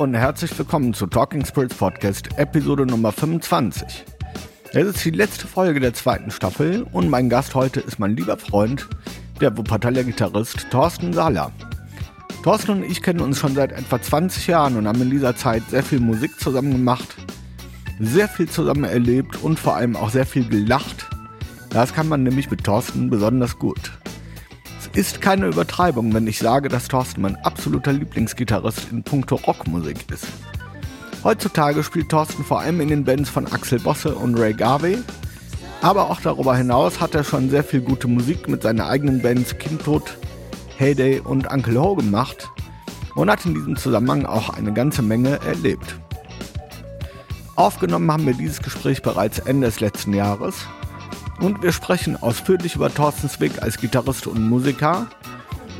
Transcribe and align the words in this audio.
Und 0.00 0.14
herzlich 0.14 0.58
willkommen 0.58 0.94
zu 0.94 1.06
Talking 1.06 1.44
Spirits 1.44 1.74
Podcast, 1.74 2.30
Episode 2.38 2.86
Nummer 2.86 3.12
25. 3.12 4.06
Es 4.72 4.86
ist 4.86 5.04
die 5.04 5.10
letzte 5.10 5.46
Folge 5.46 5.78
der 5.78 5.92
zweiten 5.92 6.30
Staffel 6.30 6.86
und 6.92 7.10
mein 7.10 7.28
Gast 7.28 7.54
heute 7.54 7.80
ist 7.80 7.98
mein 7.98 8.16
lieber 8.16 8.38
Freund, 8.38 8.88
der 9.42 9.54
Wuppertaler 9.58 10.02
Gitarrist 10.02 10.70
Thorsten 10.70 11.12
Sahler. 11.12 11.52
Thorsten 12.42 12.70
und 12.70 12.82
ich 12.84 13.02
kennen 13.02 13.20
uns 13.20 13.40
schon 13.40 13.54
seit 13.54 13.72
etwa 13.72 14.00
20 14.00 14.46
Jahren 14.46 14.78
und 14.78 14.88
haben 14.88 15.02
in 15.02 15.10
dieser 15.10 15.36
Zeit 15.36 15.64
sehr 15.68 15.82
viel 15.82 16.00
Musik 16.00 16.40
zusammen 16.40 16.72
gemacht, 16.72 17.16
sehr 17.98 18.26
viel 18.26 18.48
zusammen 18.48 18.84
erlebt 18.84 19.42
und 19.42 19.60
vor 19.60 19.76
allem 19.76 19.96
auch 19.96 20.08
sehr 20.08 20.24
viel 20.24 20.48
gelacht. 20.48 21.10
Das 21.68 21.92
kann 21.92 22.08
man 22.08 22.22
nämlich 22.22 22.50
mit 22.50 22.64
Thorsten 22.64 23.10
besonders 23.10 23.58
gut. 23.58 23.92
Ist 24.92 25.20
keine 25.20 25.46
Übertreibung, 25.46 26.12
wenn 26.14 26.26
ich 26.26 26.40
sage, 26.40 26.68
dass 26.68 26.88
Thorsten 26.88 27.20
mein 27.20 27.36
absoluter 27.36 27.92
Lieblingsgitarrist 27.92 28.90
in 28.90 29.04
puncto 29.04 29.36
Rockmusik 29.36 30.10
ist. 30.10 30.26
Heutzutage 31.22 31.84
spielt 31.84 32.08
Thorsten 32.08 32.44
vor 32.44 32.60
allem 32.60 32.80
in 32.80 32.88
den 32.88 33.04
Bands 33.04 33.30
von 33.30 33.46
Axel 33.46 33.78
Bosse 33.78 34.14
und 34.16 34.36
Ray 34.36 34.52
Garvey, 34.52 34.98
aber 35.80 36.10
auch 36.10 36.20
darüber 36.20 36.56
hinaus 36.56 37.00
hat 37.00 37.14
er 37.14 37.22
schon 37.22 37.50
sehr 37.50 37.62
viel 37.62 37.82
gute 37.82 38.08
Musik 38.08 38.48
mit 38.48 38.62
seinen 38.62 38.80
eigenen 38.80 39.22
Bands 39.22 39.56
Kindtod, 39.58 40.18
Heyday 40.76 41.20
und 41.20 41.52
Uncle 41.52 41.80
Ho 41.80 41.94
gemacht 41.94 42.48
und 43.14 43.30
hat 43.30 43.44
in 43.46 43.54
diesem 43.54 43.76
Zusammenhang 43.76 44.26
auch 44.26 44.50
eine 44.50 44.72
ganze 44.72 45.02
Menge 45.02 45.38
erlebt. 45.46 46.00
Aufgenommen 47.54 48.10
haben 48.10 48.26
wir 48.26 48.34
dieses 48.34 48.60
Gespräch 48.60 49.02
bereits 49.02 49.38
Ende 49.38 49.68
des 49.68 49.78
letzten 49.78 50.14
Jahres 50.14 50.66
und 51.40 51.62
wir 51.62 51.72
sprechen 51.72 52.16
ausführlich 52.22 52.76
über 52.76 52.92
Thorstens 52.92 53.40
Weg 53.40 53.62
als 53.62 53.78
Gitarrist 53.78 54.26
und 54.26 54.42
Musiker 54.42 55.06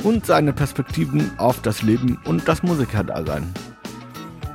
und 0.03 0.25
seine 0.25 0.53
Perspektiven 0.53 1.39
auf 1.39 1.61
das 1.61 1.83
Leben 1.83 2.19
und 2.25 2.49
das 2.49 2.63
Musikerdasein. 2.63 3.53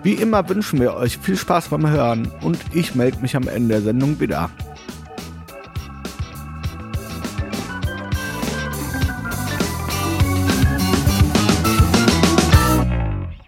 Wie 0.03 0.13
immer 0.13 0.47
wünschen 0.49 0.79
wir 0.79 0.95
euch 0.95 1.17
viel 1.17 1.37
Spaß 1.37 1.69
beim 1.69 1.87
Hören 1.87 2.31
und 2.41 2.59
ich 2.73 2.95
melde 2.95 3.19
mich 3.19 3.35
am 3.35 3.47
Ende 3.47 3.75
der 3.75 3.81
Sendung 3.81 4.19
wieder. 4.19 4.49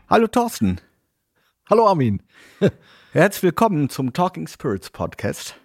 Hallo 0.10 0.28
Thorsten. 0.28 0.80
Hallo 1.70 1.88
Armin. 1.88 2.24
Herzlich 3.12 3.44
willkommen 3.44 3.90
zum 3.90 4.14
Talking 4.14 4.48
Spirits 4.48 4.90
Podcast. 4.90 5.60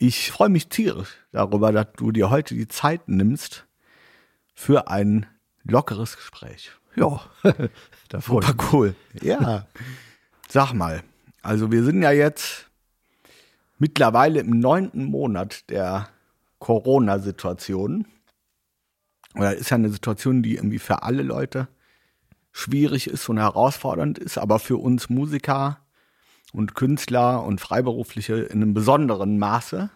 Ich 0.00 0.30
freue 0.30 0.48
mich 0.48 0.68
tierisch 0.68 1.16
darüber, 1.32 1.72
dass 1.72 1.88
du 1.96 2.12
dir 2.12 2.30
heute 2.30 2.54
die 2.54 2.68
Zeit 2.68 3.08
nimmst 3.08 3.66
für 4.54 4.88
ein 4.88 5.26
lockeres 5.64 6.16
Gespräch. 6.16 6.70
Ja, 6.94 7.20
da 8.08 8.20
freue 8.20 8.44
ich 8.44 8.54
mich. 8.56 8.72
cool. 8.72 8.94
Ja. 9.20 9.66
Sag 10.48 10.72
mal, 10.72 11.02
also 11.42 11.72
wir 11.72 11.82
sind 11.82 12.02
ja 12.02 12.12
jetzt 12.12 12.70
mittlerweile 13.78 14.38
im 14.38 14.60
neunten 14.60 15.04
Monat 15.04 15.68
der 15.68 16.08
Corona-Situation. 16.60 18.06
Oder 19.34 19.56
ist 19.56 19.70
ja 19.70 19.76
eine 19.76 19.90
Situation, 19.90 20.44
die 20.44 20.54
irgendwie 20.54 20.78
für 20.78 21.02
alle 21.02 21.24
Leute 21.24 21.66
schwierig 22.52 23.08
ist 23.08 23.28
und 23.28 23.38
herausfordernd 23.38 24.18
ist, 24.18 24.38
aber 24.38 24.60
für 24.60 24.76
uns 24.76 25.08
Musiker 25.10 25.80
und 26.52 26.74
Künstler 26.74 27.44
und 27.44 27.60
Freiberufliche 27.60 28.34
in 28.36 28.62
einem 28.62 28.74
besonderen 28.74 29.38
Maße. 29.38 29.90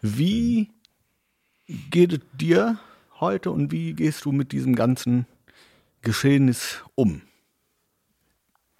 Wie 0.00 0.70
geht 1.90 2.12
es 2.12 2.20
dir 2.34 2.78
heute 3.20 3.50
und 3.50 3.72
wie 3.72 3.94
gehst 3.94 4.24
du 4.24 4.32
mit 4.32 4.52
diesem 4.52 4.74
ganzen 4.74 5.26
Geschehnis 6.02 6.82
um? 6.94 7.22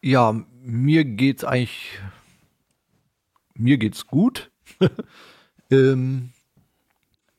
Ja, 0.01 0.45
mir 0.63 1.05
geht's 1.05 1.45
eigentlich, 1.45 1.99
mir 3.55 3.79
geht's 3.79 4.07
gut. 4.07 4.51
ähm, 5.71 6.31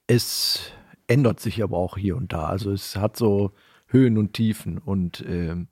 es 0.07 0.71
ändert 1.07 1.39
sich 1.39 1.63
aber 1.63 1.77
auch 1.77 1.97
hier 1.97 2.17
und 2.17 2.33
da. 2.33 2.47
Also 2.47 2.71
es 2.71 2.95
hat 2.95 3.15
so 3.15 3.51
Höhen 3.87 4.17
und 4.17 4.33
Tiefen 4.33 4.77
und 4.77 5.23
ähm, 5.27 5.67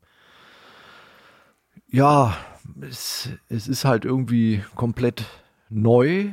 ja, 1.89 2.37
es, 2.81 3.29
es 3.49 3.67
ist 3.67 3.85
halt 3.85 4.05
irgendwie 4.05 4.63
komplett 4.75 5.25
neu. 5.69 6.31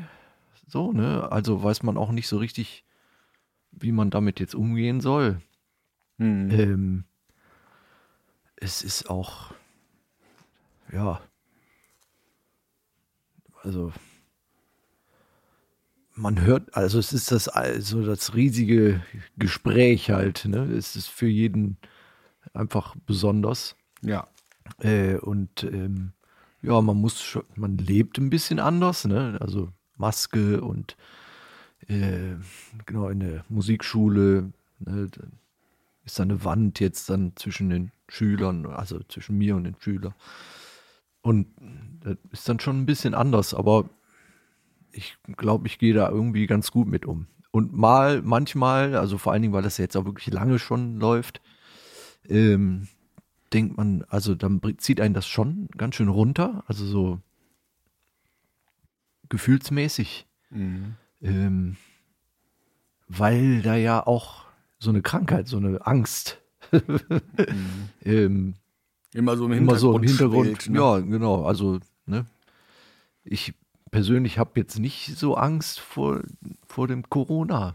So, 0.66 0.92
ne? 0.92 1.30
Also 1.30 1.62
weiß 1.62 1.82
man 1.82 1.96
auch 1.96 2.10
nicht 2.10 2.28
so 2.28 2.38
richtig, 2.38 2.84
wie 3.70 3.92
man 3.92 4.10
damit 4.10 4.40
jetzt 4.40 4.54
umgehen 4.54 5.00
soll. 5.00 5.40
Hm. 6.18 6.50
Ähm, 6.50 7.04
es 8.56 8.82
ist 8.82 9.10
auch, 9.10 9.52
ja, 10.92 11.20
also 13.62 13.92
man 16.14 16.40
hört, 16.40 16.76
also 16.76 16.98
es 16.98 17.12
ist 17.12 17.32
das 17.32 17.48
also 17.48 18.04
das 18.04 18.34
riesige 18.34 19.02
Gespräch 19.36 20.10
halt, 20.10 20.44
ne? 20.44 20.62
Es 20.64 20.96
ist 20.96 21.08
für 21.08 21.26
jeden 21.26 21.76
einfach 22.52 22.94
besonders. 23.06 23.76
Ja. 24.02 24.28
Äh, 24.78 25.16
und 25.16 25.64
ähm, 25.64 26.12
ja, 26.62 26.80
man 26.80 26.96
muss 26.96 27.22
schon, 27.22 27.44
man 27.56 27.78
lebt 27.78 28.18
ein 28.18 28.30
bisschen 28.30 28.58
anders, 28.58 29.04
ne? 29.04 29.36
Also 29.40 29.70
Maske 29.96 30.60
und 30.60 30.96
äh, 31.88 32.36
genau 32.86 33.08
in 33.08 33.20
der 33.20 33.44
Musikschule 33.48 34.52
ne, 34.78 35.08
ist 36.04 36.18
da 36.18 36.22
eine 36.22 36.44
Wand 36.44 36.80
jetzt 36.80 37.10
dann 37.10 37.32
zwischen 37.36 37.70
den 37.70 37.92
Schülern, 38.08 38.66
also 38.66 39.00
zwischen 39.08 39.38
mir 39.38 39.56
und 39.56 39.64
den 39.64 39.76
Schülern. 39.78 40.14
Und 41.22 41.46
das 42.00 42.16
ist 42.32 42.48
dann 42.48 42.60
schon 42.60 42.80
ein 42.80 42.86
bisschen 42.86 43.14
anders, 43.14 43.54
aber 43.54 43.88
ich 44.92 45.16
glaube, 45.36 45.66
ich 45.66 45.78
gehe 45.78 45.94
da 45.94 46.08
irgendwie 46.08 46.46
ganz 46.46 46.70
gut 46.70 46.86
mit 46.86 47.06
um. 47.06 47.26
Und 47.50 47.72
mal, 47.72 48.20
manchmal, 48.22 48.96
also 48.96 49.16
vor 49.16 49.32
allen 49.32 49.42
Dingen, 49.42 49.54
weil 49.54 49.62
das 49.62 49.78
jetzt 49.78 49.96
auch 49.96 50.04
wirklich 50.04 50.32
lange 50.32 50.58
schon 50.58 50.98
läuft, 50.98 51.40
ähm, 52.28 52.88
denkt 53.54 53.76
man, 53.76 54.04
also 54.08 54.34
dann 54.34 54.60
zieht 54.78 55.00
einen 55.00 55.14
das 55.14 55.26
schon 55.26 55.68
ganz 55.76 55.94
schön 55.94 56.08
runter, 56.08 56.64
also 56.66 56.84
so 56.84 57.20
gefühlsmäßig, 59.28 60.26
Mhm. 60.50 60.94
ähm, 61.22 61.76
weil 63.08 63.62
da 63.62 63.76
ja 63.76 64.06
auch 64.06 64.44
so 64.78 64.90
eine 64.90 65.02
Krankheit, 65.02 65.48
so 65.48 65.56
eine 65.56 65.86
Angst 65.86 66.40
ähm, 68.04 68.54
Immer 69.12 69.36
so 69.36 69.46
im 69.46 69.52
immer 69.52 69.76
so 69.76 69.96
im 69.96 70.02
Hintergrund. 70.02 70.46
schwelt, 70.62 70.70
ne? 70.70 70.78
Ja, 70.78 70.98
genau. 70.98 71.44
Also, 71.44 71.78
ne? 72.06 72.26
Ich 73.22 73.54
persönlich 73.92 74.38
habe 74.38 74.52
jetzt 74.56 74.78
nicht 74.78 75.16
so 75.16 75.36
Angst 75.36 75.78
vor, 75.78 76.22
vor 76.66 76.88
dem 76.88 77.08
Corona. 77.08 77.74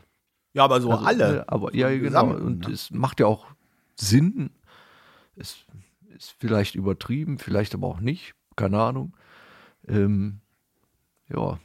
ja, 0.53 0.63
aber 0.65 0.81
so 0.81 0.91
Also, 0.91 1.05
alle. 1.05 1.39
äh, 1.39 1.43
Aber 1.47 1.73
ja, 1.73 1.89
genau. 1.89 2.03
Gesamten, 2.03 2.41
Und 2.45 2.67
ne? 2.67 2.73
es 2.73 2.91
macht 2.91 3.19
ja 3.21 3.27
auch 3.27 3.47
Sinn. 3.95 4.49
Es 5.39 5.65
ist 6.15 6.35
vielleicht 6.37 6.75
übertrieben, 6.75 7.39
vielleicht 7.39 7.73
aber 7.73 7.87
auch 7.87 7.99
nicht. 7.99 8.33
Keine 8.55 8.81
Ahnung. 8.81 9.15
Ähm, 9.87 10.41
ja. 11.29 11.59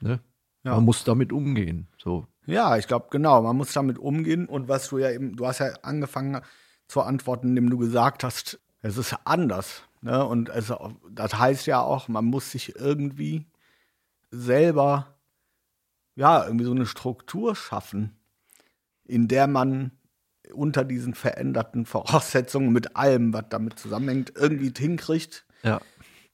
Ne? 0.00 0.20
Ja. 0.64 0.74
Man 0.74 0.84
muss 0.84 1.04
damit 1.04 1.32
umgehen. 1.32 1.86
So. 1.96 2.26
Ja, 2.46 2.76
ich 2.76 2.88
glaube, 2.88 3.06
genau, 3.10 3.42
man 3.42 3.56
muss 3.56 3.72
damit 3.72 3.98
umgehen. 3.98 4.46
Und 4.46 4.68
was 4.68 4.88
du 4.88 4.98
ja 4.98 5.10
eben, 5.10 5.36
du 5.36 5.46
hast 5.46 5.60
ja 5.60 5.72
angefangen 5.82 6.40
zu 6.88 7.02
antworten, 7.02 7.48
indem 7.48 7.70
du 7.70 7.78
gesagt 7.78 8.24
hast, 8.24 8.58
es 8.82 8.96
ist 8.96 9.14
anders. 9.24 9.84
Ne? 10.00 10.24
Und 10.24 10.48
es, 10.48 10.72
das 11.10 11.38
heißt 11.38 11.66
ja 11.66 11.80
auch, 11.80 12.08
man 12.08 12.24
muss 12.24 12.50
sich 12.50 12.74
irgendwie 12.76 13.46
selber, 14.30 15.14
ja, 16.16 16.44
irgendwie 16.44 16.64
so 16.64 16.72
eine 16.72 16.86
Struktur 16.86 17.54
schaffen, 17.54 18.16
in 19.04 19.28
der 19.28 19.46
man 19.46 19.92
unter 20.52 20.84
diesen 20.84 21.14
veränderten 21.14 21.86
Voraussetzungen 21.86 22.72
mit 22.72 22.96
allem, 22.96 23.32
was 23.32 23.44
damit 23.50 23.78
zusammenhängt, 23.78 24.32
irgendwie 24.36 24.72
hinkriegt, 24.76 25.44
Ja. 25.62 25.80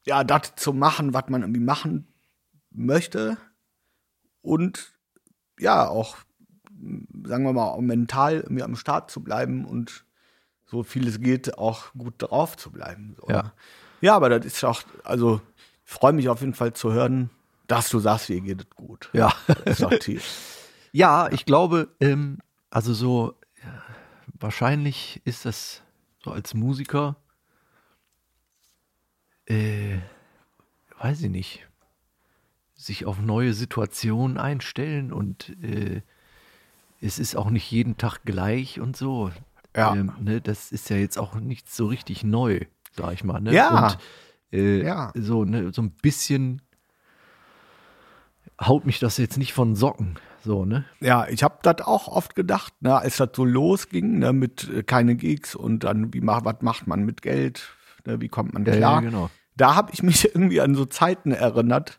ja, 0.05 0.25
das 0.25 0.55
zu 0.57 0.73
machen, 0.73 1.15
was 1.15 1.25
man 1.29 1.43
irgendwie 1.43 1.61
machen 1.61 2.07
möchte 2.71 3.37
und 4.43 4.93
ja, 5.59 5.89
auch, 5.89 6.17
sagen 7.25 7.45
wir 7.45 7.53
mal, 7.53 7.65
auch 7.71 7.81
mental 7.81 8.37
irgendwie 8.41 8.63
am 8.63 8.77
Start 8.77 9.11
zu 9.11 9.23
bleiben 9.23 9.65
und 9.65 10.05
so 10.67 10.83
viel 10.83 11.09
es 11.09 11.21
geht, 11.21 11.59
auch 11.59 11.93
gut 11.97 12.15
drauf 12.19 12.57
zu 12.57 12.71
bleiben. 12.71 13.17
So. 13.21 13.29
Ja. 13.29 13.53
ja, 14.01 14.15
aber 14.17 14.29
das 14.29 14.45
ist 14.45 14.65
auch, 14.65 14.83
also 15.05 15.41
ich 15.85 15.93
freue 15.93 16.13
mich 16.13 16.29
auf 16.29 16.41
jeden 16.41 16.55
Fall 16.55 16.73
zu 16.75 16.93
hören, 16.93 17.31
dass 17.69 17.89
du 17.89 17.99
sagst, 17.99 18.29
dir 18.29 18.41
geht 18.41 18.61
es 18.61 18.71
gut. 18.71 19.09
Ja. 19.13 19.33
Das 19.47 19.81
ist 19.81 19.83
doch 19.83 19.99
tief. 19.99 20.25
Ja, 20.93 21.29
ich 21.31 21.45
glaube, 21.45 21.89
ähm, 22.01 22.39
also 22.71 22.95
so 22.95 23.35
wahrscheinlich 24.35 25.21
ist 25.25 25.45
das 25.45 25.83
so 26.23 26.33
als 26.33 26.55
Musiker, 26.55 27.17
äh, 29.47 29.99
weiß 30.99 31.23
ich 31.23 31.31
nicht, 31.31 31.67
sich 32.75 33.07
auf 33.07 33.21
neue 33.21 33.55
Situationen 33.55 34.39
einstellen 34.39 35.13
und 35.13 35.51
äh, 35.63 36.03
es 37.01 37.19
ist 37.19 37.37
auch 37.37 37.51
nicht 37.51 37.71
jeden 37.71 37.97
Tag 37.97 38.21
gleich 38.25 38.81
und 38.81 38.97
so. 38.97 39.31
Ja. 39.75 39.95
Ähm, 39.95 40.13
ne, 40.21 40.41
das 40.41 40.73
ist 40.73 40.89
ja 40.91 40.97
jetzt 40.97 41.19
auch 41.19 41.35
nicht 41.35 41.71
so 41.73 41.87
richtig 41.87 42.25
neu. 42.25 42.61
sag 42.93 43.13
ich 43.13 43.25
mal. 43.25 43.41
Ne? 43.41 43.53
Ja. 43.53 43.89
Und, 43.89 43.99
äh, 44.53 44.83
Ja. 44.83 45.13
So, 45.15 45.45
ne, 45.45 45.73
so 45.73 45.83
ein 45.83 45.91
bisschen 45.91 46.63
haut 48.61 48.87
mich 48.87 48.99
das 48.99 49.19
jetzt 49.19 49.37
nicht 49.37 49.53
von 49.53 49.75
Socken. 49.77 50.19
So, 50.47 50.65
ne? 50.65 50.85
Ja, 51.01 51.27
ich 51.29 51.43
habe 51.43 51.59
das 51.63 51.81
auch 51.81 52.07
oft 52.07 52.37
gedacht, 52.37 52.73
ne, 52.81 52.97
als 52.97 53.17
das 53.17 53.31
so 53.35 53.45
losging, 53.45 54.21
ne, 54.21 54.33
mit 54.33 54.71
äh, 54.73 54.85
keine 54.85 55.17
Gigs 55.17 55.57
und 55.57 55.83
dann, 55.83 56.15
wie 56.15 56.21
macht, 56.21 56.45
was 56.45 56.63
macht 56.63 56.87
man 56.87 57.05
mit 57.05 57.21
Geld, 57.21 57.75
ne, 58.07 58.21
wie 58.21 58.29
kommt 58.29 58.55
man 58.55 58.63
klar. 58.63 58.77
ja, 58.77 59.01
genau. 59.01 59.29
Da 59.57 59.75
habe 59.75 59.91
ich 59.93 60.03
mich 60.05 60.25
irgendwie 60.25 60.61
an 60.61 60.77
so 60.77 60.85
Zeiten 60.85 61.33
erinnert, 61.33 61.99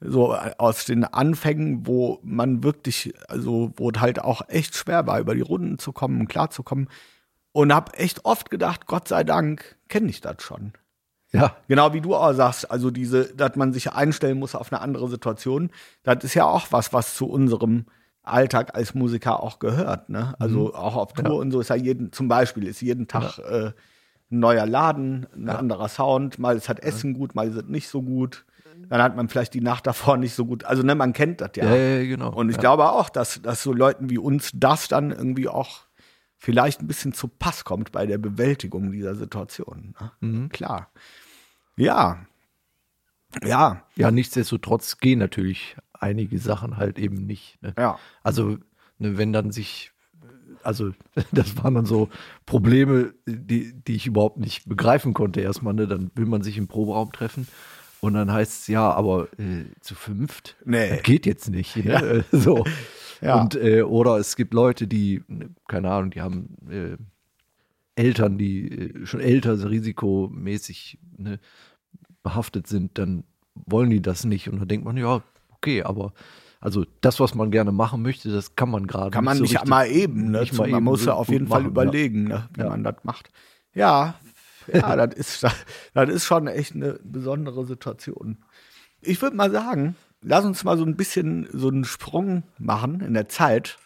so 0.00 0.32
äh, 0.32 0.52
aus 0.56 0.86
den 0.86 1.04
Anfängen, 1.04 1.86
wo 1.86 2.20
man 2.22 2.64
wirklich, 2.64 3.12
also 3.28 3.70
wo 3.76 3.90
es 3.90 4.00
halt 4.00 4.18
auch 4.24 4.40
echt 4.48 4.74
schwer 4.74 5.06
war, 5.06 5.20
über 5.20 5.34
die 5.34 5.42
Runden 5.42 5.78
zu 5.78 5.92
kommen, 5.92 6.26
klarzukommen. 6.26 6.88
Und 7.52 7.74
habe 7.74 7.94
echt 7.98 8.24
oft 8.24 8.48
gedacht, 8.48 8.86
Gott 8.86 9.08
sei 9.08 9.24
Dank 9.24 9.76
kenne 9.88 10.08
ich 10.08 10.22
das 10.22 10.42
schon. 10.42 10.72
Ja, 11.32 11.56
Genau 11.68 11.92
wie 11.92 12.00
du 12.00 12.14
auch 12.14 12.32
sagst, 12.32 12.70
also 12.70 12.90
diese, 12.90 13.34
dass 13.34 13.54
man 13.56 13.72
sich 13.72 13.92
einstellen 13.92 14.38
muss 14.38 14.54
auf 14.54 14.72
eine 14.72 14.80
andere 14.80 15.08
Situation, 15.08 15.70
das 16.02 16.24
ist 16.24 16.34
ja 16.34 16.46
auch 16.46 16.68
was, 16.70 16.92
was 16.92 17.14
zu 17.14 17.26
unserem 17.28 17.84
Alltag 18.22 18.74
als 18.74 18.94
Musiker 18.94 19.42
auch 19.42 19.58
gehört. 19.58 20.08
Ne? 20.08 20.34
Also 20.38 20.74
auch 20.74 20.96
auf 20.96 21.12
Tour 21.12 21.26
Ja. 21.26 21.32
und 21.32 21.50
so 21.50 21.60
ist 21.60 21.70
ja 21.70 21.76
jeden, 21.76 22.12
zum 22.12 22.28
Beispiel 22.28 22.66
ist 22.66 22.80
jeden 22.80 23.08
Tag 23.08 23.38
äh, 23.38 23.72
ein 24.30 24.38
neuer 24.40 24.66
Laden, 24.66 25.26
ein 25.34 25.48
anderer 25.48 25.88
Sound, 25.88 26.38
mal 26.38 26.56
ist 26.56 26.68
halt 26.68 26.80
Essen 26.80 27.14
gut, 27.14 27.34
mal 27.34 27.48
ist 27.48 27.56
es 27.56 27.64
nicht 27.64 27.88
so 27.88 28.02
gut. 28.02 28.44
Dann 28.88 29.02
hat 29.02 29.16
man 29.16 29.28
vielleicht 29.28 29.54
die 29.54 29.60
Nacht 29.60 29.86
davor 29.86 30.16
nicht 30.16 30.34
so 30.34 30.46
gut. 30.46 30.64
Also 30.64 30.82
ne, 30.82 30.94
man 30.94 31.12
kennt 31.12 31.40
das 31.40 31.50
ja. 31.56 31.64
ja, 31.64 31.76
ja, 31.76 32.04
genau. 32.04 32.32
Und 32.32 32.48
ich 32.48 32.56
ja. 32.56 32.60
glaube 32.60 32.90
auch, 32.92 33.08
dass, 33.10 33.42
dass 33.42 33.62
so 33.62 33.72
Leuten 33.72 34.08
wie 34.08 34.18
uns 34.18 34.50
das 34.54 34.88
dann 34.88 35.10
irgendwie 35.10 35.48
auch 35.48 35.87
vielleicht 36.38 36.80
ein 36.80 36.86
bisschen 36.86 37.12
zu 37.12 37.28
Pass 37.28 37.64
kommt 37.64 37.92
bei 37.92 38.06
der 38.06 38.18
Bewältigung 38.18 38.92
dieser 38.92 39.14
Situation. 39.14 39.94
Ne? 40.00 40.12
Mhm. 40.20 40.48
Klar. 40.48 40.90
Ja. 41.76 42.24
Ja. 43.44 43.82
Ja, 43.96 44.10
nichtsdestotrotz 44.10 44.98
gehen 44.98 45.18
natürlich 45.18 45.76
einige 45.92 46.38
Sachen 46.38 46.76
halt 46.76 46.98
eben 46.98 47.26
nicht. 47.26 47.60
Ne? 47.62 47.74
Ja. 47.76 47.98
Also, 48.22 48.58
ne, 48.98 49.18
wenn 49.18 49.32
dann 49.32 49.50
sich, 49.50 49.92
also 50.62 50.92
das 51.32 51.56
waren 51.62 51.74
dann 51.74 51.86
so 51.86 52.08
Probleme, 52.46 53.12
die, 53.26 53.74
die 53.74 53.96
ich 53.96 54.06
überhaupt 54.06 54.38
nicht 54.38 54.68
begreifen 54.68 55.12
konnte 55.14 55.40
erstmal. 55.40 55.74
Ne? 55.74 55.86
Dann 55.86 56.10
will 56.14 56.26
man 56.26 56.42
sich 56.42 56.56
im 56.56 56.68
Proberaum 56.68 57.12
treffen 57.12 57.46
und 58.00 58.14
dann 58.14 58.32
heißt 58.32 58.62
es 58.62 58.66
ja, 58.68 58.90
aber 58.92 59.28
äh, 59.38 59.64
zu 59.80 59.94
fünft, 59.96 60.56
Nee. 60.64 60.88
das 60.90 61.02
geht 61.02 61.26
jetzt 61.26 61.50
nicht. 61.50 61.76
Ne? 61.76 61.94
Äh, 61.94 62.22
So. 62.36 62.64
Ja. 63.20 63.40
Und, 63.40 63.56
äh, 63.56 63.82
oder 63.82 64.16
es 64.18 64.36
gibt 64.36 64.54
Leute, 64.54 64.86
die, 64.86 65.22
ne, 65.28 65.50
keine 65.66 65.90
Ahnung, 65.90 66.10
die 66.10 66.20
haben 66.20 66.56
äh, 66.70 66.96
Eltern, 67.96 68.38
die 68.38 68.68
äh, 68.70 69.06
schon 69.06 69.20
älter, 69.20 69.68
risikomäßig 69.68 70.98
ne, 71.16 71.40
behaftet 72.22 72.66
sind, 72.66 72.98
dann 72.98 73.24
wollen 73.54 73.90
die 73.90 74.02
das 74.02 74.24
nicht. 74.24 74.48
Und 74.48 74.60
dann 74.60 74.68
denkt 74.68 74.84
man, 74.84 74.96
ja, 74.96 75.22
okay, 75.50 75.82
aber 75.82 76.12
also 76.60 76.84
das, 77.00 77.20
was 77.20 77.34
man 77.34 77.50
gerne 77.50 77.72
machen 77.72 78.02
möchte, 78.02 78.30
das 78.30 78.56
kann 78.56 78.70
man 78.70 78.86
gerade 78.86 79.10
Kann 79.10 79.24
man 79.24 79.36
so 79.36 79.42
nicht 79.42 79.66
mal 79.66 79.86
eben. 79.86 80.30
Ne? 80.30 80.40
nicht 80.40 80.52
mal 80.54 80.68
man 80.68 80.78
eben 80.78 80.84
muss 80.84 81.04
ja 81.04 81.14
auf 81.14 81.28
jeden 81.28 81.46
Fall 81.46 81.62
machen, 81.62 81.70
überlegen, 81.70 82.24
ne? 82.24 82.48
wie 82.54 82.62
Ja. 82.62 82.68
man 82.68 82.82
das 82.82 82.96
macht. 83.04 83.30
Ja. 83.74 84.14
Ja, 84.72 84.96
das 85.06 85.14
ist, 85.14 85.46
das 85.94 86.08
ist 86.08 86.24
schon 86.24 86.46
echt 86.48 86.74
eine 86.74 86.98
besondere 87.04 87.64
Situation. 87.64 88.38
Ich 89.00 89.22
würde 89.22 89.36
mal 89.36 89.50
sagen, 89.50 89.94
lass 90.20 90.44
uns 90.44 90.64
mal 90.64 90.76
so 90.78 90.84
ein 90.84 90.96
bisschen 90.96 91.48
so 91.52 91.68
einen 91.68 91.84
Sprung 91.84 92.42
machen 92.58 93.00
in 93.00 93.14
der 93.14 93.28
Zeit, 93.28 93.78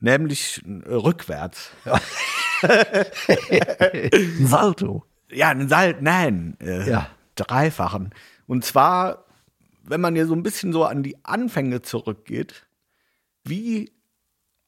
nämlich 0.00 0.62
äh, 0.66 0.92
rückwärts. 0.92 1.70
Ein 2.62 4.46
Salto. 4.46 5.04
Ja, 5.30 5.48
einen 5.48 5.68
Salt, 5.68 6.00
nein, 6.02 6.56
äh, 6.60 6.88
Ja. 6.88 7.08
dreifachen. 7.34 8.14
Und 8.46 8.64
zwar, 8.64 9.24
wenn 9.82 10.00
man 10.00 10.14
ja 10.14 10.26
so 10.26 10.34
ein 10.34 10.42
bisschen 10.42 10.72
so 10.72 10.84
an 10.84 11.02
die 11.02 11.24
Anfänge 11.24 11.82
zurückgeht, 11.82 12.66
wie 13.44 13.92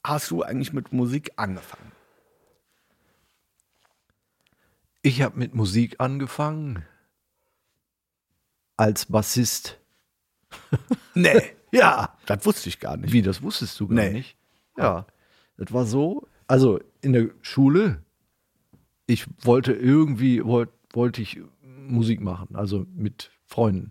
hast 0.02 0.30
du 0.30 0.42
eigentlich 0.42 0.72
mit 0.72 0.92
Musik 0.92 1.32
angefangen? 1.36 1.92
Ich 5.02 5.20
habe 5.22 5.38
mit 5.38 5.54
Musik 5.54 5.96
angefangen 5.98 6.84
als 8.76 9.06
Bassist. 9.06 9.78
Nee, 11.14 11.40
Ja. 11.72 12.16
das 12.26 12.44
wusste 12.44 12.68
ich 12.68 12.80
gar 12.80 12.96
nicht. 12.96 13.12
Wie, 13.12 13.22
das 13.22 13.42
wusstest 13.42 13.78
du 13.80 13.88
gar 13.88 13.94
Nee. 13.96 14.10
nicht? 14.12 14.36
Ja. 14.76 15.06
Das 15.56 15.72
war 15.72 15.84
so, 15.86 16.26
also 16.48 16.80
in 17.00 17.12
der 17.12 17.30
Schule, 17.42 18.02
ich 19.06 19.26
wollte 19.44 19.72
irgendwie, 19.72 20.44
wollte 20.44 20.72
wollte 20.92 21.22
ich 21.22 21.40
Musik 21.62 22.20
machen, 22.20 22.54
also 22.54 22.86
mit 22.94 23.32
Freunden. 23.46 23.90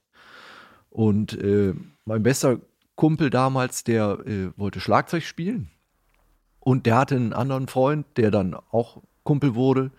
Und 0.90 1.34
äh, 1.34 1.74
mein 2.06 2.24
bester 2.24 2.60
Kumpel 2.96 3.30
damals, 3.30 3.84
der 3.84 4.20
äh, 4.26 4.52
wollte 4.58 4.80
Schlagzeug 4.80 5.24
spielen. 5.24 5.70
Und 6.62 6.86
der 6.86 6.96
hatte 6.98 7.16
einen 7.18 7.34
anderen 7.34 7.68
Freund, 7.68 8.06
der 8.16 8.32
dann 8.32 8.54
auch 8.54 9.02
Kumpel 9.24 9.54
wurde, 9.56 9.92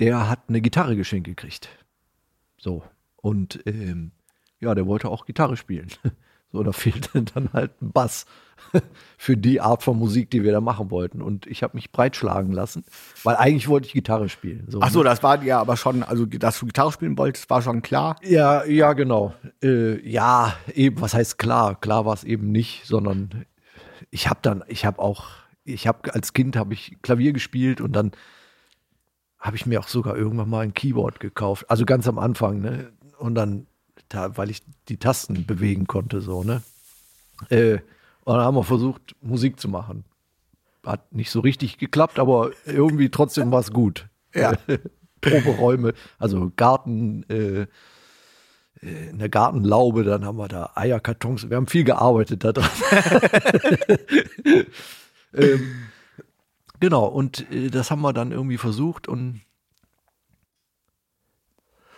der 0.00 0.28
hat 0.28 0.40
eine 0.48 0.60
Gitarre 0.60 0.96
geschenkt 0.96 1.26
gekriegt. 1.28 1.68
So. 2.58 2.82
Und 3.16 3.60
ähm, 3.66 4.10
ja, 4.64 4.74
der 4.74 4.86
wollte 4.86 5.08
auch 5.08 5.26
Gitarre 5.26 5.56
spielen. 5.56 5.88
So, 6.54 6.62
da 6.62 6.70
fehlte 6.70 7.20
dann 7.20 7.52
halt 7.52 7.82
ein 7.82 7.90
Bass 7.90 8.26
für 9.18 9.36
die 9.36 9.60
Art 9.60 9.82
von 9.82 9.98
Musik, 9.98 10.30
die 10.30 10.44
wir 10.44 10.52
da 10.52 10.60
machen 10.60 10.88
wollten. 10.92 11.20
Und 11.20 11.48
ich 11.48 11.64
habe 11.64 11.76
mich 11.76 11.90
breitschlagen 11.90 12.52
lassen, 12.52 12.84
weil 13.24 13.34
eigentlich 13.34 13.66
wollte 13.66 13.88
ich 13.88 13.92
Gitarre 13.92 14.28
spielen. 14.28 14.68
So, 14.68 14.78
Ach 14.80 14.88
so, 14.88 15.00
ne? 15.00 15.06
das 15.06 15.24
war 15.24 15.42
ja 15.42 15.58
aber 15.58 15.76
schon, 15.76 16.04
also 16.04 16.26
dass 16.26 16.60
du 16.60 16.66
Gitarre 16.66 16.92
spielen 16.92 17.18
wolltest, 17.18 17.50
war 17.50 17.60
schon 17.60 17.82
klar. 17.82 18.14
Ja, 18.22 18.64
ja, 18.66 18.92
genau. 18.92 19.34
Äh, 19.64 20.08
ja, 20.08 20.54
eben, 20.72 21.00
was 21.00 21.12
heißt 21.12 21.38
klar? 21.38 21.74
Klar 21.80 22.06
war 22.06 22.14
es 22.14 22.22
eben 22.22 22.52
nicht, 22.52 22.86
sondern 22.86 23.46
ich 24.12 24.30
habe 24.30 24.38
dann, 24.40 24.62
ich 24.68 24.86
habe 24.86 25.00
auch, 25.00 25.24
ich 25.64 25.88
habe 25.88 26.14
als 26.14 26.34
Kind 26.34 26.54
habe 26.54 26.72
ich 26.72 26.98
Klavier 27.02 27.32
gespielt 27.32 27.80
und 27.80 27.94
dann 27.94 28.12
habe 29.40 29.56
ich 29.56 29.66
mir 29.66 29.80
auch 29.80 29.88
sogar 29.88 30.16
irgendwann 30.16 30.48
mal 30.48 30.60
ein 30.60 30.72
Keyboard 30.72 31.18
gekauft. 31.18 31.68
Also 31.68 31.84
ganz 31.84 32.06
am 32.06 32.20
Anfang, 32.20 32.60
ne? 32.60 32.92
Und 33.18 33.34
dann, 33.34 33.66
da, 33.66 33.66
weil 34.10 34.50
ich 34.50 34.62
die 34.88 34.98
Tasten 34.98 35.46
bewegen 35.46 35.86
konnte, 35.86 36.20
so, 36.20 36.44
ne? 36.44 36.62
Äh, 37.50 37.78
und 38.24 38.36
dann 38.36 38.44
haben 38.44 38.56
wir 38.56 38.64
versucht, 38.64 39.14
Musik 39.20 39.60
zu 39.60 39.68
machen. 39.68 40.04
Hat 40.84 41.12
nicht 41.12 41.30
so 41.30 41.40
richtig 41.40 41.78
geklappt, 41.78 42.18
aber 42.18 42.50
irgendwie 42.64 43.10
trotzdem 43.10 43.50
war 43.50 43.60
es 43.60 43.72
gut. 43.72 44.08
Ja. 44.36 44.52
Proberäume, 45.20 45.94
also 46.18 46.50
Garten, 46.56 47.22
äh, 47.28 47.66
äh, 48.82 49.10
in 49.10 49.18
der 49.18 49.28
Gartenlaube, 49.28 50.04
dann 50.04 50.24
haben 50.24 50.38
wir 50.38 50.48
da 50.48 50.72
Eierkartons, 50.74 51.48
wir 51.48 51.56
haben 51.56 51.66
viel 51.66 51.84
gearbeitet 51.84 52.44
da 52.44 52.52
dran. 52.52 52.70
ähm, 55.34 55.74
genau, 56.80 57.06
und 57.06 57.50
äh, 57.50 57.70
das 57.70 57.90
haben 57.90 58.02
wir 58.02 58.12
dann 58.12 58.32
irgendwie 58.32 58.58
versucht 58.58 59.08
und 59.08 59.40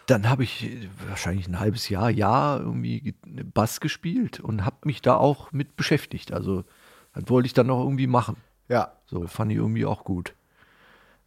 dann 0.07 0.29
habe 0.29 0.45
ich 0.45 0.65
äh, 0.65 0.89
wahrscheinlich 1.09 1.49
ein 1.49 1.61
halbes 1.61 1.89
Jahr, 1.89 2.11
Jahr 2.11 2.61
irgendwie 2.61 3.01
ge- 3.01 3.15
Bass 3.53 3.81
gespielt 3.81 4.41
und 4.41 4.65
habe 4.65 4.77
mich 4.85 5.03
da 5.03 5.17
auch 5.17 5.53
mit 5.53 5.77
beschäftigt. 5.77 6.33
Also 6.33 6.65
das 7.15 7.25
wollte 7.29 7.47
ich 7.47 7.55
dann 7.55 7.67
noch 7.67 7.83
irgendwie 7.83 8.07
machen. 8.07 8.37
Ja. 8.69 8.93
So, 9.07 9.27
fand 9.27 9.53
ich 9.53 9.59
irgendwie 9.59 9.87
auch 9.87 10.05
gut. 10.05 10.35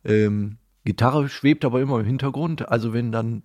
Ähm, 0.03 0.57
Gitarre 0.85 1.29
schwebt 1.29 1.65
aber 1.65 1.81
immer 1.81 1.99
im 1.99 2.05
Hintergrund. 2.05 2.69
Also 2.69 2.93
wenn 2.93 3.11
dann 3.11 3.43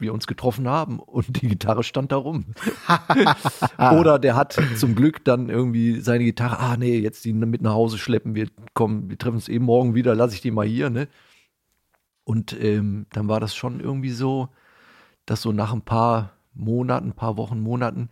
wir 0.00 0.14
uns 0.14 0.28
getroffen 0.28 0.68
haben 0.68 1.00
und 1.00 1.42
die 1.42 1.48
Gitarre 1.48 1.82
stand 1.82 2.12
da 2.12 2.16
rum. 2.16 2.44
Oder 3.78 4.20
der 4.20 4.36
hat 4.36 4.56
zum 4.76 4.94
Glück 4.94 5.24
dann 5.24 5.48
irgendwie 5.48 5.98
seine 6.00 6.22
Gitarre, 6.22 6.60
ah 6.60 6.76
nee, 6.76 6.98
jetzt 7.00 7.24
die 7.24 7.32
mit 7.32 7.62
nach 7.62 7.72
Hause 7.72 7.98
schleppen, 7.98 8.36
wir 8.36 8.48
kommen, 8.74 9.10
wir 9.10 9.18
treffen 9.18 9.34
uns 9.36 9.48
eben 9.48 9.64
morgen 9.64 9.96
wieder, 9.96 10.14
lasse 10.14 10.34
ich 10.36 10.40
die 10.40 10.52
mal 10.52 10.66
hier, 10.66 10.88
ne? 10.88 11.08
Und 12.22 12.56
ähm, 12.62 13.06
dann 13.10 13.26
war 13.26 13.40
das 13.40 13.56
schon 13.56 13.80
irgendwie 13.80 14.10
so, 14.12 14.50
dass 15.30 15.42
so 15.42 15.52
nach 15.52 15.72
ein 15.72 15.82
paar 15.82 16.32
Monaten, 16.54 17.08
ein 17.08 17.12
paar 17.12 17.36
Wochen, 17.36 17.60
Monaten, 17.60 18.08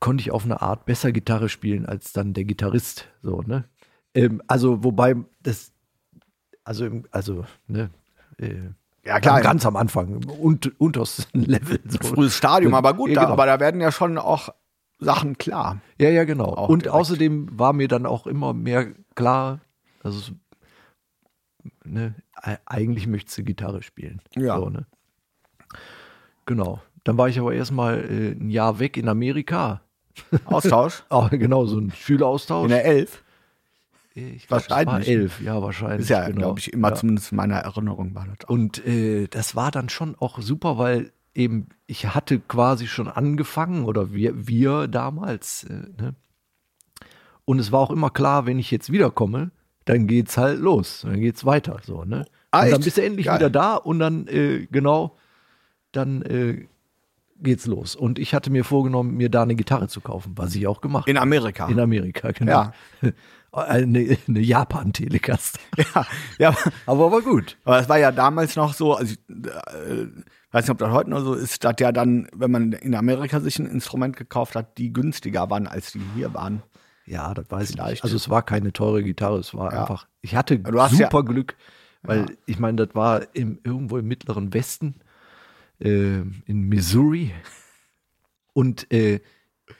konnte 0.00 0.22
ich 0.22 0.30
auf 0.30 0.44
eine 0.44 0.62
Art 0.62 0.84
besser 0.86 1.12
Gitarre 1.12 1.48
spielen 1.48 1.86
als 1.86 2.12
dann 2.12 2.32
der 2.32 2.44
Gitarrist. 2.44 3.08
So, 3.22 3.42
ne? 3.42 3.64
Ähm, 4.14 4.42
also, 4.48 4.82
wobei 4.82 5.14
das, 5.42 5.72
also, 6.64 7.02
also, 7.10 7.44
ne, 7.68 7.90
äh, 8.38 8.54
Ja, 9.04 9.20
klar. 9.20 9.40
ganz 9.42 9.64
am 9.66 9.76
Anfang, 9.76 10.24
und, 10.24 10.80
untersten 10.80 11.42
Level. 11.44 11.80
So. 11.86 11.98
Frühes 11.98 12.36
Stadium, 12.36 12.74
aber 12.74 12.94
gut, 12.94 13.10
Ja, 13.10 13.14
da, 13.14 13.20
genau. 13.22 13.32
aber 13.34 13.46
da 13.46 13.60
werden 13.60 13.80
ja 13.80 13.92
schon 13.92 14.18
auch 14.18 14.48
Sachen 14.98 15.36
klar. 15.38 15.80
Ja, 16.00 16.08
ja, 16.10 16.24
genau. 16.24 16.46
Auch 16.46 16.68
und 16.68 16.82
direkt. 16.82 16.94
außerdem 16.98 17.58
war 17.58 17.72
mir 17.72 17.88
dann 17.88 18.06
auch 18.06 18.26
immer 18.26 18.54
mehr 18.54 18.92
klar, 19.14 19.60
dass 20.02 20.14
es, 20.14 20.32
ne, 21.84 22.14
eigentlich 22.66 23.06
möchtest 23.06 23.38
du 23.38 23.44
Gitarre 23.44 23.82
spielen. 23.82 24.20
Ja. 24.34 24.56
So, 24.56 24.68
ne? 24.68 24.86
Genau. 26.46 26.80
Dann 27.04 27.18
war 27.18 27.28
ich 27.28 27.38
aber 27.38 27.52
erstmal 27.52 28.00
äh, 28.00 28.32
ein 28.32 28.50
Jahr 28.50 28.78
weg 28.78 28.96
in 28.96 29.08
Amerika. 29.08 29.82
Austausch 30.44 31.04
Ah, 31.10 31.28
genau, 31.28 31.66
so 31.66 31.78
ein 31.78 31.90
Schüleraustausch. 31.90 32.64
in 32.64 32.70
der 32.70 32.84
Elf. 32.84 33.22
ich 34.14 34.46
glaub, 34.46 34.68
wahrscheinlich. 34.68 35.08
elf, 35.08 35.40
ja, 35.40 35.60
wahrscheinlich. 35.62 36.02
Ist 36.02 36.10
ja, 36.10 36.26
genau. 36.26 36.38
glaube 36.38 36.60
ich, 36.60 36.72
immer 36.72 36.90
ja. 36.90 36.94
zumindest 36.94 37.32
in 37.32 37.36
meiner 37.36 37.56
Erinnerung 37.56 38.14
war 38.14 38.26
das 38.26 38.46
auch. 38.46 38.50
Und 38.50 38.86
äh, 38.86 39.26
das 39.28 39.56
war 39.56 39.70
dann 39.70 39.88
schon 39.88 40.14
auch 40.18 40.38
super, 40.40 40.78
weil 40.78 41.12
eben 41.34 41.68
ich 41.86 42.14
hatte 42.14 42.40
quasi 42.40 42.86
schon 42.86 43.08
angefangen 43.08 43.84
oder 43.84 44.12
wir, 44.12 44.46
wir 44.46 44.88
damals, 44.88 45.64
äh, 45.64 45.72
ne? 46.00 46.14
Und 47.44 47.58
es 47.58 47.72
war 47.72 47.80
auch 47.80 47.90
immer 47.90 48.10
klar, 48.10 48.46
wenn 48.46 48.58
ich 48.60 48.70
jetzt 48.70 48.92
wiederkomme, 48.92 49.50
dann 49.84 50.06
geht's 50.06 50.36
halt 50.36 50.60
los, 50.60 51.00
dann 51.02 51.20
geht's 51.20 51.44
weiter, 51.44 51.78
so, 51.84 52.04
ne? 52.04 52.24
Ah, 52.52 52.64
und 52.64 52.70
dann 52.70 52.82
bist 52.82 52.98
du 52.98 53.02
endlich 53.02 53.26
Geil. 53.26 53.38
wieder 53.38 53.50
da 53.50 53.74
und 53.74 53.98
dann, 53.98 54.28
äh, 54.28 54.66
genau, 54.70 55.16
dann 55.92 56.22
äh, 56.22 56.66
geht's 57.42 57.66
los. 57.66 57.96
Und 57.96 58.18
ich 58.18 58.34
hatte 58.34 58.50
mir 58.50 58.64
vorgenommen, 58.64 59.16
mir 59.16 59.28
da 59.28 59.42
eine 59.42 59.54
Gitarre 59.54 59.88
zu 59.88 60.00
kaufen, 60.00 60.32
was 60.36 60.54
ich 60.54 60.66
auch 60.66 60.80
gemacht 60.80 61.02
habe. 61.02 61.10
In 61.10 61.18
Amerika. 61.18 61.68
In 61.68 61.80
Amerika, 61.80 62.32
genau. 62.32 62.52
Ja. 62.52 62.72
Eine, 63.54 64.16
eine 64.26 64.40
Japan-Telecaster. 64.40 65.60
Ja, 65.94 66.06
ja. 66.38 66.54
Aber 66.86 67.12
war 67.12 67.20
gut. 67.20 67.58
Aber 67.66 67.80
es 67.80 67.86
war 67.86 67.98
ja 67.98 68.10
damals 68.10 68.56
noch 68.56 68.72
so, 68.72 68.94
also 68.94 69.12
ich 69.12 69.18
äh, 69.28 70.06
weiß 70.52 70.64
nicht, 70.64 70.70
ob 70.70 70.78
das 70.78 70.90
heute 70.90 71.10
noch 71.10 71.20
so 71.20 71.34
ist, 71.34 71.62
dass 71.62 71.74
ja 71.78 71.92
dann, 71.92 72.28
wenn 72.34 72.50
man 72.50 72.72
in 72.72 72.94
Amerika 72.94 73.40
sich 73.40 73.58
ein 73.58 73.66
Instrument 73.66 74.16
gekauft 74.16 74.56
hat, 74.56 74.78
die 74.78 74.90
günstiger 74.94 75.50
waren, 75.50 75.66
als 75.66 75.92
die 75.92 76.00
hier 76.14 76.32
waren. 76.32 76.62
Ja, 77.04 77.34
das 77.34 77.50
weiß 77.50 77.72
Vielleicht. 77.72 77.88
ich 77.88 77.92
nicht. 77.92 78.04
Also 78.04 78.16
es 78.16 78.30
war 78.30 78.42
keine 78.42 78.72
teure 78.72 79.02
Gitarre, 79.02 79.38
es 79.38 79.52
war 79.52 79.70
ja. 79.70 79.80
einfach, 79.80 80.06
ich 80.22 80.34
hatte 80.34 80.56
super 80.56 81.18
ja, 81.18 81.20
Glück, 81.20 81.56
weil 82.02 82.38
ich 82.46 82.58
meine, 82.58 82.86
das 82.86 82.94
war 82.94 83.34
im, 83.34 83.58
irgendwo 83.64 83.98
im 83.98 84.08
mittleren 84.08 84.54
Westen, 84.54 84.94
äh, 85.82 86.22
in 86.46 86.68
Missouri 86.68 87.32
und 88.52 88.90
äh, 88.92 89.20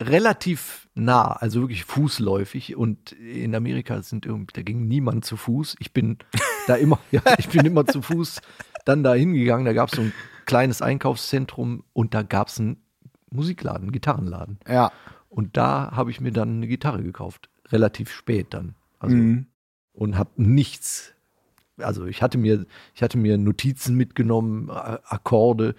relativ 0.00 0.88
nah, 0.94 1.32
also 1.32 1.60
wirklich 1.60 1.84
fußläufig 1.84 2.76
und 2.76 3.12
in 3.12 3.54
Amerika 3.54 4.02
sind 4.02 4.26
irgendwie, 4.26 4.52
da 4.54 4.62
ging 4.62 4.86
niemand 4.88 5.24
zu 5.24 5.36
Fuß. 5.36 5.76
Ich 5.78 5.92
bin 5.92 6.18
da 6.66 6.76
immer, 6.76 6.98
ja, 7.10 7.22
ich 7.38 7.48
bin 7.48 7.64
immer 7.66 7.86
zu 7.86 8.02
Fuß 8.02 8.40
dann 8.84 9.02
da 9.02 9.14
hingegangen, 9.14 9.64
da 9.64 9.72
gab 9.72 9.90
es 9.90 9.96
so 9.96 10.02
ein 10.02 10.12
kleines 10.44 10.82
Einkaufszentrum 10.82 11.84
und 11.92 12.14
da 12.14 12.22
gab 12.22 12.48
es 12.48 12.58
einen 12.58 12.82
Musikladen, 13.30 13.82
einen 13.82 13.92
Gitarrenladen. 13.92 14.58
Ja. 14.68 14.92
Und 15.28 15.56
da 15.56 15.92
habe 15.92 16.10
ich 16.10 16.20
mir 16.20 16.32
dann 16.32 16.56
eine 16.56 16.66
Gitarre 16.66 17.02
gekauft. 17.02 17.48
Relativ 17.70 18.10
spät 18.10 18.48
dann. 18.50 18.74
Also, 18.98 19.16
mhm. 19.16 19.46
Und 19.92 20.18
habe 20.18 20.30
nichts. 20.36 21.14
Also 21.78 22.06
ich 22.06 22.22
hatte 22.22 22.38
mir, 22.38 22.66
ich 22.94 23.02
hatte 23.02 23.18
mir 23.18 23.38
Notizen 23.38 23.96
mitgenommen, 23.96 24.70
Akkorde, 24.70 25.74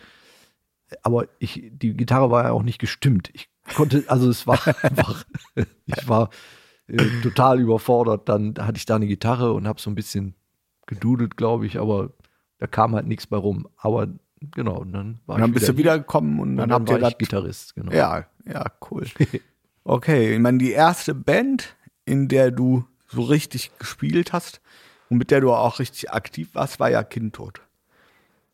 aber 1.02 1.28
ich, 1.40 1.72
die 1.72 1.94
Gitarre 1.94 2.30
war 2.32 2.44
ja 2.44 2.52
auch 2.52 2.64
nicht 2.64 2.80
gestimmt. 2.80 3.30
Ich 3.34 3.50
konnte, 3.76 4.04
also 4.08 4.30
es 4.30 4.46
war 4.46 4.60
einfach, 4.84 5.26
ich 5.86 6.08
war 6.08 6.30
äh, 6.88 6.98
total 7.22 7.60
überfordert. 7.60 8.30
Dann 8.30 8.56
hatte 8.60 8.78
ich 8.78 8.86
da 8.86 8.96
eine 8.96 9.08
Gitarre 9.08 9.54
und 9.54 9.68
habe 9.68 9.82
so 9.82 9.90
ein 9.90 9.96
bisschen 9.96 10.36
gedudelt, 10.86 11.38
glaube 11.38 11.66
ich, 11.66 11.80
aber 11.80 12.12
da 12.60 12.68
kam 12.68 12.96
halt 12.96 13.08
nichts 13.08 13.28
bei 13.28 13.38
rum. 13.38 13.68
Aber 13.78 14.08
genau, 14.40 14.80
und 14.80 14.94
dann 14.94 15.20
war 15.26 15.36
und 15.36 15.42
dann 15.42 15.50
ich 15.52 15.56
bist 15.56 15.70
du 15.70 15.78
wiedergekommen 15.78 16.40
und, 16.40 16.50
und 16.52 16.58
dann, 16.58 16.70
dann 16.70 16.88
habt 16.88 16.90
ihr 17.04 17.18
Gitarrist, 17.18 17.76
genau. 17.76 17.92
Ja, 17.92 18.26
ja, 18.46 18.66
cool. 18.92 19.06
okay, 19.84 20.34
ich 20.34 20.40
meine, 20.40 20.58
die 20.58 20.72
erste 20.72 21.16
Band, 21.16 21.76
in 22.06 22.28
der 22.28 22.52
du 22.52 22.86
so 23.08 23.22
richtig 23.22 23.72
gespielt 23.80 24.34
hast 24.34 24.62
und 25.13 25.20
mit 25.20 25.29
der 25.29 25.41
du 25.41 25.53
auch 25.53 25.77
richtig 25.77 26.10
aktiv 26.10 26.50
warst, 26.53 26.79
war 26.79 26.89
ja 26.89 27.03
Kindtod. 27.03 27.62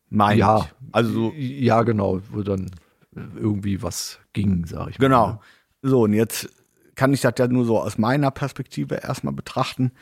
Mein 0.10 0.38
ja, 0.38 0.68
also 0.92 1.10
so, 1.12 1.34
ja, 1.38 1.84
genau, 1.84 2.20
wo 2.32 2.44
dann 2.44 2.70
irgendwie 3.16 3.82
was 3.82 4.20
ging, 4.34 4.66
sage 4.66 4.92
ich 4.92 4.98
genau. 4.98 5.28
mal. 5.28 5.32
Genau. 5.32 5.42
So, 5.82 6.02
und 6.02 6.14
jetzt 6.14 6.50
kann 6.96 7.14
ich 7.14 7.22
das 7.22 7.36
ja 7.38 7.48
nur 7.48 7.64
so 7.64 7.80
aus 7.80 7.98
meiner 7.98 8.30
Perspektive 8.30 8.96
erstmal 8.96 9.34
betrachten. 9.34 9.94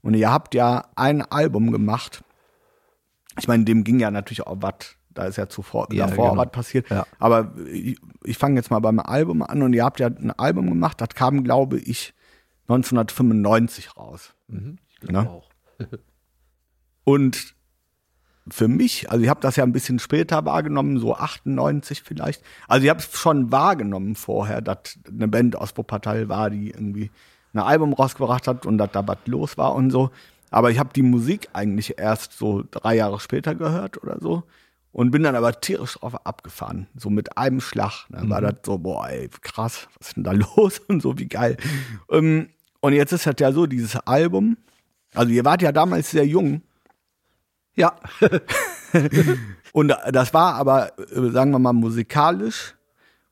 Und 0.00 0.14
ihr 0.14 0.32
habt 0.32 0.54
ja 0.54 0.86
ein 0.96 1.20
Album 1.20 1.70
gemacht. 1.70 2.24
Ich 3.38 3.46
meine, 3.46 3.64
dem 3.64 3.84
ging 3.84 4.00
ja 4.00 4.10
natürlich 4.10 4.46
auch 4.46 4.56
was 4.60 4.96
da 5.12 5.24
ist 5.24 5.36
ja 5.36 5.48
zuvor, 5.48 5.88
ja, 5.92 6.06
davor 6.06 6.30
genau. 6.30 6.42
was 6.42 6.50
passiert. 6.50 6.88
Ja. 6.90 7.06
Aber 7.18 7.52
ich, 7.72 7.98
ich 8.24 8.38
fange 8.38 8.56
jetzt 8.56 8.70
mal 8.70 8.80
beim 8.80 9.00
Album 9.00 9.42
an 9.42 9.62
und 9.62 9.72
ihr 9.72 9.84
habt 9.84 9.98
ja 9.98 10.08
ein 10.08 10.30
Album 10.30 10.68
gemacht, 10.68 11.00
das 11.00 11.08
kam, 11.10 11.42
glaube 11.42 11.78
ich, 11.78 12.14
1995 12.68 13.96
raus. 13.96 14.34
Mhm, 14.48 14.78
ich 15.02 15.10
ne? 15.10 15.28
auch. 15.28 15.45
und 17.04 17.54
für 18.48 18.68
mich, 18.68 19.10
also 19.10 19.24
ich 19.24 19.28
habe 19.28 19.40
das 19.40 19.56
ja 19.56 19.64
ein 19.64 19.72
bisschen 19.72 19.98
später 19.98 20.44
wahrgenommen, 20.44 20.98
so 20.98 21.14
98 21.14 22.02
vielleicht. 22.02 22.42
Also 22.68 22.84
ich 22.84 22.90
habe 22.90 23.00
es 23.00 23.18
schon 23.18 23.50
wahrgenommen 23.50 24.14
vorher, 24.14 24.60
dass 24.60 24.98
eine 25.08 25.28
Band 25.28 25.56
aus 25.56 25.76
Wuppertal 25.76 26.28
war, 26.28 26.50
die 26.50 26.70
irgendwie 26.70 27.10
ein 27.52 27.58
Album 27.58 27.92
rausgebracht 27.92 28.46
hat 28.46 28.66
und 28.66 28.78
dass 28.78 28.92
da 28.92 29.06
was 29.06 29.18
los 29.26 29.58
war 29.58 29.74
und 29.74 29.90
so. 29.90 30.10
Aber 30.50 30.70
ich 30.70 30.78
habe 30.78 30.90
die 30.94 31.02
Musik 31.02 31.48
eigentlich 31.54 31.98
erst 31.98 32.34
so 32.34 32.62
drei 32.70 32.94
Jahre 32.94 33.18
später 33.18 33.54
gehört 33.54 34.00
oder 34.02 34.18
so 34.20 34.44
und 34.92 35.10
bin 35.10 35.24
dann 35.24 35.34
aber 35.34 35.60
tierisch 35.60 35.94
drauf 35.94 36.14
abgefahren. 36.24 36.86
So 36.94 37.10
mit 37.10 37.36
einem 37.36 37.60
Schlag. 37.60 38.06
Dann 38.08 38.24
ne? 38.24 38.30
war 38.30 38.40
mhm. 38.40 38.46
das 38.46 38.54
so, 38.64 38.78
boah, 38.78 39.08
ey, 39.08 39.28
krass, 39.42 39.88
was 39.98 40.08
ist 40.08 40.16
denn 40.16 40.24
da 40.24 40.32
los? 40.56 40.78
Und 40.88 41.02
so, 41.02 41.18
wie 41.18 41.28
geil. 41.28 41.56
Ähm, 42.10 42.48
und 42.80 42.92
jetzt 42.92 43.12
ist 43.12 43.26
das 43.26 43.34
ja 43.40 43.52
so, 43.52 43.66
dieses 43.66 43.96
Album. 43.96 44.56
Also, 45.16 45.32
ihr 45.32 45.44
wart 45.44 45.62
ja 45.62 45.72
damals 45.72 46.10
sehr 46.10 46.26
jung. 46.26 46.62
Ja. 47.74 47.96
und 49.72 49.96
das 50.10 50.34
war 50.34 50.54
aber, 50.54 50.98
äh, 50.98 51.30
sagen 51.30 51.50
wir 51.50 51.58
mal, 51.58 51.72
musikalisch 51.72 52.76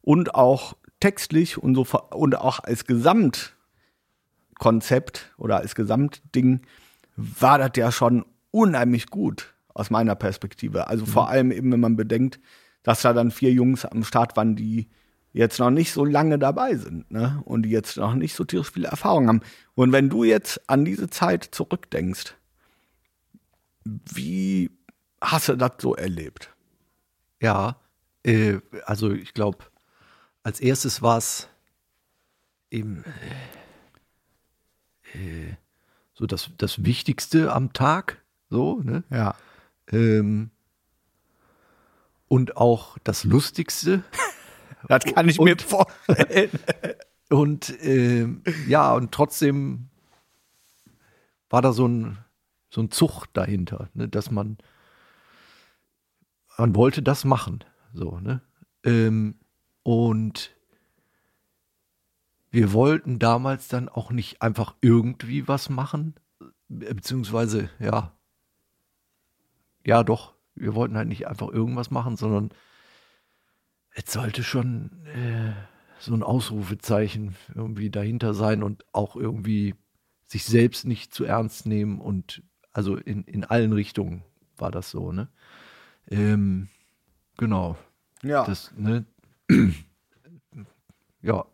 und 0.01 0.35
auch 0.35 0.75
textlich 1.01 1.59
und 1.59 1.75
so 1.75 1.87
und 2.11 2.37
auch 2.37 2.61
als 2.61 2.87
Gesamtkonzept 2.87 5.35
oder 5.37 5.59
als 5.59 5.75
Gesamtding 5.75 6.63
war 7.17 7.59
das 7.59 7.73
ja 7.77 7.93
schon 7.93 8.25
unheimlich 8.51 9.09
gut 9.09 9.55
aus 9.75 9.91
meiner 9.91 10.15
Perspektive. 10.15 10.89
Also 10.89 11.05
mhm. 11.05 11.11
vor 11.11 11.29
allem 11.29 11.51
eben, 11.51 11.71
wenn 11.73 11.81
man 11.81 11.97
bedenkt, 11.97 12.41
dass 12.83 13.03
da 13.03 13.13
dann 13.13 13.31
vier 13.31 13.53
Jungs 13.53 13.85
am 13.85 14.05
Start 14.05 14.35
waren, 14.37 14.57
die 14.57 14.89
jetzt 15.35 15.59
noch 15.59 15.71
nicht 15.71 15.93
so 15.93 16.05
lange 16.05 16.39
dabei 16.39 16.77
sind, 16.77 17.11
ne? 17.11 17.43
Und 17.45 17.65
die 17.65 17.71
jetzt 17.71 17.97
noch 17.97 18.15
nicht 18.15 18.35
so 18.35 18.45
tierisch 18.45 18.71
viele 18.71 18.89
Erfahrungen 18.89 19.29
haben. 19.29 19.41
Und 19.75 19.93
wenn 19.93 20.09
du 20.09 20.25
jetzt 20.25 20.71
an 20.71 20.85
diese 20.85 21.11
Zeit 21.11 21.45
zurückdenkst, 21.51 22.37
wie 23.85 24.71
hast 25.21 25.49
du 25.49 25.57
das 25.57 25.73
so 25.79 25.95
erlebt? 25.97 26.55
Ja, 27.43 27.81
äh, 28.23 28.61
also 28.87 29.11
ich 29.11 29.35
glaube, 29.35 29.59
als 30.45 30.61
erstes 30.61 31.03
war 31.03 31.19
es 31.19 31.49
eben 32.71 33.05
äh, 35.15 35.55
so 36.15 36.27
das, 36.27 36.51
das 36.59 36.85
Wichtigste 36.85 37.53
am 37.53 37.73
Tag, 37.73 38.23
so, 38.51 38.81
ne? 38.83 39.03
Ja. 39.11 39.35
Ähm, 39.91 40.51
und 42.29 42.57
auch 42.57 42.99
das 43.03 43.25
Lustigste. 43.25 44.05
das 44.89 45.05
kann 45.05 45.29
ich 45.29 45.39
und, 45.39 45.45
mir 45.47 45.57
vorstellen. 45.59 46.51
und 47.31 47.75
ähm, 47.83 48.43
ja, 48.69 48.93
und 48.93 49.13
trotzdem 49.13 49.89
war 51.51 51.63
da 51.63 51.73
so 51.73 51.87
ein, 51.87 52.19
so 52.71 52.81
ein 52.81 52.91
Zug 52.91 53.27
dahinter, 53.33 53.89
ne, 53.95 54.09
dass 54.09 54.31
man, 54.31 54.59
man 56.59 56.75
wollte 56.75 57.03
das 57.03 57.25
machen. 57.25 57.65
So, 57.93 58.19
ne? 58.19 58.41
Ähm, 58.85 59.39
und 59.83 60.55
wir 62.51 62.73
wollten 62.73 63.19
damals 63.19 63.69
dann 63.69 63.89
auch 63.89 64.11
nicht 64.11 64.43
einfach 64.43 64.75
irgendwie 64.81 65.49
was 65.49 65.69
machen, 65.71 66.15
beziehungsweise, 66.69 67.71
ja, 67.79 68.13
ja 69.85 70.03
doch, 70.03 70.35
wir 70.55 70.75
wollten 70.75 70.97
halt 70.97 71.09
nicht 71.09 71.27
einfach 71.27 71.49
irgendwas 71.49 71.91
machen, 71.91 72.17
sondern 72.17 72.51
es 73.95 74.13
sollte 74.13 74.43
schon 74.43 74.91
äh, 75.07 75.53
so 75.99 76.15
ein 76.15 76.23
Ausrufezeichen 76.23 77.37
irgendwie 77.55 77.91
dahinter 77.91 78.35
sein 78.35 78.63
und 78.63 78.85
auch 78.93 79.17
irgendwie 79.17 79.75
sich 80.27 80.45
selbst 80.45 80.85
nicht 80.85 81.15
zu 81.15 81.25
ernst 81.25 81.67
nehmen 81.67 82.01
und 82.01 82.43
also 82.73 82.97
in, 82.97 83.23
in 83.25 83.45
allen 83.45 83.73
Richtungen 83.73 84.25
war 84.57 84.71
das 84.71 84.91
so, 84.91 85.13
ne? 85.13 85.29
Ähm, 86.11 86.69
genau. 87.39 87.77
Ja. 88.23 88.45
Das, 88.45 88.73
ne? 88.77 89.05
ja. 91.23 91.45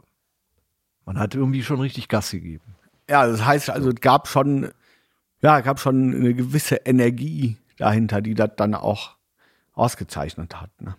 Man 1.04 1.18
hat 1.18 1.34
irgendwie 1.34 1.62
schon 1.62 1.80
richtig 1.80 2.08
Gas 2.08 2.30
gegeben. 2.30 2.74
Ja, 3.08 3.26
das 3.26 3.44
heißt 3.44 3.70
also, 3.70 3.90
es 3.90 4.00
gab 4.00 4.28
schon, 4.28 4.70
ja, 5.42 5.60
gab 5.60 5.80
schon 5.80 6.14
eine 6.14 6.34
gewisse 6.34 6.76
Energie 6.76 7.58
dahinter, 7.76 8.22
die 8.22 8.34
das 8.34 8.50
dann 8.56 8.74
auch 8.74 9.16
ausgezeichnet 9.72 10.60
hat. 10.60 10.70
Ne? 10.80 10.96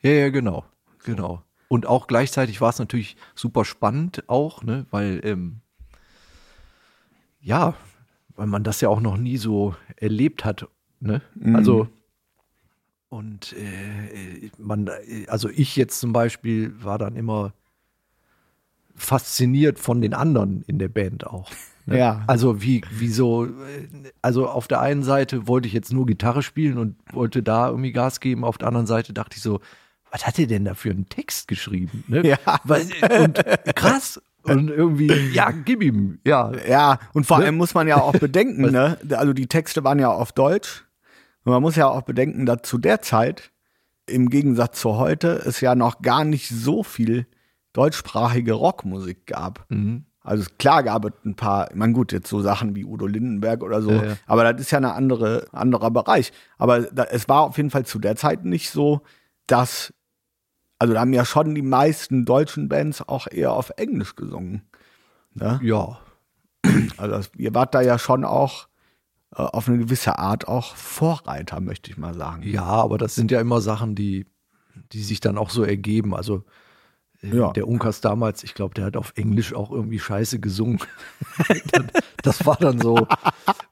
Ja, 0.00 0.10
ja, 0.10 0.28
genau. 0.28 0.64
Genau. 1.04 1.42
Und 1.68 1.86
auch 1.86 2.06
gleichzeitig 2.06 2.60
war 2.60 2.70
es 2.70 2.78
natürlich 2.78 3.16
super 3.34 3.64
spannend 3.64 4.28
auch, 4.28 4.62
ne, 4.62 4.86
weil 4.90 5.20
ähm, 5.24 5.60
ja, 7.40 7.74
weil 8.36 8.46
man 8.46 8.64
das 8.64 8.80
ja 8.80 8.88
auch 8.88 9.00
noch 9.00 9.16
nie 9.16 9.36
so 9.36 9.74
erlebt 9.96 10.44
hat, 10.44 10.66
ne? 11.00 11.22
Mhm. 11.34 11.56
Also 11.56 11.88
und 13.08 13.52
äh, 13.52 14.50
man, 14.58 14.90
also 15.28 15.48
ich 15.48 15.76
jetzt 15.76 16.00
zum 16.00 16.12
Beispiel 16.12 16.74
war 16.82 16.98
dann 16.98 17.14
immer 17.14 17.52
fasziniert 18.96 19.78
von 19.78 20.00
den 20.00 20.14
anderen 20.14 20.62
in 20.66 20.80
der 20.80 20.88
Band 20.88 21.26
auch. 21.26 21.50
Ne? 21.86 21.98
Ja. 21.98 22.24
Also 22.26 22.62
wie, 22.62 22.82
wie 22.90 23.08
so, 23.08 23.48
also 24.22 24.48
auf 24.48 24.66
der 24.66 24.80
einen 24.80 25.02
Seite 25.02 25.46
wollte 25.46 25.68
ich 25.68 25.74
jetzt 25.74 25.92
nur 25.92 26.06
Gitarre 26.06 26.42
spielen 26.42 26.78
und 26.78 26.96
wollte 27.12 27.42
da 27.42 27.68
irgendwie 27.68 27.92
Gas 27.92 28.20
geben, 28.20 28.44
auf 28.44 28.58
der 28.58 28.68
anderen 28.68 28.86
Seite 28.86 29.12
dachte 29.12 29.36
ich 29.36 29.42
so, 29.42 29.60
was 30.14 30.24
hat 30.26 30.38
er 30.38 30.46
denn 30.46 30.64
da 30.64 30.74
für 30.74 30.90
einen 30.90 31.08
Text 31.08 31.48
geschrieben? 31.48 32.04
Ne? 32.06 32.24
Ja. 32.24 32.38
Weil, 32.62 32.86
und 33.20 33.42
krass. 33.74 34.22
Und 34.44 34.68
irgendwie, 34.70 35.10
ja, 35.32 35.50
gib 35.50 35.82
ihm. 35.82 36.20
Ja. 36.24 36.52
Ja, 36.68 36.98
und 37.14 37.26
vor 37.26 37.38
Ne? 37.38 37.46
allem 37.46 37.56
muss 37.56 37.74
man 37.74 37.88
ja 37.88 37.96
auch 38.00 38.12
bedenken, 38.12 38.70
ne? 38.70 38.96
Also 39.10 39.32
die 39.32 39.46
Texte 39.48 39.82
waren 39.82 39.98
ja 39.98 40.10
auf 40.10 40.30
Deutsch. 40.32 40.84
Und 41.44 41.52
man 41.52 41.62
muss 41.62 41.74
ja 41.76 41.88
auch 41.88 42.02
bedenken, 42.02 42.46
dass 42.46 42.62
zu 42.62 42.78
der 42.78 43.02
Zeit, 43.02 43.50
im 44.06 44.28
Gegensatz 44.30 44.80
zu 44.80 44.96
heute, 44.98 45.42
es 45.46 45.60
ja 45.60 45.74
noch 45.74 46.00
gar 46.02 46.24
nicht 46.24 46.48
so 46.48 46.82
viel 46.84 47.26
deutschsprachige 47.72 48.52
Rockmusik 48.52 49.26
gab. 49.26 49.66
Mhm. 49.70 50.04
Also 50.20 50.46
klar 50.58 50.82
gab 50.84 51.04
es 51.06 51.12
ein 51.24 51.34
paar, 51.36 51.70
ich 51.70 51.76
meine 51.76 51.92
gut, 51.92 52.12
jetzt 52.12 52.28
so 52.28 52.40
Sachen 52.40 52.74
wie 52.76 52.84
Udo 52.84 53.06
Lindenberg 53.06 53.62
oder 53.62 53.82
so, 53.82 53.90
Ja, 53.90 54.04
ja. 54.04 54.16
aber 54.26 54.50
das 54.52 54.60
ist 54.62 54.70
ja 54.70 54.78
ein 54.78 54.84
andere, 54.84 55.46
anderer 55.52 55.90
Bereich. 55.90 56.32
Aber 56.56 56.82
da, 56.82 57.04
es 57.04 57.28
war 57.28 57.42
auf 57.42 57.56
jeden 57.56 57.70
Fall 57.70 57.84
zu 57.84 57.98
der 57.98 58.16
Zeit 58.16 58.44
nicht 58.44 58.70
so, 58.70 59.02
dass, 59.46 59.92
also 60.78 60.94
da 60.94 61.00
haben 61.00 61.12
ja 61.12 61.24
schon 61.24 61.54
die 61.54 61.62
meisten 61.62 62.24
deutschen 62.24 62.68
Bands 62.68 63.00
auch 63.06 63.26
eher 63.30 63.52
auf 63.52 63.70
Englisch 63.76 64.16
gesungen. 64.16 64.62
Ne? 65.34 65.60
Ja. 65.62 66.00
Also 66.96 67.16
das, 67.16 67.30
ihr 67.36 67.54
wart 67.54 67.74
da 67.74 67.80
ja 67.82 67.98
schon 67.98 68.24
auch 68.24 68.68
äh, 69.36 69.42
auf 69.42 69.68
eine 69.68 69.78
gewisse 69.78 70.18
Art 70.18 70.48
auch 70.48 70.74
Vorreiter, 70.76 71.60
möchte 71.60 71.90
ich 71.90 71.96
mal 71.98 72.14
sagen. 72.14 72.42
Ja, 72.42 72.64
aber 72.64 72.98
das 72.98 73.14
sind 73.14 73.30
ja 73.30 73.40
immer 73.40 73.60
Sachen, 73.60 73.94
die, 73.94 74.26
die 74.92 75.02
sich 75.02 75.20
dann 75.20 75.38
auch 75.38 75.50
so 75.50 75.62
ergeben. 75.64 76.14
Also 76.14 76.44
äh, 77.22 77.36
Ja. 77.36 77.52
der 77.52 77.68
Unkas 77.68 78.00
damals, 78.00 78.42
ich 78.44 78.54
glaube, 78.54 78.74
der 78.74 78.86
hat 78.86 78.96
auf 78.96 79.12
Englisch 79.16 79.52
auch 79.54 79.70
irgendwie 79.70 79.98
scheiße 79.98 80.40
gesungen. 80.40 80.78
Das 82.22 82.46
war 82.46 82.56
dann 82.56 82.80
so. 82.80 83.06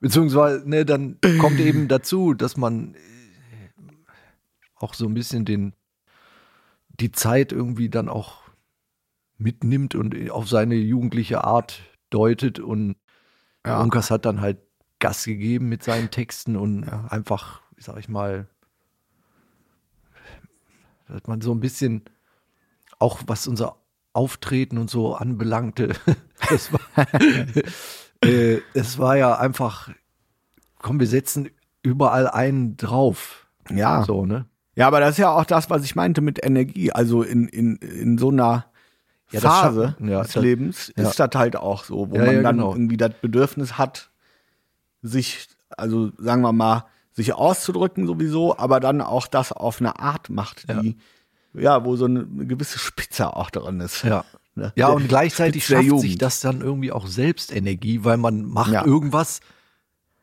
Beziehungsweise, 0.01 0.69
ne, 0.69 0.85
dann 0.85 1.17
kommt 1.41 1.59
eben 1.59 1.89
dazu, 1.89 2.35
dass 2.35 2.59
man 2.59 2.95
äh, 2.95 2.99
auch 4.77 4.93
so 4.93 5.07
ein 5.07 5.15
bisschen 5.15 5.47
den, 5.47 5.73
die 7.03 7.13
Zeit 7.13 7.53
irgendwie 7.53 7.89
dann 7.91 8.09
auch 8.09 8.43
mitnimmt 9.37 9.95
und 9.95 10.31
auf 10.31 10.49
seine 10.49 10.77
jugendliche 10.77 11.45
Art 11.45 11.81
deutet 12.11 12.61
und 12.61 12.97
Ja. 13.67 13.81
Unkas 13.81 14.11
hat 14.11 14.25
dann 14.25 14.41
halt 14.41 14.59
Gas 14.99 15.25
gegeben 15.25 15.69
mit 15.69 15.83
seinen 15.83 16.11
Texten 16.11 16.57
und 16.57 16.85
Ja. 16.87 17.07
einfach, 17.11 17.61
sag 17.77 17.99
ich 17.99 18.09
mal, 18.09 18.49
dass 21.09 21.27
man 21.27 21.41
so 21.41 21.53
ein 21.53 21.61
bisschen 21.61 22.03
auch 22.99 23.21
was 23.27 23.47
unser 23.47 23.77
Auftreten 24.13 24.79
und 24.79 24.91
so 24.91 25.15
anbelangte, 25.15 25.95
das 26.49 26.73
war, 26.73 26.81
äh, 28.25 28.61
es 28.75 28.99
war 28.99 29.17
ja 29.17 29.39
einfach, 29.39 29.91
komm, 30.79 31.01
wir 31.01 31.07
setzen 31.07 31.51
überall 31.83 32.29
einen 32.29 32.77
drauf. 32.77 33.47
Ja. 33.71 34.05
So, 34.05 34.27
ne? 34.27 34.47
Ja, 34.75 34.87
aber 34.87 35.01
das 35.01 35.11
ist 35.13 35.19
ja 35.19 35.31
auch 35.31 35.45
das, 35.45 35.69
was 35.71 35.85
ich 35.85 35.95
meinte 35.95 36.21
mit 36.21 36.45
Energie. 36.45 36.93
Also 36.93 37.23
in, 37.23 37.47
in, 37.49 37.77
in 37.77 38.17
so 38.19 38.31
einer 38.31 38.67
Ja, 39.31 39.41
Phase 39.41 39.97
ja, 40.01 40.23
des 40.23 40.33
das- 40.33 40.43
Lebens 40.43 40.93
ja. 40.97 41.09
ist 41.09 41.19
das 41.21 41.31
halt 41.35 41.57
auch 41.57 41.85
so, 41.85 42.11
wo 42.11 42.17
man 42.17 42.43
dann 42.43 42.57
genau. 42.57 42.73
irgendwie 42.73 42.97
das 42.97 43.13
Bedürfnis 43.21 43.77
hat, 43.79 44.11
sich, 45.03 45.49
also 45.77 46.11
sagen 46.19 46.43
wir 46.43 46.53
mal, 46.53 46.85
sich 47.13 47.35
auszudrücken 47.35 48.07
sowieso, 48.07 48.57
aber 48.57 48.81
dann 48.81 49.01
auch 49.03 49.27
das 49.27 49.53
auf 49.53 49.81
eine 49.81 49.99
Art 49.99 50.31
macht, 50.31 50.67
die, 50.71 50.97
ja, 51.55 51.85
wo 51.85 51.97
so 51.97 52.07
eine, 52.07 52.25
gewisse 52.25 52.79
Spitze 52.79 53.37
auch 53.37 53.51
drin 53.51 53.81
ist. 53.81 54.05
Ja. 54.05 54.25
Ne? 54.55 54.73
Ja, 54.77 54.89
und 54.89 55.09
gleichzeitig 55.09 55.67
schafft 55.67 56.01
sich 56.01 56.17
das 56.19 56.41
dann 56.41 56.61
irgendwie 56.63 56.93
auch 56.93 57.07
Selbstenergie, 57.07 58.05
weil 58.05 58.17
man 58.17 58.45
macht 58.45 58.73
Ja. 58.73 58.85
irgendwas 58.87 59.41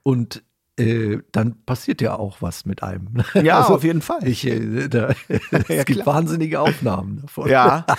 und 0.03 0.41
äh, 0.79 1.19
dann 1.31 1.55
passiert 1.65 2.01
ja 2.01 2.15
auch 2.17 2.41
was 2.41 2.65
mit 2.65 2.81
einem. 2.83 3.07
Ja, 3.33 3.59
Also, 3.61 3.75
auf 3.75 3.83
jeden 3.83 4.01
Fall. 4.01 4.25
Ich, 4.27 4.45
äh, 4.47 4.87
da, 4.87 5.09
es 5.27 5.67
Ja, 5.67 5.83
gibt 5.83 6.01
klar. 6.01 6.15
wahnsinnige 6.15 6.59
Aufnahmen 6.59 7.21
davon. 7.21 7.49
Ja. 7.49 7.85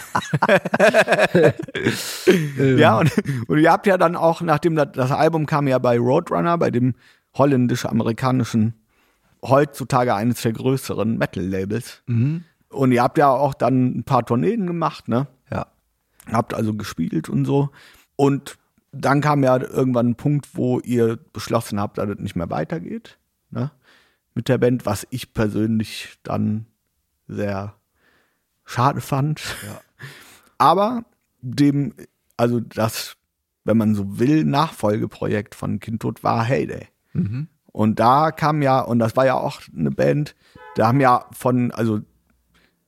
Ähm, 2.27 2.79
Ja, 2.79 2.99
und, 2.99 3.13
und 3.49 3.59
ihr 3.59 3.71
habt 3.73 3.87
ja 3.87 3.97
dann 3.99 4.17
auch, 4.17 4.41
nachdem 4.41 4.77
das, 4.77 4.89
das 4.93 5.11
Album 5.11 5.47
kam 5.47 5.69
ja 5.69 5.79
bei 5.79 5.99
Roadrunner, 5.99 6.59
bei 6.59 6.71
dem 6.71 6.95
holländisch-amerikanischen, 7.37 8.75
heutzutage 9.43 10.15
eines 10.15 10.43
der 10.43 10.53
größeren 10.53 11.17
Metal-Labels. 11.19 12.03
Mhm. 12.07 12.45
Und 12.69 12.93
ihr 12.93 13.03
habt 13.03 13.19
ja 13.19 13.31
auch 13.31 13.55
dann 13.55 13.99
ein 13.99 14.05
paar 14.05 14.25
Tourneen 14.25 14.67
gemacht, 14.67 15.09
ne? 15.09 15.27
ja. 15.51 15.67
Habt 16.31 16.55
also 16.55 16.75
gespielt 16.75 17.29
und 17.29 17.45
so. 17.45 17.71
Und 18.17 18.57
dann 18.93 19.21
kam 19.21 19.43
ja 19.45 19.61
irgendwann 19.61 20.09
ein 20.09 20.17
Punkt, 20.17 20.49
wo 20.55 20.81
ihr 20.81 21.19
beschlossen 21.33 21.81
habt, 21.81 21.99
dass 21.99 22.09
es 22.09 22.19
nicht 22.19 22.37
mehr 22.37 22.51
weitergeht, 22.51 23.19
ne? 23.51 23.71
Mit 24.35 24.49
der 24.49 24.59
Band, 24.59 24.87
was 24.87 25.07
ich 25.11 25.35
persönlich 25.35 26.19
dann 26.23 26.67
sehr 27.27 27.75
schade 28.65 29.01
fand. 29.01 29.41
Ja. 29.67 29.81
Aber 30.59 31.05
dem, 31.41 31.95
also 32.37 32.61
das, 32.61 33.17
wenn 33.65 33.77
man 33.77 33.95
so 33.95 34.19
will, 34.19 34.45
Nachfolgeprojekt 34.45 35.55
von 35.55 35.81
Kindtod 35.81 36.23
war 36.23 36.45
Heyday. 36.45 36.89
Mhm. 37.13 37.49
Und 37.73 38.01
da 38.01 38.31
kam 38.31 38.63
ja, 38.63 38.81
und 38.81 38.99
das 38.99 39.17
war 39.17 39.27
ja 39.27 39.35
auch 39.35 39.61
eine 39.77 39.91
Band, 39.91 40.35
da 40.75 40.89
haben 40.89 41.01
ja 41.01 41.27
von, 41.33 41.71
also 41.73 42.01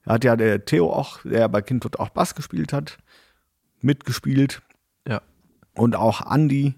hat 0.07 0.25
ja 0.25 0.37
der 0.37 0.65
Theo 0.65 0.93
auch, 0.93 1.21
der 1.23 1.49
bei 1.49 1.63
Kindtod 1.63 1.99
auch 1.99 2.11
Bass 2.11 2.35
gespielt 2.35 2.73
hat, 2.73 2.99
mitgespielt. 3.81 4.63
Und 5.75 5.97
auch 5.97 6.31
Andy 6.33 6.75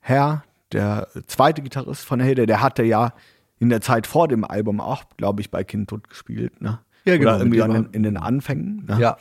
Herr, 0.00 0.44
der 0.72 1.08
zweite 1.26 1.62
Gitarrist 1.62 2.04
von 2.04 2.20
Heyday, 2.20 2.46
der 2.46 2.60
hatte 2.60 2.82
ja 2.82 3.12
in 3.58 3.68
der 3.68 3.80
Zeit 3.80 4.06
vor 4.06 4.26
dem 4.28 4.44
Album 4.44 4.80
auch, 4.80 5.04
glaube 5.16 5.40
ich, 5.40 5.50
bei 5.50 5.62
Kindtod 5.62 6.08
gespielt, 6.08 6.60
ne? 6.60 6.80
Ja, 7.04 7.16
genau, 7.16 7.30
Oder 7.30 7.40
irgendwie 7.40 7.58
den, 7.58 7.88
in 7.92 8.02
den 8.02 8.16
Anfängen. 8.16 8.84
Ne? 8.86 8.98
Ja. 9.00 9.16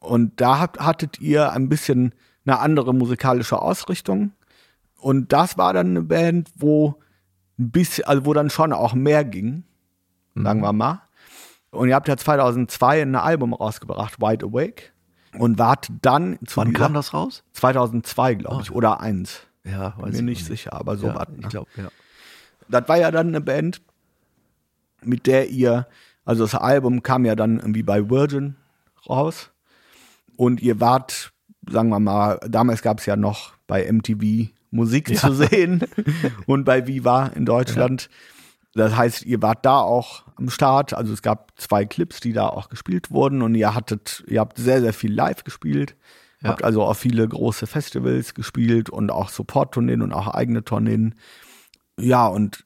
Und 0.00 0.40
da 0.40 0.58
habt, 0.60 0.80
hattet 0.80 1.20
ihr 1.20 1.52
ein 1.52 1.68
bisschen 1.68 2.14
eine 2.46 2.58
andere 2.58 2.94
musikalische 2.94 3.60
Ausrichtung. 3.60 4.32
Und 4.98 5.32
das 5.32 5.58
war 5.58 5.72
dann 5.72 5.88
eine 5.88 6.02
Band, 6.02 6.50
wo 6.56 7.00
ein 7.58 7.70
bisschen, 7.70 8.04
also 8.04 8.24
wo 8.24 8.32
dann 8.32 8.50
schon 8.50 8.72
auch 8.72 8.94
mehr 8.94 9.24
ging, 9.24 9.64
sagen 10.34 10.60
wir 10.60 10.72
mal. 10.72 11.02
Und 11.70 11.88
ihr 11.88 11.94
habt 11.94 12.08
ja 12.08 12.16
2002 12.16 13.02
ein 13.02 13.14
Album 13.14 13.52
rausgebracht, 13.52 14.20
Wide 14.20 14.46
Awake. 14.46 14.84
Und 15.36 15.58
wart 15.58 15.88
dann 16.02 16.38
zu 16.46 16.58
Wann 16.58 16.72
kam 16.72 16.94
das 16.94 17.12
raus? 17.12 17.42
2002, 17.52 18.34
glaube 18.36 18.62
ich, 18.62 18.70
oder 18.70 19.00
eins. 19.00 19.40
Ja, 19.64 19.94
weiß 19.98 20.16
Bin 20.16 20.24
mir 20.24 20.32
ich 20.32 20.38
nicht 20.38 20.42
noch 20.42 20.48
sicher, 20.48 20.72
aber 20.72 20.96
so 20.96 21.08
Ja, 21.08 21.14
was. 21.16 21.28
ich 21.36 21.42
Ne? 21.42 21.48
glaube, 21.48 21.70
ja. 21.76 21.88
Das 22.68 22.88
war 22.88 22.96
ja 22.96 23.10
dann 23.10 23.28
eine 23.28 23.40
Band, 23.40 23.80
mit 25.02 25.26
der 25.26 25.48
ihr, 25.50 25.86
also 26.24 26.44
das 26.44 26.54
Album 26.54 27.02
kam 27.02 27.24
ja 27.24 27.34
dann 27.34 27.58
irgendwie 27.58 27.82
bei 27.82 28.08
Virgin 28.10 28.56
raus. 29.08 29.50
Und 30.36 30.60
ihr 30.62 30.80
wart, 30.80 31.32
sagen 31.68 31.88
wir 31.88 32.00
mal, 32.00 32.38
damals 32.48 32.82
gab 32.82 33.00
es 33.00 33.06
ja 33.06 33.16
noch 33.16 33.52
bei 33.66 33.90
MTV 33.90 34.50
Musik 34.70 35.16
zu 35.16 35.32
sehen 35.34 35.82
und 36.46 36.64
bei 36.64 36.86
Viva 36.86 37.26
in 37.28 37.44
Deutschland. 37.46 38.08
Das 38.74 38.96
heißt, 38.96 39.24
ihr 39.24 39.42
wart 39.42 39.64
da 39.64 39.80
auch 39.80 40.24
am 40.36 40.50
Start. 40.50 40.94
Also 40.94 41.12
es 41.12 41.22
gab 41.22 41.52
zwei 41.56 41.84
Clips, 41.84 42.20
die 42.20 42.32
da 42.32 42.48
auch 42.48 42.68
gespielt 42.68 43.10
wurden 43.10 43.42
und 43.42 43.54
ihr 43.54 43.74
hattet, 43.74 44.24
ihr 44.28 44.40
habt 44.40 44.58
sehr, 44.58 44.80
sehr 44.80 44.92
viel 44.92 45.12
live 45.12 45.44
gespielt. 45.44 45.96
Ja. 46.42 46.50
Habt 46.50 46.62
also 46.62 46.84
auf 46.84 46.98
viele 46.98 47.26
große 47.26 47.66
Festivals 47.66 48.34
gespielt 48.34 48.90
und 48.90 49.10
auch 49.10 49.28
Support-Tourneen 49.30 50.02
und 50.02 50.12
auch 50.12 50.28
eigene 50.28 50.64
Tourneen. 50.64 51.16
Ja, 51.98 52.26
und, 52.28 52.64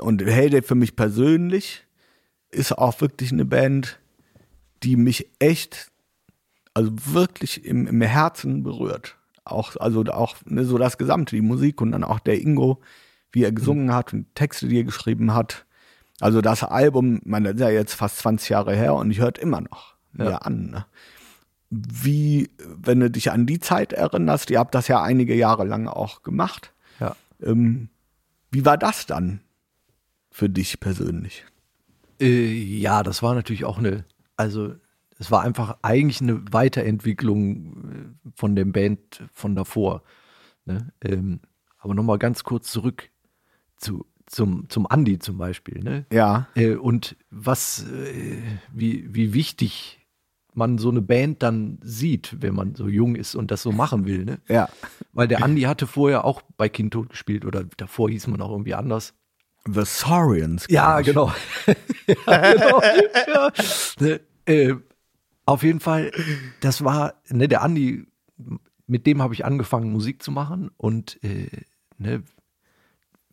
und 0.00 0.22
Heyday 0.22 0.62
für 0.62 0.74
mich 0.74 0.96
persönlich 0.96 1.86
ist 2.50 2.76
auch 2.76 3.00
wirklich 3.00 3.32
eine 3.32 3.46
Band, 3.46 3.98
die 4.82 4.96
mich 4.96 5.30
echt, 5.38 5.90
also 6.74 6.92
wirklich 7.06 7.64
im, 7.64 7.86
im 7.86 8.02
Herzen 8.02 8.62
berührt. 8.62 9.16
Auch, 9.44 9.76
also 9.76 10.04
auch 10.04 10.36
ne, 10.44 10.64
so 10.64 10.76
das 10.76 10.98
Gesamte, 10.98 11.36
die 11.36 11.42
Musik 11.42 11.80
und 11.80 11.92
dann 11.92 12.04
auch 12.04 12.18
der 12.18 12.40
Ingo, 12.40 12.80
wie 13.34 13.44
er 13.44 13.52
gesungen 13.52 13.92
hat 13.92 14.12
und 14.12 14.20
die 14.24 14.34
Texte, 14.34 14.68
die 14.68 14.78
er 14.78 14.84
geschrieben 14.84 15.34
hat. 15.34 15.66
Also 16.20 16.40
das 16.40 16.62
Album, 16.62 17.20
man 17.24 17.44
das 17.44 17.54
ist 17.54 17.60
ja 17.60 17.70
jetzt 17.70 17.94
fast 17.94 18.18
20 18.18 18.48
Jahre 18.48 18.74
her 18.76 18.94
und 18.94 19.10
ich 19.10 19.18
hört 19.18 19.38
immer 19.38 19.60
noch 19.60 19.96
Ja. 20.16 20.24
mir 20.24 20.46
an. 20.46 20.70
Ne? 20.70 20.86
Wie, 21.70 22.50
wenn 22.58 23.00
du 23.00 23.10
dich 23.10 23.32
an 23.32 23.46
die 23.46 23.58
Zeit 23.58 23.92
erinnerst, 23.92 24.50
ihr 24.50 24.60
habt 24.60 24.74
das 24.74 24.86
ja 24.88 25.02
einige 25.02 25.34
Jahre 25.34 25.64
lang 25.64 25.88
auch 25.88 26.22
gemacht. 26.22 26.72
Ja. 27.00 27.16
Ähm, 27.42 27.88
wie 28.52 28.64
war 28.64 28.78
das 28.78 29.06
dann 29.06 29.40
für 30.30 30.48
dich 30.48 30.78
persönlich? 30.78 31.44
Äh, 32.20 32.52
ja, 32.52 33.02
das 33.02 33.22
war 33.24 33.34
natürlich 33.34 33.64
auch 33.64 33.78
eine, 33.78 34.04
also 34.36 34.74
es 35.18 35.32
war 35.32 35.42
einfach 35.42 35.78
eigentlich 35.82 36.20
eine 36.20 36.40
Weiterentwicklung 36.52 38.14
äh, 38.24 38.30
von 38.36 38.54
dem 38.54 38.70
Band 38.70 39.24
von 39.32 39.56
davor. 39.56 40.02
Ne? 40.64 40.92
Ähm, 41.02 41.40
aber 41.78 41.94
nochmal 41.94 42.18
ganz 42.18 42.44
kurz 42.44 42.70
zurück 42.70 43.10
zu, 43.84 44.06
zum, 44.26 44.68
zum 44.68 44.86
Andi 44.86 45.18
zum 45.18 45.38
Beispiel. 45.38 45.82
Ne? 45.82 46.06
Ja, 46.12 46.48
Äh, 46.54 46.74
und 46.74 47.16
was, 47.30 47.84
äh, 47.84 48.38
wie, 48.72 49.14
wie 49.14 49.34
wichtig 49.34 50.00
man 50.54 50.78
so 50.78 50.88
eine 50.90 51.02
Band 51.02 51.42
dann 51.42 51.78
sieht, 51.82 52.36
wenn 52.40 52.54
man 52.54 52.74
so 52.74 52.88
jung 52.88 53.16
ist 53.16 53.34
und 53.34 53.50
das 53.50 53.62
so 53.62 53.72
machen 53.72 54.06
will. 54.06 54.24
Ne? 54.24 54.40
Ja. 54.48 54.68
Weil 55.12 55.28
der 55.28 55.42
Andi 55.42 55.62
hatte 55.62 55.86
vorher 55.86 56.24
auch 56.24 56.42
bei 56.56 56.68
Kind 56.68 56.92
Tod 56.92 57.10
gespielt 57.10 57.44
oder 57.44 57.64
davor 57.76 58.08
hieß 58.08 58.28
man 58.28 58.40
auch 58.40 58.50
irgendwie 58.50 58.74
anders. 58.74 59.14
The 59.66 59.82
Saurians. 59.84 60.66
Ja, 60.68 61.00
genau. 61.00 61.32
ja, 62.06 62.52
genau. 62.52 62.82
ja. 63.26 63.50
Ne, 63.98 64.20
äh, 64.46 64.74
auf 65.46 65.62
jeden 65.62 65.80
Fall, 65.80 66.10
das 66.60 66.84
war, 66.84 67.14
ne, 67.28 67.48
der 67.48 67.62
Andi, 67.62 68.06
mit 68.86 69.06
dem 69.06 69.22
habe 69.22 69.34
ich 69.34 69.44
angefangen, 69.44 69.90
Musik 69.90 70.22
zu 70.22 70.30
machen 70.30 70.70
und 70.76 71.22
äh, 71.24 71.48
ne, 71.98 72.22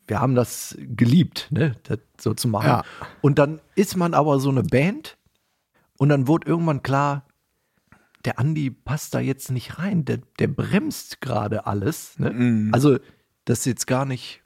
wir 0.08 0.20
haben 0.20 0.36
das 0.36 0.76
geliebt, 0.80 1.48
ne, 1.52 1.76
das 1.84 2.00
so 2.20 2.34
zu 2.34 2.48
machen. 2.48 2.68
Ja. 2.68 2.84
Und 3.22 3.40
dann 3.40 3.62
ist 3.76 3.96
man 3.96 4.14
aber 4.14 4.40
so 4.40 4.50
eine 4.50 4.64
Band 4.64 5.18
und 5.98 6.10
dann 6.10 6.28
wurde 6.28 6.48
irgendwann 6.48 6.84
klar, 6.84 7.26
der 8.26 8.38
Andi 8.40 8.70
passt 8.70 9.14
da 9.16 9.20
jetzt 9.20 9.52
nicht 9.52 9.80
rein, 9.80 10.06
der, 10.06 10.20
der 10.38 10.48
bremst 10.48 11.22
gerade 11.22 11.66
alles. 11.66 12.20
Ne? 12.20 12.32
Mhm. 12.32 12.70
Also, 12.74 12.98
das 13.46 13.60
ist 13.60 13.66
jetzt 13.66 13.88
gar 13.88 14.06
nicht 14.06 14.42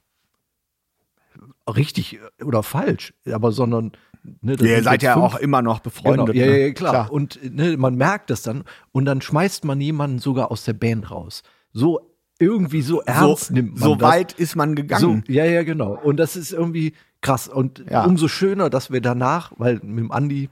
richtig 1.68 2.18
oder 2.42 2.62
falsch, 2.62 3.12
aber 3.30 3.52
sondern 3.52 3.92
ne, 4.40 4.54
Ihr 4.60 4.82
seid 4.82 5.02
ja 5.02 5.14
fünf- 5.14 5.24
auch 5.24 5.36
immer 5.36 5.62
noch 5.62 5.80
befreundet. 5.80 6.34
Genau, 6.34 6.46
ja, 6.46 6.46
ne? 6.52 6.66
ja, 6.68 6.72
klar. 6.72 7.12
Und 7.12 7.38
ne, 7.54 7.76
man 7.76 7.96
merkt 7.96 8.30
das 8.30 8.42
dann 8.42 8.64
und 8.92 9.04
dann 9.04 9.20
schmeißt 9.20 9.64
man 9.64 9.80
jemanden 9.80 10.18
sogar 10.18 10.50
aus 10.50 10.64
der 10.64 10.74
Band 10.74 11.10
raus. 11.10 11.42
So 11.72 12.15
irgendwie 12.38 12.82
so 12.82 13.00
ernst 13.02 13.46
so, 13.46 13.54
nimmt 13.54 13.72
man 13.80 13.82
so 13.88 13.94
das. 13.96 14.08
weit 14.10 14.32
ist 14.34 14.56
man 14.56 14.74
gegangen. 14.74 15.24
So, 15.26 15.32
ja, 15.32 15.44
ja, 15.44 15.62
genau. 15.62 15.98
Und 15.98 16.18
das 16.18 16.36
ist 16.36 16.52
irgendwie 16.52 16.94
krass. 17.22 17.48
Und 17.48 17.84
Ja. 17.90 18.04
umso 18.04 18.28
schöner, 18.28 18.68
dass 18.70 18.90
wir 18.90 19.00
danach, 19.00 19.52
weil 19.56 19.76
mit 19.82 19.98
dem 19.98 20.12
Andi 20.12 20.50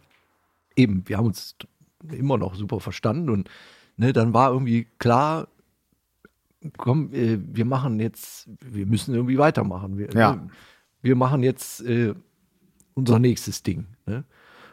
eben, 0.76 1.02
wir 1.06 1.18
haben 1.18 1.26
uns 1.26 1.56
immer 2.10 2.38
noch 2.38 2.54
super 2.54 2.80
verstanden 2.80 3.30
und 3.30 3.50
ne, 3.96 4.12
dann 4.12 4.32
war 4.34 4.50
irgendwie 4.52 4.86
klar, 4.98 5.48
komm, 6.78 7.12
äh, 7.12 7.38
wir 7.52 7.64
machen 7.64 8.00
jetzt, 8.00 8.48
wir 8.60 8.86
müssen 8.86 9.14
irgendwie 9.14 9.38
weitermachen. 9.38 9.98
Wir, 9.98 10.10
Ja. 10.12 10.36
ne, 10.36 10.48
wir 11.02 11.16
machen 11.16 11.42
jetzt 11.42 11.82
äh, 11.82 12.14
unser 12.94 13.18
nächstes 13.18 13.62
Ding. 13.62 13.86
Ne? 14.06 14.24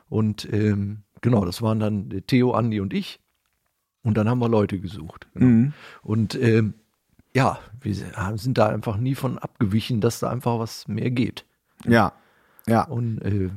Und 0.08 0.48
ähm, 0.52 1.00
genau, 1.22 1.44
das 1.46 1.62
waren 1.62 1.80
dann 1.80 2.10
Theo, 2.28 2.52
Andi 2.54 2.80
und 2.80 2.94
ich. 2.94 3.20
Und 4.04 4.16
dann 4.18 4.30
haben 4.30 4.40
wir 4.40 4.50
Leute 4.50 4.80
gesucht. 4.80 5.28
Genau. 5.34 5.46
Mhm. 5.46 5.74
Und 6.02 6.36
ähm, 6.36 6.74
ja, 7.34 7.60
wir 7.80 7.96
sind 8.36 8.58
da 8.58 8.68
einfach 8.70 8.98
nie 8.98 9.16
von 9.16 9.38
abgewichen, 9.38 10.02
dass 10.02 10.20
da 10.20 10.30
einfach 10.30 10.60
was 10.60 10.88
mehr 10.88 11.12
geht. 11.12 11.46
Ja. 11.86 12.14
Ja. 12.68 12.84
Und 12.84 13.20
äh, 13.20 13.50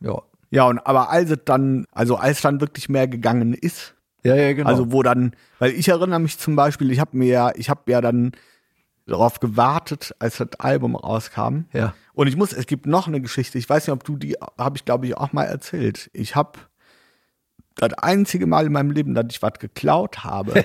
ja. 0.00 0.20
Ja, 0.50 0.64
und 0.64 0.78
aber 0.86 1.10
als 1.10 1.30
es 1.30 1.38
dann, 1.44 1.86
also 1.92 2.16
als 2.16 2.40
dann 2.40 2.60
wirklich 2.60 2.88
mehr 2.88 3.06
gegangen 3.06 3.52
ist, 3.52 3.94
Ja, 4.24 4.34
ja, 4.34 4.52
genau. 4.54 4.68
also 4.68 4.92
wo 4.92 5.02
dann, 5.02 5.32
weil 5.58 5.72
ich 5.72 5.88
erinnere 5.88 6.20
mich 6.20 6.38
zum 6.38 6.56
Beispiel, 6.56 6.90
ich 6.90 7.00
habe 7.00 7.16
mir 7.16 7.26
ja, 7.28 7.52
ich 7.54 7.68
habe 7.68 7.90
ja 7.90 8.00
dann 8.00 8.32
darauf 9.06 9.40
gewartet, 9.40 10.14
als 10.18 10.38
das 10.38 10.48
Album 10.58 10.96
rauskam. 10.96 11.64
ja. 11.72 11.94
Und 12.14 12.26
ich 12.26 12.36
muss, 12.36 12.52
es 12.52 12.66
gibt 12.66 12.86
noch 12.86 13.06
eine 13.06 13.20
Geschichte, 13.20 13.58
ich 13.58 13.68
weiß 13.68 13.86
nicht, 13.86 13.92
ob 13.92 14.02
du 14.04 14.16
die, 14.16 14.36
habe 14.58 14.76
ich 14.76 14.84
glaube 14.84 15.06
ich 15.06 15.16
auch 15.16 15.32
mal 15.32 15.44
erzählt. 15.44 16.10
Ich 16.12 16.34
habe 16.34 16.58
das 17.76 17.92
einzige 17.94 18.46
Mal 18.46 18.66
in 18.66 18.72
meinem 18.72 18.90
Leben, 18.90 19.14
dass 19.14 19.26
ich 19.30 19.40
was 19.40 19.52
geklaut 19.60 20.24
habe, 20.24 20.64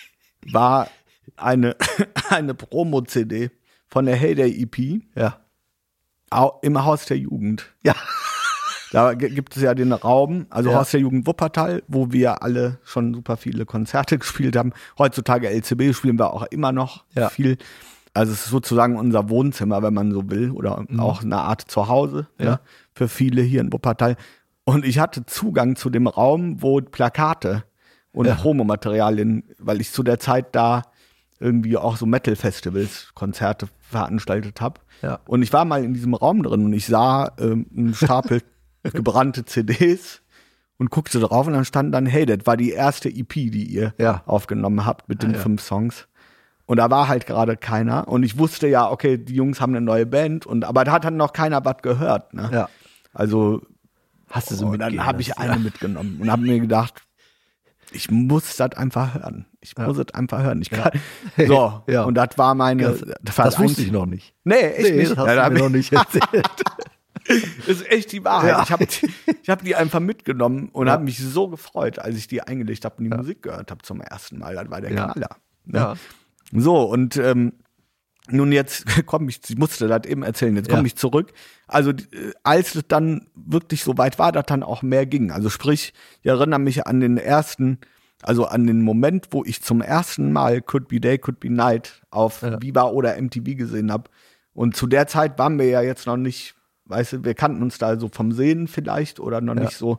war 0.52 0.88
eine, 1.36 1.76
eine 2.30 2.54
Promo-CD 2.54 3.50
von 3.86 4.06
der 4.06 4.16
Heyday 4.16 4.62
EP 4.62 5.02
Ja. 5.14 5.38
im 6.62 6.84
Haus 6.84 7.06
der 7.06 7.18
Jugend. 7.18 7.66
Ja. 7.82 7.94
Da 8.92 9.14
gibt 9.14 9.56
es 9.56 9.62
ja 9.62 9.74
den 9.74 9.92
Raum, 9.92 10.46
also 10.50 10.70
Ja. 10.70 10.76
Haus 10.78 10.92
der 10.92 11.00
Jugend 11.00 11.26
Wuppertal, 11.26 11.82
wo 11.88 12.12
wir 12.12 12.44
alle 12.44 12.78
schon 12.84 13.12
super 13.12 13.36
viele 13.36 13.66
Konzerte 13.66 14.18
gespielt 14.20 14.54
haben. 14.54 14.72
Heutzutage 14.98 15.48
LCB 15.50 15.92
spielen 15.96 16.16
wir 16.16 16.32
auch 16.32 16.44
immer 16.44 16.70
noch 16.70 17.04
Ja. 17.16 17.28
viel. 17.28 17.56
Also 18.12 18.32
es 18.32 18.44
ist 18.44 18.50
sozusagen 18.50 18.96
unser 18.96 19.28
Wohnzimmer, 19.30 19.82
wenn 19.82 19.94
man 19.94 20.12
so 20.12 20.30
will, 20.30 20.52
oder 20.52 20.86
auch 20.98 21.22
eine 21.24 21.38
Art 21.38 21.62
Zuhause 21.62 22.28
Mhm. 22.38 22.44
Ja. 22.44 22.50
ne, 22.52 22.60
für 22.92 23.08
viele 23.08 23.42
hier 23.42 23.62
in 23.62 23.72
Wuppertal. 23.72 24.14
Und 24.62 24.84
ich 24.84 25.00
hatte 25.00 25.26
Zugang 25.26 25.74
zu 25.74 25.90
dem 25.90 26.06
Raum, 26.06 26.62
wo 26.62 26.80
Plakate 26.80 27.64
und 28.12 28.26
Ja. 28.26 28.36
Promomaterialien, 28.36 29.42
weil 29.58 29.80
ich 29.80 29.90
zu 29.90 30.04
der 30.04 30.20
Zeit 30.20 30.54
da 30.54 30.82
irgendwie 31.40 31.76
auch 31.76 31.96
so 31.96 32.06
Metal-Festivals, 32.06 33.12
Konzerte 33.14 33.68
veranstaltet 33.80 34.60
habe. 34.60 34.80
Ja. 35.02 35.20
Und 35.26 35.42
ich 35.42 35.52
war 35.52 35.64
mal 35.64 35.82
in 35.84 35.94
diesem 35.94 36.14
Raum 36.14 36.42
drin 36.42 36.64
und 36.64 36.72
ich 36.72 36.86
sah 36.86 37.32
ähm, 37.38 37.66
einen 37.76 37.94
Stapel 37.94 38.42
gebrannte 38.82 39.44
CDs 39.44 40.22
und 40.78 40.90
guckte 40.90 41.20
drauf 41.20 41.46
und 41.46 41.52
dann 41.52 41.64
stand 41.64 41.94
dann, 41.94 42.06
hey, 42.06 42.26
das 42.26 42.40
war 42.44 42.56
die 42.56 42.70
erste 42.72 43.08
EP, 43.08 43.32
die 43.32 43.64
ihr 43.64 43.94
Ja. 43.98 44.22
aufgenommen 44.26 44.84
habt 44.86 45.08
mit 45.08 45.22
den 45.22 45.32
ja. 45.32 45.38
fünf 45.38 45.62
Songs. 45.62 46.06
Und 46.66 46.78
da 46.78 46.90
war 46.90 47.08
halt 47.08 47.26
gerade 47.26 47.56
keiner. 47.56 48.08
Und 48.08 48.22
ich 48.22 48.38
wusste 48.38 48.66
ja, 48.68 48.90
okay, 48.90 49.18
die 49.18 49.34
Jungs 49.34 49.60
haben 49.60 49.74
eine 49.74 49.84
neue 49.84 50.06
Band. 50.06 50.46
Und 50.46 50.64
aber 50.64 50.84
da 50.84 50.92
hat 50.92 51.04
dann 51.04 51.16
noch 51.16 51.32
keiner 51.32 51.64
was 51.64 51.82
gehört. 51.82 52.32
Ne? 52.32 52.48
Ja. 52.52 52.68
Also 53.12 53.62
Hast 54.30 54.50
du 54.50 54.54
so 54.54 54.68
mitgehen 54.68 54.96
dann 54.96 55.06
habe 55.06 55.20
ich 55.20 55.36
eine 55.38 55.58
mitgenommen 55.58 56.18
und 56.20 56.30
habe 56.30 56.42
mir 56.42 56.58
gedacht, 56.58 57.02
ich 57.92 58.10
muss 58.10 58.56
das 58.56 58.72
einfach 58.72 59.14
hören. 59.14 59.46
Ich 59.64 59.76
muss 59.78 59.96
es 59.98 60.12
einfach 60.14 60.42
hören. 60.42 60.60
Ich 60.62 60.70
kann. 60.70 60.90
So, 61.46 61.82
Ja. 61.88 62.04
und 62.04 62.14
das 62.14 62.36
war 62.36 62.54
meine. 62.54 62.82
Das, 62.82 63.00
war 63.02 63.14
das 63.22 63.34
das 63.54 63.58
wusste 63.58 63.82
ich 63.82 63.90
noch 63.90 64.06
nicht. 64.06 64.34
Nee, 64.44 64.54
echt 64.56 64.94
nicht. 64.94 65.10
das 65.12 65.16
hast 65.18 65.26
Ja, 65.34 65.48
du 65.48 65.54
mir 65.54 65.60
noch 65.60 65.68
nicht 65.70 65.92
erzählt. 65.92 66.24
Das 67.26 67.80
ist 67.80 67.90
echt 67.90 68.12
die 68.12 68.22
Wahrheit. 68.24 68.50
Ja. 68.50 68.62
Ich 68.62 68.70
habe 68.70 68.86
ich 69.42 69.48
hab 69.48 69.62
die 69.64 69.74
einfach 69.74 70.00
mitgenommen 70.00 70.68
und 70.68 70.86
Ja. 70.88 70.92
habe 70.94 71.04
mich 71.04 71.18
so 71.18 71.48
gefreut, 71.48 71.98
als 71.98 72.16
ich 72.16 72.26
die 72.26 72.42
eingelegt 72.42 72.84
habe 72.84 72.96
und 72.98 73.04
die 73.04 73.16
Musik 73.16 73.42
gehört 73.42 73.70
habe 73.70 73.82
zum 73.82 74.00
ersten 74.02 74.38
Mal. 74.38 74.54
Das 74.54 74.70
war 74.70 74.80
der 74.82 74.92
Ja. 74.92 75.06
Knaller. 75.12 75.36
Ne? 75.64 75.78
ja. 75.78 75.94
So, 76.52 76.82
und 76.82 77.16
ähm, 77.16 77.54
nun 78.28 78.52
jetzt 78.52 79.06
komme 79.06 79.30
ich, 79.30 79.40
ich 79.48 79.56
musste 79.56 79.88
das 79.88 80.04
eben 80.06 80.22
erzählen, 80.22 80.54
jetzt 80.56 80.68
komme 80.68 80.82
Ja. 80.82 80.86
ich 80.86 80.96
zurück. 80.96 81.32
Also 81.66 81.90
äh, 81.90 82.32
als 82.42 82.74
es 82.74 82.84
dann 82.88 83.26
wirklich 83.34 83.82
so 83.82 83.96
weit 83.96 84.18
war, 84.18 84.30
dass 84.30 84.44
dann 84.46 84.62
auch 84.62 84.82
mehr 84.82 85.06
ging. 85.06 85.30
Also 85.30 85.48
sprich, 85.48 85.94
ich 86.22 86.26
erinnere 86.28 86.60
mich 86.60 86.86
an 86.86 87.00
den 87.00 87.16
ersten, 87.16 87.78
also 88.24 88.46
an 88.46 88.66
den 88.66 88.82
Moment, 88.82 89.28
wo 89.30 89.44
ich 89.44 89.62
zum 89.62 89.80
ersten 89.80 90.32
Mal 90.32 90.60
Could 90.62 90.88
Be 90.88 91.00
Day, 91.00 91.18
Could 91.18 91.40
Be 91.40 91.50
Night 91.50 92.02
auf 92.10 92.42
Ja. 92.42 92.60
Viva 92.60 92.84
oder 92.84 93.16
MTV 93.20 93.56
gesehen 93.56 93.92
habe. 93.92 94.10
Und 94.54 94.76
zu 94.76 94.86
der 94.86 95.06
Zeit 95.06 95.38
waren 95.38 95.58
wir 95.58 95.66
ja 95.68 95.82
jetzt 95.82 96.06
noch 96.06 96.16
nicht, 96.16 96.54
weißt 96.86 97.12
du, 97.14 97.24
wir 97.24 97.34
kannten 97.34 97.62
uns 97.62 97.78
da 97.78 97.98
so 97.98 98.08
vom 98.08 98.32
Sehen 98.32 98.66
vielleicht 98.68 99.20
oder 99.20 99.40
noch 99.40 99.54
Ja. 99.54 99.60
nicht 99.62 99.76
so. 99.76 99.98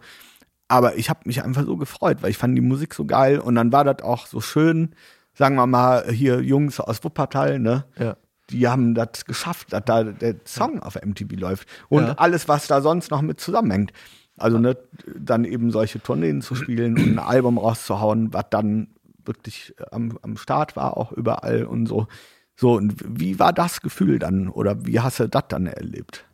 Aber 0.67 0.95
ich 0.97 1.09
habe 1.09 1.19
mich 1.25 1.43
einfach 1.43 1.63
so 1.65 1.77
gefreut, 1.77 2.17
weil 2.21 2.31
ich 2.31 2.38
fand 2.38 2.57
die 2.57 2.61
Musik 2.61 2.93
so 2.95 3.05
geil 3.05 3.39
und 3.39 3.55
dann 3.55 3.71
war 3.71 3.83
das 3.83 4.01
auch 4.03 4.25
so 4.25 4.41
schön, 4.41 4.95
sagen 5.35 5.55
wir 5.55 5.67
mal, 5.67 6.09
hier 6.11 6.41
Jungs 6.41 6.79
aus 6.79 7.03
Wuppertal, 7.03 7.59
ne? 7.59 7.85
Ja. 7.99 8.17
Die 8.49 8.67
haben 8.67 8.95
das 8.95 9.25
geschafft, 9.25 9.73
dass 9.73 9.83
da 9.85 10.03
der 10.03 10.35
Song 10.45 10.79
auf 10.81 10.95
MTV 10.95 11.35
läuft. 11.39 11.67
Und 11.89 12.07
Ja. 12.07 12.13
alles, 12.17 12.47
was 12.47 12.67
da 12.67 12.81
sonst 12.81 13.11
noch 13.11 13.21
mit 13.21 13.39
zusammenhängt. 13.39 13.91
Also 14.38 14.58
ne, 14.60 14.78
dann 15.17 15.45
eben 15.45 15.71
solche 15.71 16.02
Tourneen 16.02 16.41
zu 16.41 16.56
spielen 16.56 16.98
und 16.98 17.13
ein 17.13 17.19
Album 17.19 17.58
rauszuhauen, 17.58 18.34
was 18.34 18.45
dann 18.50 18.89
wirklich 19.24 19.74
am, 19.91 20.17
am 20.21 20.38
Start 20.38 20.76
war, 20.76 20.98
auch 20.98 21.12
überall 21.12 21.65
und 21.65 21.88
so. 21.88 22.08
So, 22.56 22.74
und 22.74 22.95
wie 23.06 23.39
war 23.39 23.52
das 23.54 23.82
Gefühl 23.82 24.19
dann? 24.19 24.48
Oder 24.48 24.86
wie 24.86 25.00
hast 25.00 25.19
du 25.19 25.28
das 25.28 25.43
dann 25.50 25.67
erlebt? 25.67 26.26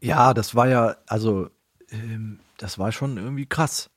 Ja, 0.00 0.34
das 0.34 0.54
war 0.54 0.68
ja, 0.68 0.96
also, 1.06 1.48
ähm, 1.90 2.38
das 2.58 2.78
war 2.78 2.92
schon 2.92 3.16
irgendwie 3.16 3.46
krass. 3.46 3.90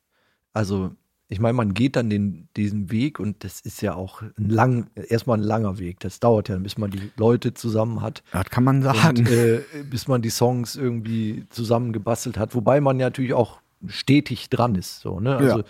Also, 0.53 0.95
ich 1.31 1.39
meine, 1.39 1.53
man 1.53 1.75
geht 1.75 1.95
dann 1.95 2.09
den, 2.09 2.49
diesen 2.57 2.89
Weg 2.89 3.19
und 3.19 3.43
das 3.43 3.61
ist 3.61 3.83
ja 3.83 3.93
auch 3.93 4.23
ein 4.23 4.49
lang, 4.49 4.89
erstmal 4.95 5.37
ein 5.37 5.43
langer 5.43 5.77
Weg. 5.77 5.99
Das 5.99 6.19
dauert 6.19 6.49
ja, 6.49 6.57
bis 6.57 6.79
man 6.79 6.89
die 6.89 7.11
Leute 7.17 7.53
zusammen 7.53 8.01
hat. 8.01 8.23
Das 8.31 8.49
kann 8.49 8.63
man 8.63 8.81
sagen. 8.81 9.19
Und, 9.19 9.29
äh, 9.29 9.61
bis 9.87 10.07
man 10.07 10.23
die 10.23 10.31
Songs 10.31 10.75
irgendwie 10.75 11.45
zusammengebastelt 11.51 12.39
hat. 12.39 12.55
Wobei 12.55 12.81
man 12.81 12.99
ja 12.99 13.05
natürlich 13.05 13.35
auch 13.35 13.61
stetig 13.85 14.49
dran 14.49 14.73
ist. 14.73 15.01
So, 15.01 15.19
ne? 15.19 15.37
Also, 15.37 15.63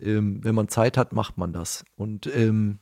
ähm, 0.00 0.42
wenn 0.42 0.54
man 0.54 0.68
Zeit 0.68 0.96
hat, 0.96 1.12
macht 1.12 1.36
man 1.36 1.52
das. 1.52 1.84
Und 1.96 2.26
ähm, 2.34 2.78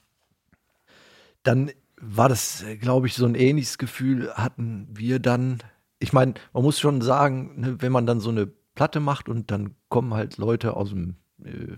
dann 1.43 1.73
war 2.01 2.29
das, 2.29 2.65
glaube 2.81 3.09
ich, 3.09 3.15
so 3.15 3.27
ein 3.27 3.35
ähnliches 3.35 3.77
Gefühl 3.77 4.33
hatten 4.35 4.87
wir 4.93 5.19
dann. 5.19 5.59
Ich 5.99 6.13
meine, 6.13 6.35
man 6.53 6.63
muss 6.63 6.79
schon 6.79 7.01
sagen, 7.01 7.61
ne, 7.61 7.77
wenn 7.81 7.91
man 7.91 8.07
dann 8.07 8.21
so 8.21 8.31
eine 8.31 8.47
Platte 8.47 9.01
macht 9.01 9.29
und 9.29 9.51
dann 9.51 9.75
kommen 9.89 10.15
halt 10.15 10.39
Leute 10.39 10.77
aus 10.77 10.91
dem 10.91 11.17
äh, 11.45 11.77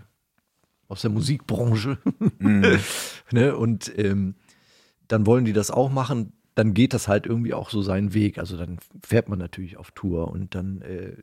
aus 0.87 1.01
der 1.01 1.11
Musikbranche 1.11 1.97
ne, 2.39 3.55
und 3.55 3.91
ähm, 3.97 4.35
dann 5.07 5.25
wollen 5.25 5.45
die 5.45 5.53
das 5.53 5.71
auch 5.71 5.91
machen, 5.91 6.33
dann 6.57 6.73
geht 6.73 6.95
das 6.95 7.07
halt 7.07 7.27
irgendwie 7.27 7.53
auch 7.53 7.69
so 7.69 7.83
seinen 7.83 8.15
Weg. 8.15 8.39
Also 8.39 8.57
dann 8.57 8.79
fährt 9.05 9.29
man 9.29 9.37
natürlich 9.37 9.77
auf 9.77 9.91
Tour 9.91 10.29
und 10.29 10.55
dann 10.55 10.81
äh, 10.81 11.15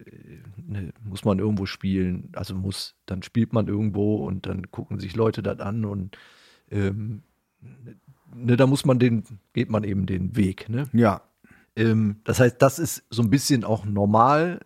ne, 0.57 0.92
muss 1.03 1.24
man 1.24 1.40
irgendwo 1.40 1.66
spielen. 1.66 2.31
Also 2.35 2.55
muss, 2.55 2.94
dann 3.05 3.24
spielt 3.24 3.53
man 3.53 3.66
irgendwo 3.66 4.24
und 4.24 4.46
dann 4.46 4.70
gucken 4.70 5.00
sich 5.00 5.16
Leute 5.16 5.42
das 5.42 5.59
an 5.59 5.85
und 5.85 6.16
ähm, 6.70 7.24
ne, 8.33 8.57
da 8.57 8.68
muss 8.68 8.85
man 8.85 9.00
den, 9.00 9.24
geht 9.53 9.70
man 9.70 9.83
eben 9.83 10.07
den 10.07 10.37
Weg. 10.37 10.68
Ne? 10.68 10.88
ja. 10.92 11.22
Ähm, 11.77 12.20
das 12.22 12.38
heißt, 12.38 12.62
das 12.62 12.79
ist 12.79 13.05
so 13.11 13.22
ein 13.22 13.31
bisschen 13.31 13.64
auch 13.64 13.85
normal, 13.85 14.61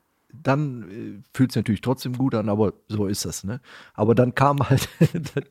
dann 0.49 0.83
äh, 0.91 1.23
fühlt 1.35 1.51
es 1.51 1.57
natürlich 1.57 1.81
trotzdem 1.81 2.17
gut 2.17 2.35
an, 2.35 2.49
aber 2.49 2.73
so 2.89 3.07
ist 3.07 3.25
das, 3.25 3.45
ne? 3.45 3.61
Aber 3.95 4.15
dann 4.15 4.35
kam 4.35 4.59
halt 4.71 4.89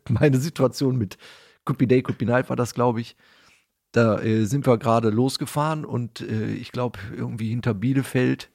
meine 0.10 0.38
Situation 0.38 0.98
mit 0.98 1.18
Could 1.66 1.80
Day, 1.90 2.02
Could 2.02 2.22
Night 2.22 2.50
war 2.50 2.56
das, 2.56 2.74
glaube 2.74 3.02
ich. 3.02 3.16
Da 3.92 4.20
äh, 4.20 4.46
sind 4.46 4.68
wir 4.68 4.78
gerade 4.78 5.10
losgefahren 5.10 5.86
und 5.86 6.22
äh, 6.22 6.52
ich 6.52 6.72
glaube 6.72 7.00
irgendwie 7.16 7.50
hinter 7.50 7.74
Bielefeld 7.74 8.50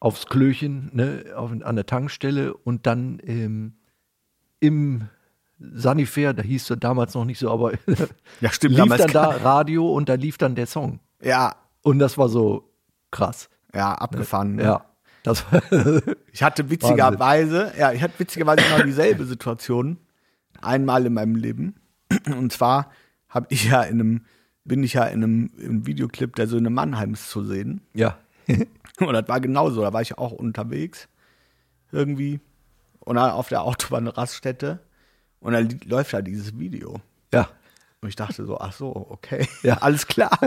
aufs 0.00 0.26
Klöchen, 0.26 0.90
ne, 0.92 1.24
auf, 1.34 1.50
an 1.50 1.76
der 1.76 1.86
Tankstelle 1.86 2.54
und 2.54 2.86
dann 2.86 3.20
ähm, 3.24 3.74
im 4.60 5.08
Sanifair, 5.58 6.34
da 6.34 6.42
hieß 6.42 6.70
es 6.70 6.78
damals 6.78 7.14
noch 7.14 7.24
nicht 7.24 7.38
so, 7.38 7.50
aber 7.50 7.72
ja, 8.40 8.50
stimmt, 8.50 8.76
lief 8.76 8.96
dann 8.96 9.10
da 9.10 9.28
Radio 9.42 9.92
und 9.92 10.08
da 10.08 10.14
lief 10.14 10.38
dann 10.38 10.54
der 10.54 10.66
Song. 10.66 11.00
Ja. 11.22 11.56
Und 11.82 11.98
das 11.98 12.18
war 12.18 12.28
so 12.28 12.70
krass. 13.10 13.48
Ja, 13.74 13.94
abgefahren. 13.94 14.56
Ne? 14.56 14.62
Ja. 14.64 14.87
Das 15.28 15.44
ich 16.32 16.42
hatte 16.42 16.70
witzigerweise, 16.70 17.72
ja, 17.78 17.92
ich 17.92 18.02
hatte 18.02 18.18
witzigerweise 18.18 18.62
immer 18.66 18.84
dieselbe 18.84 19.24
Situation 19.24 19.98
einmal 20.60 21.06
in 21.06 21.14
meinem 21.14 21.36
Leben. 21.36 21.76
Und 22.26 22.52
zwar 22.52 22.90
habe 23.28 23.46
ich 23.50 23.66
ja 23.66 23.82
in 23.82 24.00
einem, 24.00 24.24
bin 24.64 24.82
ich 24.82 24.94
ja 24.94 25.04
in 25.04 25.22
einem, 25.22 25.50
in 25.58 25.64
einem 25.64 25.86
Videoclip 25.86 26.34
der 26.36 26.48
Söhne 26.48 26.70
Mannheims 26.70 27.28
zu 27.28 27.44
sehen. 27.44 27.82
Ja. 27.94 28.18
Und 29.00 29.12
das 29.12 29.28
war 29.28 29.40
genauso, 29.40 29.82
da 29.82 29.92
war 29.92 30.02
ich 30.02 30.18
auch 30.18 30.32
unterwegs 30.32 31.08
irgendwie 31.92 32.40
und 33.00 33.16
dann 33.16 33.30
auf 33.30 33.48
der 33.48 33.62
Autobahnraststätte 33.62 34.80
und 35.40 35.52
dann 35.52 35.80
läuft 35.86 36.12
da 36.12 36.20
dieses 36.20 36.58
Video. 36.58 37.00
Ja. 37.32 37.48
Und 38.00 38.08
ich 38.08 38.16
dachte 38.16 38.44
so, 38.44 38.58
ach 38.58 38.72
so, 38.72 38.94
okay, 39.10 39.48
ja, 39.62 39.74
alles 39.80 40.06
klar, 40.06 40.38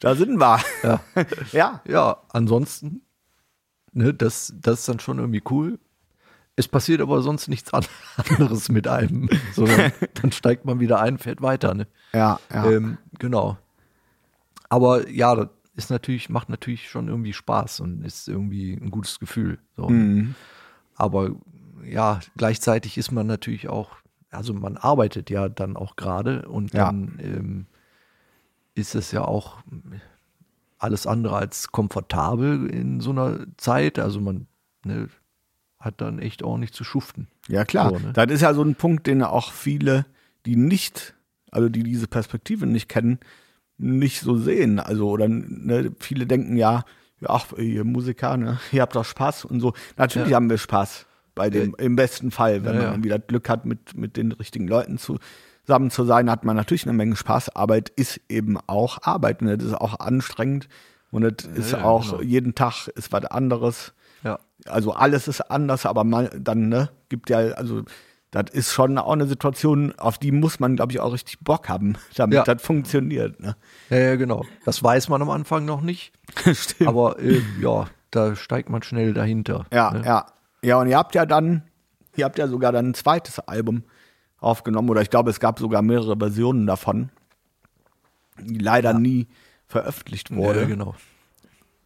da 0.00 0.14
sind 0.14 0.38
wir. 0.38 0.60
Ja, 0.82 1.00
ja. 1.52 1.80
ja 1.86 2.22
ansonsten, 2.30 3.02
ne, 3.92 4.14
das, 4.14 4.54
das 4.60 4.80
ist 4.80 4.88
dann 4.88 5.00
schon 5.00 5.18
irgendwie 5.18 5.42
cool. 5.50 5.78
Es 6.56 6.66
passiert 6.66 7.00
aber 7.00 7.22
sonst 7.22 7.48
nichts 7.48 7.72
anderes 8.16 8.68
mit 8.68 8.88
einem, 8.88 9.28
sondern 9.54 9.92
dann 10.14 10.32
steigt 10.32 10.64
man 10.64 10.80
wieder 10.80 11.00
ein, 11.00 11.18
fährt 11.18 11.42
weiter. 11.42 11.74
Ne? 11.74 11.86
Ja, 12.12 12.40
ja. 12.52 12.70
Ähm, 12.70 12.98
genau. 13.18 13.58
Aber 14.68 15.08
ja, 15.08 15.34
das 15.34 15.48
ist 15.76 15.90
natürlich, 15.90 16.28
macht 16.28 16.48
natürlich 16.48 16.90
schon 16.90 17.08
irgendwie 17.08 17.32
Spaß 17.32 17.80
und 17.80 18.04
ist 18.04 18.28
irgendwie 18.28 18.74
ein 18.74 18.90
gutes 18.90 19.20
Gefühl. 19.20 19.58
So. 19.76 19.88
Mhm. 19.88 20.34
Aber 20.96 21.30
ja, 21.84 22.20
gleichzeitig 22.36 22.98
ist 22.98 23.12
man 23.12 23.26
natürlich 23.26 23.68
auch, 23.68 23.92
also 24.30 24.52
man 24.52 24.76
arbeitet 24.76 25.30
ja 25.30 25.48
dann 25.48 25.76
auch 25.76 25.96
gerade 25.96 26.48
und 26.48 26.74
dann 26.74 27.18
ja. 27.18 27.24
ähm, 27.24 27.66
ist 28.74 28.94
es 28.94 29.12
ja 29.12 29.22
auch 29.22 29.58
alles 30.78 31.06
andere 31.06 31.36
als 31.36 31.68
komfortabel 31.68 32.68
in 32.70 33.00
so 33.00 33.10
einer 33.10 33.46
Zeit. 33.56 33.98
Also 33.98 34.20
man 34.20 34.46
ne, 34.84 35.08
hat 35.78 36.00
dann 36.00 36.18
echt 36.18 36.42
ordentlich 36.42 36.72
zu 36.72 36.84
schuften. 36.84 37.28
Ja, 37.48 37.64
klar. 37.64 37.90
So, 37.90 37.98
ne? 37.98 38.12
Das 38.12 38.30
ist 38.30 38.40
ja 38.40 38.54
so 38.54 38.62
ein 38.62 38.74
Punkt, 38.74 39.06
den 39.06 39.22
auch 39.22 39.52
viele, 39.52 40.06
die 40.46 40.56
nicht, 40.56 41.14
also 41.50 41.68
die 41.68 41.82
diese 41.82 42.06
Perspektive 42.06 42.66
nicht 42.66 42.88
kennen, 42.88 43.18
nicht 43.76 44.20
so 44.20 44.36
sehen. 44.36 44.80
Also, 44.80 45.08
oder 45.08 45.28
ne, 45.28 45.92
viele 45.98 46.26
denken 46.26 46.56
ja, 46.56 46.84
ach, 47.24 47.52
ihr 47.54 47.84
Musiker, 47.84 48.36
ne, 48.36 48.60
ihr 48.72 48.82
habt 48.82 48.96
doch 48.96 49.04
Spaß 49.04 49.44
und 49.44 49.60
so. 49.60 49.72
Natürlich 49.96 50.30
ja. 50.30 50.36
haben 50.36 50.50
wir 50.50 50.58
Spaß 50.58 51.06
bei 51.34 51.50
dem, 51.50 51.74
ja. 51.78 51.84
im 51.84 51.94
besten 51.94 52.30
Fall, 52.32 52.64
wenn 52.64 52.80
ja, 52.80 52.90
man 52.90 53.04
wieder 53.04 53.18
Glück 53.20 53.48
hat, 53.48 53.64
mit, 53.64 53.96
mit 53.96 54.16
den 54.16 54.32
richtigen 54.32 54.66
Leuten 54.66 54.98
zu, 54.98 55.18
zusammen 55.68 55.90
zu 55.90 56.04
sein, 56.06 56.30
hat 56.30 56.44
man 56.44 56.56
natürlich 56.56 56.84
eine 56.84 56.94
Menge 56.94 57.14
Spaß. 57.14 57.54
Arbeit 57.54 57.90
ist 57.90 58.22
eben 58.30 58.56
auch 58.68 59.02
Arbeit. 59.02 59.42
Ne? 59.42 59.58
Das 59.58 59.68
ist 59.68 59.74
auch 59.74 60.00
anstrengend 60.00 60.66
und 61.10 61.22
das 61.22 61.46
ist 61.46 61.74
auch 61.74 62.10
genau. 62.12 62.22
jeden 62.22 62.54
Tag 62.54 62.88
ist 62.88 63.12
was 63.12 63.26
anderes. 63.26 63.92
Ja. 64.24 64.38
Also 64.66 64.94
alles 64.94 65.28
ist 65.28 65.42
anders, 65.50 65.84
aber 65.84 66.04
mal 66.04 66.30
dann, 66.40 66.70
ne, 66.70 66.88
gibt 67.10 67.28
ja, 67.28 67.38
also 67.52 67.82
das 68.30 68.46
ist 68.50 68.72
schon 68.72 68.96
auch 68.96 69.12
eine 69.12 69.26
Situation, 69.26 69.92
auf 69.98 70.16
die 70.16 70.32
muss 70.32 70.58
man, 70.58 70.76
glaube 70.76 70.92
ich, 70.92 71.00
auch 71.00 71.12
richtig 71.12 71.38
Bock 71.40 71.68
haben, 71.68 71.96
damit 72.16 72.36
ja. 72.36 72.44
das 72.44 72.62
funktioniert. 72.62 73.38
Ne? 73.38 73.54
Ja, 73.90 73.98
ja, 73.98 74.16
genau. 74.16 74.46
Das 74.64 74.82
weiß 74.82 75.10
man 75.10 75.20
am 75.20 75.28
Anfang 75.28 75.66
noch 75.66 75.82
nicht. 75.82 76.14
Stimmt. 76.54 76.88
Aber 76.88 77.18
äh, 77.18 77.42
ja, 77.60 77.88
da 78.10 78.34
steigt 78.36 78.70
man 78.70 78.82
schnell 78.82 79.12
dahinter. 79.12 79.66
Ja, 79.70 79.90
ne? 79.90 80.02
ja. 80.02 80.26
Ja, 80.62 80.80
und 80.80 80.88
ihr 80.88 80.96
habt 80.96 81.14
ja 81.14 81.26
dann, 81.26 81.62
ihr 82.16 82.24
habt 82.24 82.38
ja 82.38 82.48
sogar 82.48 82.72
dann 82.72 82.88
ein 82.88 82.94
zweites 82.94 83.38
Album 83.38 83.84
aufgenommen, 84.38 84.88
oder 84.90 85.02
ich 85.02 85.10
glaube, 85.10 85.30
es 85.30 85.40
gab 85.40 85.58
sogar 85.58 85.82
mehrere 85.82 86.16
Versionen 86.16 86.66
davon, 86.66 87.10
die 88.40 88.58
leider 88.58 88.92
ja. 88.92 88.98
nie 88.98 89.26
veröffentlicht 89.66 90.34
wurde. 90.34 90.60
Ja, 90.60 90.66
genau. 90.66 90.94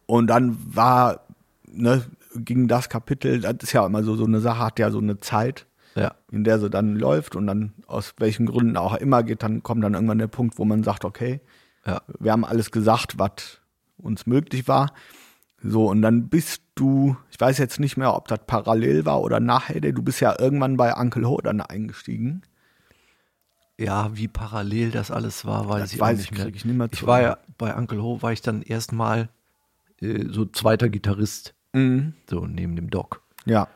Und 0.05 0.27
dann 0.27 0.57
war, 0.75 1.21
ne, 1.65 2.03
ging 2.35 2.67
das 2.67 2.89
Kapitel, 2.89 3.41
das 3.41 3.55
ist 3.61 3.73
ja 3.73 3.85
immer 3.85 4.03
so, 4.03 4.15
so 4.15 4.25
eine 4.25 4.39
Sache, 4.39 4.59
hat 4.59 4.79
ja 4.79 4.91
so 4.91 4.99
eine 4.99 5.19
Zeit, 5.19 5.65
ja. 5.95 6.13
in 6.31 6.43
der 6.43 6.59
sie 6.59 6.69
dann 6.69 6.95
läuft 6.95 7.35
und 7.35 7.47
dann 7.47 7.73
aus 7.87 8.13
welchen 8.17 8.45
Gründen 8.45 8.77
auch 8.77 8.95
immer 8.95 9.23
geht, 9.23 9.43
dann 9.43 9.63
kommt 9.63 9.83
dann 9.83 9.93
irgendwann 9.93 10.17
der 10.17 10.27
Punkt, 10.27 10.57
wo 10.57 10.65
man 10.65 10.83
sagt, 10.83 11.05
okay, 11.05 11.41
ja. 11.85 12.01
wir 12.19 12.31
haben 12.31 12.45
alles 12.45 12.71
gesagt, 12.71 13.19
was 13.19 13.59
uns 13.97 14.25
möglich 14.25 14.67
war. 14.67 14.93
So, 15.63 15.89
und 15.89 16.01
dann 16.01 16.27
bist 16.27 16.61
du, 16.75 17.15
ich 17.31 17.39
weiß 17.39 17.57
jetzt 17.57 17.79
nicht 17.79 17.95
mehr, 17.95 18.13
ob 18.13 18.27
das 18.27 18.39
parallel 18.45 19.05
war 19.05 19.21
oder 19.21 19.39
nachher, 19.39 19.79
du 19.79 20.03
bist 20.03 20.19
ja 20.19 20.37
irgendwann 20.37 20.75
bei 20.75 20.93
Uncle 20.93 21.27
Ho 21.27 21.39
dann 21.41 21.61
eingestiegen. 21.61 22.41
Ja, 23.79 24.15
wie 24.15 24.27
parallel 24.27 24.91
das 24.91 25.09
alles 25.09 25.45
war, 25.45 25.67
weiß 25.69 25.81
das 25.81 25.93
ich 25.93 25.99
weiß 25.99 26.17
nicht 26.19 26.31
mehr. 26.33 26.47
Ich, 26.47 26.65
nicht 26.65 26.77
mehr 26.77 26.89
ich 26.91 27.07
war 27.07 27.21
ja 27.21 27.37
bei 27.57 27.75
Uncle 27.75 28.01
Ho, 28.03 28.21
war 28.21 28.33
ich 28.33 28.41
dann 28.41 28.61
erstmal 28.61 29.29
äh, 30.01 30.25
so 30.29 30.45
zweiter 30.45 30.89
Gitarrist, 30.89 31.55
mhm. 31.71 32.13
so 32.29 32.45
neben 32.45 32.75
dem 32.75 32.89
Doc. 32.89 33.21
Ja. 33.45 33.67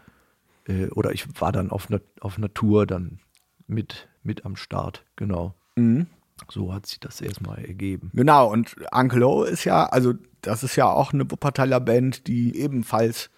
Äh, 0.68 0.88
oder 0.90 1.14
ich 1.14 1.42
war 1.42 1.52
dann 1.52 1.72
auf 1.72 1.90
einer 1.90 2.02
auf 2.20 2.38
Natur 2.38 2.86
dann 2.86 3.20
mit, 3.66 4.10
mit 4.24 4.46
am 4.46 4.58
Start, 4.58 5.06
genau. 5.16 5.56
Mhm. 5.76 6.08
So 6.50 6.74
hat 6.74 6.86
sich 6.86 7.00
das 7.00 7.22
erstmal 7.22 7.64
ergeben. 7.64 8.12
Genau, 8.14 8.52
und 8.52 8.76
Uncle 8.92 9.24
O 9.24 9.44
ist 9.44 9.64
ja, 9.66 9.86
also 9.88 10.14
das 10.42 10.64
ist 10.64 10.76
ja 10.76 10.90
auch 10.90 11.14
eine 11.14 11.30
Wuppertaler 11.30 11.80
Band, 11.80 12.28
die 12.28 12.56
ebenfalls 12.56 13.30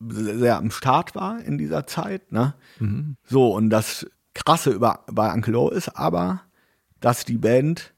sehr 0.00 0.56
am 0.56 0.70
Start 0.70 1.14
war 1.14 1.40
in 1.40 1.58
dieser 1.58 1.86
Zeit. 1.86 2.32
Ne? 2.32 2.54
Mhm. 2.78 3.16
So, 3.24 3.54
und 3.54 3.70
das 3.70 4.06
Krasse 4.34 4.70
über, 4.70 5.04
bei 5.10 5.32
Uncle 5.32 5.56
O 5.56 5.68
ist 5.68 5.96
aber, 5.96 6.42
dass 7.00 7.24
die 7.24 7.38
Band, 7.38 7.94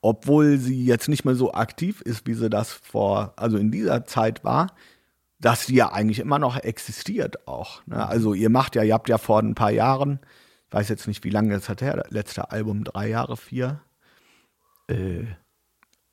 obwohl 0.00 0.58
sie 0.58 0.84
jetzt 0.84 1.08
nicht 1.08 1.24
mehr 1.24 1.34
so 1.34 1.52
aktiv 1.52 2.00
ist, 2.00 2.26
wie 2.26 2.34
sie 2.34 2.48
das 2.48 2.72
vor, 2.72 3.34
also 3.36 3.56
in 3.56 3.70
dieser 3.70 4.04
Zeit 4.04 4.44
war, 4.44 4.68
dass 5.40 5.66
die 5.66 5.74
ja 5.74 5.92
eigentlich 5.92 6.20
immer 6.20 6.38
noch 6.38 6.56
existiert 6.56 7.46
auch. 7.46 7.82
Ne? 7.86 8.06
Also 8.06 8.32
ihr 8.32 8.48
macht 8.48 8.74
ja, 8.74 8.82
ihr 8.82 8.94
habt 8.94 9.08
ja 9.08 9.18
vor 9.18 9.40
ein 9.40 9.54
paar 9.54 9.70
Jahren 9.70 10.20
weiß 10.70 10.88
jetzt 10.88 11.06
nicht, 11.06 11.24
wie 11.24 11.30
lange 11.30 11.54
das 11.54 11.68
hat 11.68 11.82
her, 11.82 11.96
das 11.96 12.10
letzte 12.10 12.50
Album, 12.50 12.84
drei 12.84 13.08
Jahre, 13.08 13.36
vier. 13.36 13.80
Äh, 14.88 15.24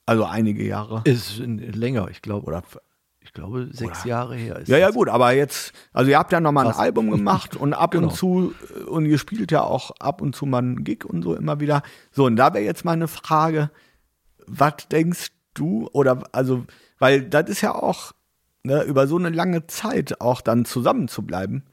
also 0.06 0.24
einige 0.24 0.64
Jahre. 0.64 1.02
Ist 1.04 1.38
länger, 1.38 2.08
ich 2.10 2.22
glaube. 2.22 2.46
Oder 2.46 2.62
ich 3.20 3.32
glaube, 3.32 3.68
sechs 3.72 4.00
oder, 4.02 4.08
Jahre 4.08 4.36
her 4.36 4.58
ist. 4.58 4.68
Ja, 4.68 4.76
ja, 4.76 4.90
gut, 4.90 5.08
aber 5.08 5.32
jetzt, 5.32 5.72
also 5.94 6.10
ihr 6.10 6.18
habt 6.18 6.30
ja 6.30 6.40
nochmal 6.40 6.66
ein 6.66 6.74
Album 6.74 7.10
gemacht 7.10 7.56
und 7.56 7.72
ab 7.72 7.90
genau. 7.92 8.08
und 8.08 8.14
zu, 8.14 8.54
und 8.86 9.06
ihr 9.06 9.18
spielt 9.18 9.50
ja 9.50 9.62
auch 9.62 9.92
ab 9.98 10.20
und 10.20 10.36
zu 10.36 10.44
mal 10.44 10.58
einen 10.58 10.84
Gig 10.84 11.06
und 11.06 11.22
so 11.22 11.34
immer 11.34 11.58
wieder. 11.58 11.82
So, 12.12 12.26
und 12.26 12.36
da 12.36 12.52
wäre 12.52 12.64
jetzt 12.64 12.84
meine 12.84 13.08
Frage, 13.08 13.70
was 14.46 14.88
denkst 14.90 15.32
du, 15.54 15.88
oder, 15.92 16.22
also, 16.32 16.64
weil 16.98 17.22
das 17.22 17.48
ist 17.48 17.62
ja 17.62 17.74
auch, 17.74 18.12
ne, 18.62 18.82
über 18.82 19.06
so 19.06 19.16
eine 19.16 19.30
lange 19.30 19.66
Zeit 19.68 20.20
auch 20.20 20.42
dann 20.42 20.66
zusammen 20.66 21.08
zu 21.08 21.22
bleiben 21.22 21.64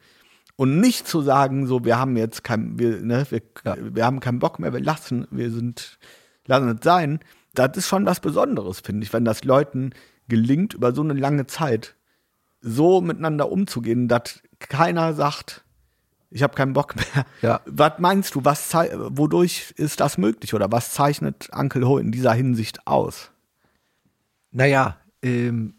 und 0.61 0.79
nicht 0.79 1.07
zu 1.07 1.21
sagen, 1.23 1.65
so, 1.65 1.85
wir 1.85 1.97
haben 1.97 2.15
jetzt 2.17 2.43
kein, 2.43 2.77
wir, 2.77 3.01
ne, 3.01 3.25
wir, 3.31 3.41
ja. 3.65 3.75
wir 3.79 4.05
haben 4.05 4.19
keinen 4.19 4.37
Bock 4.37 4.59
mehr, 4.59 4.71
wir 4.71 4.79
lassen, 4.79 5.25
wir 5.31 5.49
sind, 5.49 5.97
lassen 6.45 6.69
es 6.77 6.83
sein. 6.83 7.19
Das 7.55 7.75
ist 7.77 7.87
schon 7.87 8.05
was 8.05 8.19
Besonderes, 8.19 8.79
finde 8.79 9.03
ich, 9.03 9.11
wenn 9.11 9.25
das 9.25 9.43
Leuten 9.43 9.89
gelingt, 10.27 10.75
über 10.75 10.93
so 10.93 11.01
eine 11.01 11.15
lange 11.15 11.47
Zeit 11.47 11.95
so 12.59 13.01
miteinander 13.01 13.51
umzugehen, 13.51 14.07
dass 14.07 14.43
keiner 14.59 15.15
sagt, 15.15 15.65
ich 16.29 16.43
habe 16.43 16.53
keinen 16.53 16.73
Bock 16.73 16.95
mehr. 16.95 17.25
Ja. 17.41 17.61
Was 17.65 17.93
meinst 17.97 18.35
du, 18.35 18.45
was 18.45 18.71
wodurch 18.71 19.73
ist 19.77 19.99
das 19.99 20.19
möglich 20.19 20.53
oder 20.53 20.71
was 20.71 20.93
zeichnet 20.93 21.49
Uncle 21.51 21.87
Ho 21.87 21.97
in 21.97 22.11
dieser 22.11 22.33
Hinsicht 22.33 22.85
aus? 22.85 23.31
Naja, 24.51 24.97
ähm, 25.23 25.73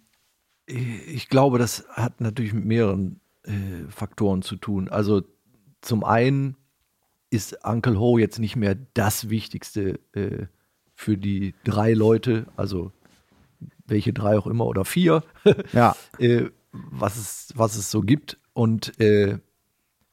ich 0.67 1.29
glaube, 1.29 1.61
das 1.61 1.85
hat 1.91 2.21
natürlich 2.21 2.53
mit 2.53 2.65
mehreren 2.65 3.22
äh, 3.45 3.89
Faktoren 3.89 4.43
zu 4.43 4.57
tun. 4.57 4.89
Also 4.89 5.23
zum 5.81 6.05
einen 6.05 6.57
ist 7.31 7.65
Uncle 7.65 7.99
Ho 7.99 8.19
jetzt 8.19 8.39
nicht 8.39 8.57
mehr 8.57 8.77
das 8.95 9.31
Wichtigste 9.31 9.99
äh, 10.13 10.47
für 10.95 11.17
die 11.17 11.55
drei 11.65 11.95
Leute, 11.95 12.47
also 12.57 12.93
welche 13.87 14.13
drei 14.13 14.39
auch 14.39 14.47
immer 14.47 14.67
oder 14.67 14.85
vier, 14.85 15.25
ja. 15.73 15.97
äh, 16.19 16.51
was, 16.73 17.17
es, 17.17 17.53
was 17.55 17.77
es 17.77 17.91
so 17.91 18.03
gibt. 18.03 18.39
Und 18.53 18.99
äh, 19.01 19.39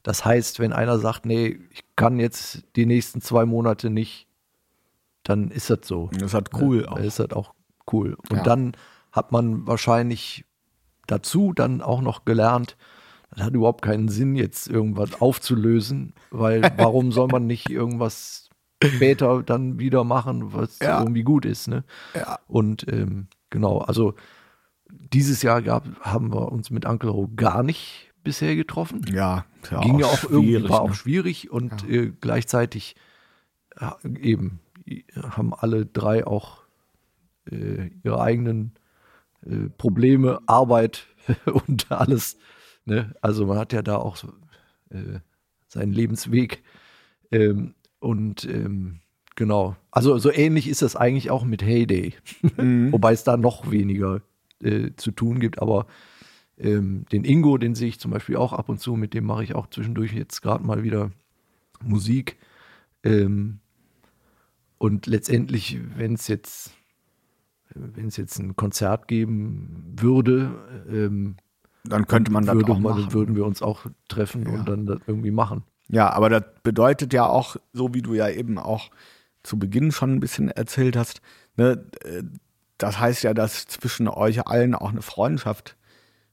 das 0.03 0.25
heißt, 0.25 0.59
wenn 0.59 0.73
einer 0.73 0.97
sagt, 0.97 1.25
nee, 1.25 1.59
ich 1.71 1.83
kann 1.95 2.19
jetzt 2.19 2.63
die 2.75 2.85
nächsten 2.85 3.21
zwei 3.21 3.45
Monate 3.45 3.89
nicht, 3.89 4.27
dann 5.23 5.51
ist 5.51 5.69
das 5.69 5.79
so. 5.83 6.09
Das 6.13 6.23
ist 6.23 6.33
halt 6.33 6.49
cool. 6.55 6.83
Dann 6.83 7.03
ist 7.03 7.19
das 7.19 7.31
auch 7.31 7.53
cool. 7.91 8.17
Und 8.29 8.37
ja. 8.37 8.43
dann 8.43 8.73
hat 9.11 9.31
man 9.31 9.67
wahrscheinlich 9.67 10.45
dazu 11.05 11.53
dann 11.53 11.81
auch 11.81 12.01
noch 12.01 12.25
gelernt, 12.25 12.77
das 13.31 13.45
hat 13.45 13.53
überhaupt 13.53 13.83
keinen 13.83 14.09
Sinn, 14.09 14.35
jetzt 14.35 14.67
irgendwas 14.67 15.21
aufzulösen, 15.21 16.13
weil 16.31 16.61
warum 16.77 17.11
soll 17.11 17.27
man 17.27 17.47
nicht 17.47 17.69
irgendwas 17.69 18.49
später 18.83 19.43
dann 19.43 19.79
wieder 19.79 20.03
machen, 20.03 20.53
was 20.53 20.79
Ja. 20.79 20.99
irgendwie 20.99 21.23
gut 21.23 21.45
ist, 21.45 21.67
ne? 21.67 21.83
Ja. 22.15 22.39
Und 22.47 22.87
ähm, 22.91 23.27
genau, 23.49 23.79
also 23.79 24.15
dieses 24.89 25.41
Jahr 25.41 25.61
gab, 25.61 25.85
haben 26.01 26.33
wir 26.33 26.51
uns 26.51 26.69
mit 26.69 26.85
Uncle 26.85 27.13
Ho 27.13 27.29
gar 27.35 27.61
nicht 27.63 28.11
bisher 28.23 28.55
getroffen. 28.55 29.05
Ja, 29.11 29.45
ja 29.69 29.81
Ging 29.81 29.99
ja 29.99 30.07
auch 30.07 30.23
irgendwie, 30.23 30.63
war 30.63 30.83
ne? 30.83 30.91
auch 30.91 30.93
schwierig 30.93 31.51
und 31.51 31.87
äh, 31.89 32.11
gleichzeitig 32.21 32.95
ja, 33.79 33.97
eben 34.03 34.59
haben 35.15 35.53
alle 35.53 35.85
drei 35.85 36.25
auch 36.25 36.63
äh, 37.51 37.91
ihre 38.03 38.21
eigenen 38.21 38.73
äh, 39.45 39.69
Probleme, 39.77 40.39
Arbeit 40.47 41.07
und 41.67 41.91
alles. 41.91 42.37
Ne? 42.85 43.13
Also 43.21 43.45
man 43.45 43.57
hat 43.57 43.73
ja 43.73 43.81
da 43.81 43.97
auch 43.97 44.17
äh, 44.89 45.19
seinen 45.67 45.93
Lebensweg. 45.93 46.63
Ähm, 47.31 47.75
und 47.99 48.45
ähm, 48.45 48.99
genau, 49.35 49.75
also 49.91 50.17
so 50.17 50.31
ähnlich 50.31 50.67
ist 50.67 50.81
das 50.81 50.95
eigentlich 50.95 51.29
auch 51.31 51.43
mit 51.43 51.61
Heyday, 51.61 52.13
Mhm. 52.57 52.91
wobei 52.91 53.13
es 53.13 53.23
da 53.23 53.37
noch 53.37 53.69
weniger 53.71 54.21
äh, 54.63 54.91
zu 54.95 55.11
tun 55.11 55.39
gibt, 55.39 55.61
aber 55.61 55.85
ähm, 56.57 57.05
den 57.11 57.23
Ingo, 57.23 57.57
den 57.57 57.75
sehe 57.75 57.87
ich 57.87 57.99
zum 57.99 58.11
Beispiel 58.11 58.35
auch 58.35 58.53
ab 58.53 58.69
und 58.69 58.79
zu, 58.79 58.95
mit 58.95 59.13
dem 59.13 59.25
mache 59.25 59.43
ich 59.43 59.55
auch 59.55 59.67
zwischendurch 59.69 60.13
jetzt 60.13 60.41
gerade 60.41 60.63
mal 60.65 60.83
wieder 60.83 61.11
Musik. 61.81 62.37
Ähm, 63.03 63.59
und 64.77 65.07
letztendlich, 65.07 65.79
wenn 65.95 66.13
es 66.13 66.27
jetzt, 66.27 66.71
wenn 67.75 68.07
es 68.07 68.17
jetzt 68.17 68.39
ein 68.39 68.55
Konzert 68.55 69.07
geben 69.07 69.93
würde, 69.97 70.85
ähm, 70.89 71.35
Dann 71.83 72.07
könnte 72.07 72.31
man 72.31 72.45
das 72.45 72.55
würde 72.55 72.71
auch 72.73 72.79
machen. 72.79 73.13
würden 73.13 73.35
wir 73.35 73.45
uns 73.45 73.61
auch 73.61 73.85
treffen 74.07 74.43
Ja. 74.45 74.59
und 74.59 74.69
dann 74.69 74.85
das 74.85 74.99
irgendwie 75.07 75.31
machen. 75.31 75.63
Ja, 75.87 76.11
aber 76.11 76.29
das 76.29 76.43
bedeutet 76.63 77.13
ja 77.13 77.25
auch, 77.25 77.55
so 77.73 77.93
wie 77.93 78.01
du 78.01 78.13
ja 78.13 78.29
eben 78.29 78.57
auch 78.59 78.89
zu 79.43 79.57
Beginn 79.57 79.91
schon 79.91 80.13
ein 80.13 80.19
bisschen 80.19 80.49
erzählt 80.49 80.95
hast, 80.95 81.21
ne, 81.55 81.83
äh, 82.03 82.23
das 82.77 82.99
heißt 82.99 83.23
ja, 83.23 83.33
dass 83.33 83.67
zwischen 83.67 84.07
euch 84.07 84.45
allen 84.47 84.75
auch 84.75 84.89
eine 84.91 85.01
Freundschaft 85.01 85.75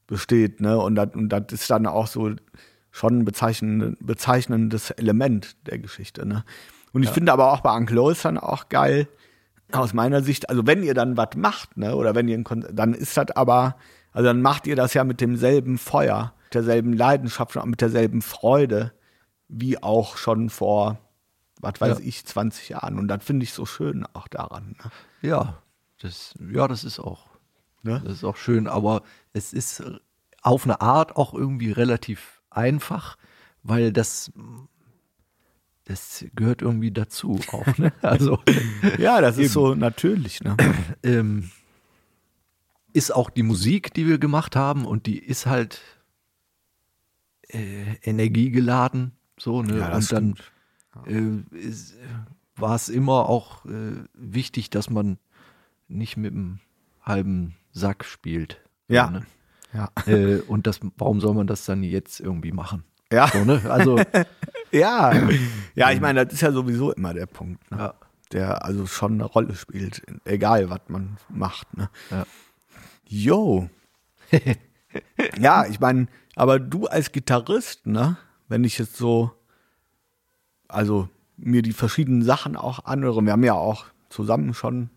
besteht, 0.05 0.61
ne? 0.61 0.77
Und 0.79 0.95
das, 0.95 1.09
und 1.13 1.29
das 1.29 1.43
ist 1.51 1.69
dann 1.69 1.85
auch 1.85 2.07
so 2.07 2.31
schon 2.91 3.19
ein 3.19 3.25
bezeichnendes, 3.25 3.95
bezeichnendes 3.99 4.91
Element 4.91 5.57
der 5.67 5.79
Geschichte, 5.79 6.25
ne? 6.25 6.43
Und 6.93 7.03
ich 7.03 7.09
finde 7.09 7.33
aber 7.33 7.51
auch 7.51 7.59
bei 7.59 7.75
Uncle 7.75 7.95
Lois 7.97 8.21
dann 8.21 8.37
auch 8.37 8.69
geil, 8.69 9.07
aus 9.71 9.93
meiner 9.93 10.23
Sicht, 10.23 10.49
also 10.49 10.65
wenn 10.65 10.81
ihr 10.83 10.93
dann 10.93 11.17
was 11.17 11.29
macht, 11.35 11.77
ne, 11.77 11.95
oder 11.95 12.15
wenn 12.15 12.27
ihr 12.27 12.41
dann 12.71 12.93
ist 12.93 13.17
das 13.17 13.31
aber, 13.31 13.75
also 14.17 14.27
dann 14.29 14.41
macht 14.41 14.65
ihr 14.65 14.75
das 14.75 14.95
ja 14.95 15.03
mit 15.03 15.21
demselben 15.21 15.77
Feuer, 15.77 16.33
mit 16.45 16.55
derselben 16.55 16.93
Leidenschaft 16.93 17.55
und 17.55 17.69
mit 17.69 17.81
derselben 17.81 18.23
Freude, 18.23 18.91
wie 19.47 19.81
auch 19.81 20.17
schon 20.17 20.49
vor, 20.49 20.97
was 21.61 21.79
weiß 21.79 21.99
Ja. 21.99 22.03
ich, 22.05 22.25
20 22.25 22.69
Jahren. 22.69 22.97
Und 22.97 23.09
das 23.09 23.23
finde 23.23 23.43
ich 23.43 23.53
so 23.53 23.65
schön 23.67 24.05
auch 24.13 24.27
daran. 24.27 24.75
Ne? 24.83 24.91
Ja, 25.29 25.61
das, 26.01 26.33
ja, 26.51 26.67
das 26.67 26.83
ist 26.83 26.99
auch, 26.99 27.27
Ne? 27.83 28.01
das 28.03 28.13
ist 28.13 28.23
auch 28.23 28.37
schön, 28.37 28.67
aber 28.67 29.03
es 29.33 29.53
ist 29.53 29.83
auf 30.41 30.63
eine 30.65 30.81
Art 30.81 31.15
auch 31.15 31.33
irgendwie 31.35 31.71
relativ 31.71 32.41
einfach, 32.49 33.17
weil 33.61 33.93
das, 33.93 34.31
das 35.85 36.25
gehört 36.35 36.61
irgendwie 36.63 36.91
dazu 36.91 37.39
auch. 37.51 37.77
Ne? 37.77 37.93
Also 38.01 38.39
Ja, 38.97 39.21
das 39.21 39.37
ist 39.37 39.53
so 39.53 39.75
natürlich. 39.75 40.41
Ne? 40.41 40.57
ähm, 41.03 41.51
ist 42.97 43.11
auch 43.11 43.29
die 43.29 43.43
Musik, 43.43 43.93
die 43.93 44.07
wir 44.07 44.17
gemacht 44.17 44.55
haben, 44.55 44.85
und 44.85 45.05
die 45.05 45.19
ist 45.19 45.45
halt 45.45 45.81
äh, 47.49 47.95
energiegeladen. 48.01 49.11
So, 49.39 49.61
ne? 49.61 49.79
Ja, 49.79 49.95
und 49.95 50.11
dann 50.11 50.35
äh, 51.05 51.55
ist, 51.55 51.95
war 52.55 52.75
es 52.75 52.89
immer 52.89 53.29
auch 53.29 53.65
äh, 53.65 53.93
wichtig, 54.13 54.69
dass 54.71 54.89
man 54.89 55.19
nicht 55.87 56.17
mit 56.17 56.33
einem 56.33 56.59
halben 57.03 57.55
Sack 57.71 58.03
spielt. 58.03 58.59
Ja. 58.87 59.11
Ne? 59.11 59.25
Ja. 59.73 59.91
äh, 60.07 60.39
und 60.39 60.65
das, 60.65 60.79
warum 60.97 61.21
soll 61.21 61.35
man 61.35 61.45
das 61.45 61.65
dann 61.65 61.83
jetzt 61.83 62.19
irgendwie 62.19 62.51
machen? 62.51 62.83
Ja. 63.11 63.27
So, 63.27 63.45
ne? 63.45 63.61
Also, 63.69 63.99
Ja. 64.71 65.13
ja, 65.75 65.91
ich 65.91 66.01
meine, 66.01 66.25
das 66.25 66.33
ist 66.33 66.41
ja 66.41 66.51
sowieso 66.51 66.91
immer 66.91 67.13
der 67.13 67.25
Punkt, 67.25 67.69
ne? 67.71 67.77
ja, 67.77 67.93
der 68.31 68.65
also 68.65 68.85
schon 68.85 69.13
eine 69.13 69.23
Rolle 69.23 69.55
spielt, 69.55 70.01
egal 70.25 70.69
was 70.69 70.81
man 70.87 71.17
macht. 71.29 71.75
Ne? 71.77 71.89
ja. 72.11 72.25
Jo. 73.07 73.69
ja, 75.39 75.65
ich 75.65 75.79
meine, 75.79 76.07
aber 76.35 76.59
du 76.59 76.87
als 76.87 77.11
Gitarrist, 77.11 77.87
ne, 77.87 78.17
wenn 78.47 78.63
ich 78.63 78.77
jetzt 78.77 78.97
so, 78.97 79.31
also 80.67 81.09
mir 81.37 81.61
die 81.61 81.73
verschiedenen 81.73 82.23
Sachen 82.23 82.55
auch 82.55 82.85
anhöre, 82.85 83.21
wir 83.23 83.31
haben 83.31 83.43
ja 83.43 83.53
auch 83.53 83.85
zusammen 84.09 84.53
schon 84.53 84.89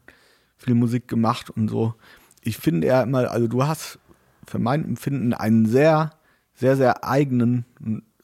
viel 0.56 0.74
Musik 0.74 1.08
gemacht 1.08 1.50
und 1.50 1.68
so. 1.68 1.94
Ich 2.42 2.58
finde 2.58 2.86
ja 2.86 3.02
immer, 3.02 3.30
also 3.30 3.46
du 3.46 3.66
hast 3.66 3.98
für 4.46 4.58
mein 4.58 4.84
Empfinden 4.84 5.32
einen 5.32 5.66
sehr, 5.66 6.10
sehr, 6.54 6.76
sehr 6.76 7.04
eigenen 7.04 7.64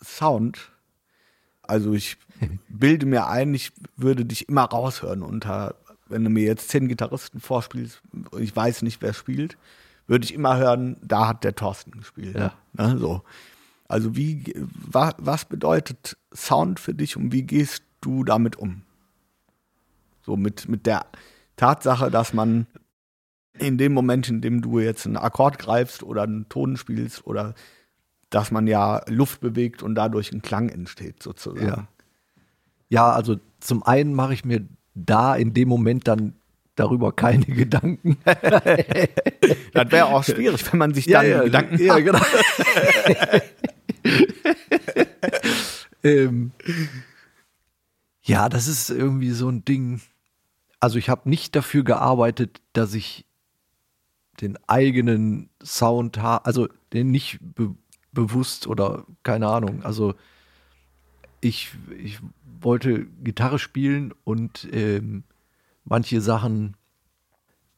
Sound. 0.03 0.73
Also 1.63 1.93
ich 1.93 2.17
bilde 2.69 3.07
mir 3.07 3.29
ein, 3.29 3.55
ich 3.55 3.73
würde 3.97 4.25
dich 4.25 4.49
immer 4.49 4.65
raushören 4.65 5.23
unter, 5.23 5.77
wenn 6.09 6.25
du 6.25 6.31
mir 6.31 6.45
jetzt 6.45 6.69
zehn 6.69 6.89
Gitarristen 6.89 7.41
vorspielst, 7.41 8.03
und 8.31 8.43
ich 8.43 8.55
weiß 8.55 8.83
nicht, 8.83 9.03
wer 9.03 9.13
spielt, 9.13 9.57
würde 10.07 10.25
ich 10.25 10.35
immer 10.35 10.57
hören, 10.57 10.97
da 11.03 11.29
hat 11.29 11.45
der 11.45 11.55
Thorsten 11.55 11.93
gespielt. 11.93 12.37
Ja. 12.37 12.55
Ne, 12.75 12.97
so. 12.99 13.23
Also 13.89 14.17
wie, 14.17 14.53
wa, 14.57 15.15
was 15.19 15.45
bedeutet 15.45 16.17
Sound 16.35 16.81
für 16.81 16.95
dich 16.95 17.17
und 17.17 17.33
wie 17.33 17.43
gehst 17.43 17.83
du 18.01 18.25
damit 18.25 18.57
um? 18.57 18.83
So 20.23 20.37
mit, 20.37 20.69
mit 20.69 20.87
der 20.87 21.07
Tatsache, 21.57 22.11
dass 22.11 22.33
man 22.33 22.67
in 23.59 23.79
dem 23.79 23.93
Moment, 23.93 24.29
in 24.29 24.41
dem 24.41 24.61
du 24.61 24.81
jetzt 24.81 25.07
einen 25.07 25.17
Akkord 25.17 25.59
greifst 25.59 26.03
oder 26.03 26.23
einen 26.23 26.49
Ton 26.49 26.77
spielst 26.77 27.27
oder 27.27 27.55
dass 28.31 28.51
man 28.51 28.67
ja 28.67 29.03
Luft 29.09 29.41
bewegt 29.41 29.83
und 29.83 29.95
dadurch 29.95 30.33
ein 30.33 30.43
Klang 30.43 30.69
entsteht 30.69 31.23
sozusagen. 31.23 31.67
Ja. 31.67 31.89
Ja, 32.89 33.13
also 33.13 33.37
zum 33.61 33.83
einen 33.83 34.15
mache 34.15 34.35
ich 34.35 34.45
mir 34.45 34.67
da 34.97 35.37
in 35.37 35.55
dem 35.55 35.69
Moment 35.69 36.09
dann 36.09 36.35
darüber 36.75 37.13
keine 37.13 37.45
Gedanken. 37.47 38.19
Das 39.73 39.93
wäre 39.93 40.07
auch 40.07 40.25
schwierig, 40.25 40.73
wenn 40.73 40.79
man 40.79 40.95
sich 40.95 41.07
dann 41.07 41.45
Gedanken 41.45 41.79
ja, 41.79 41.99
macht. 41.99 42.05
genau. 42.05 42.21
ähm, 46.03 46.51
ja, 48.23 48.49
das 48.49 48.67
ist 48.67 48.91
irgendwie 48.91 49.31
so 49.31 49.49
ein 49.51 49.65
Ding. 49.65 50.01
Also 50.81 50.99
ich 50.99 51.11
habe 51.11 51.29
nicht 51.29 51.55
dafür 51.55 51.85
gearbeitet, 51.85 52.63
dass 52.73 52.95
ich 52.95 53.27
den 54.41 54.59
eigenen 54.67 55.51
Sound 55.63 56.19
habe, 56.19 56.47
also 56.47 56.69
den 56.93 57.11
nicht 57.11 57.39
be 57.41 57.75
bewusst 58.13 58.67
oder 58.67 59.05
keine 59.23 59.49
Ahnung. 59.49 59.85
Also 59.85 60.15
ich, 61.43 61.73
ich 62.03 62.19
wollte 62.61 63.07
Gitarre 63.23 63.59
spielen 63.59 64.13
und 64.25 64.69
ähm, 64.73 65.25
manche 65.85 66.21
Sachen 66.21 66.77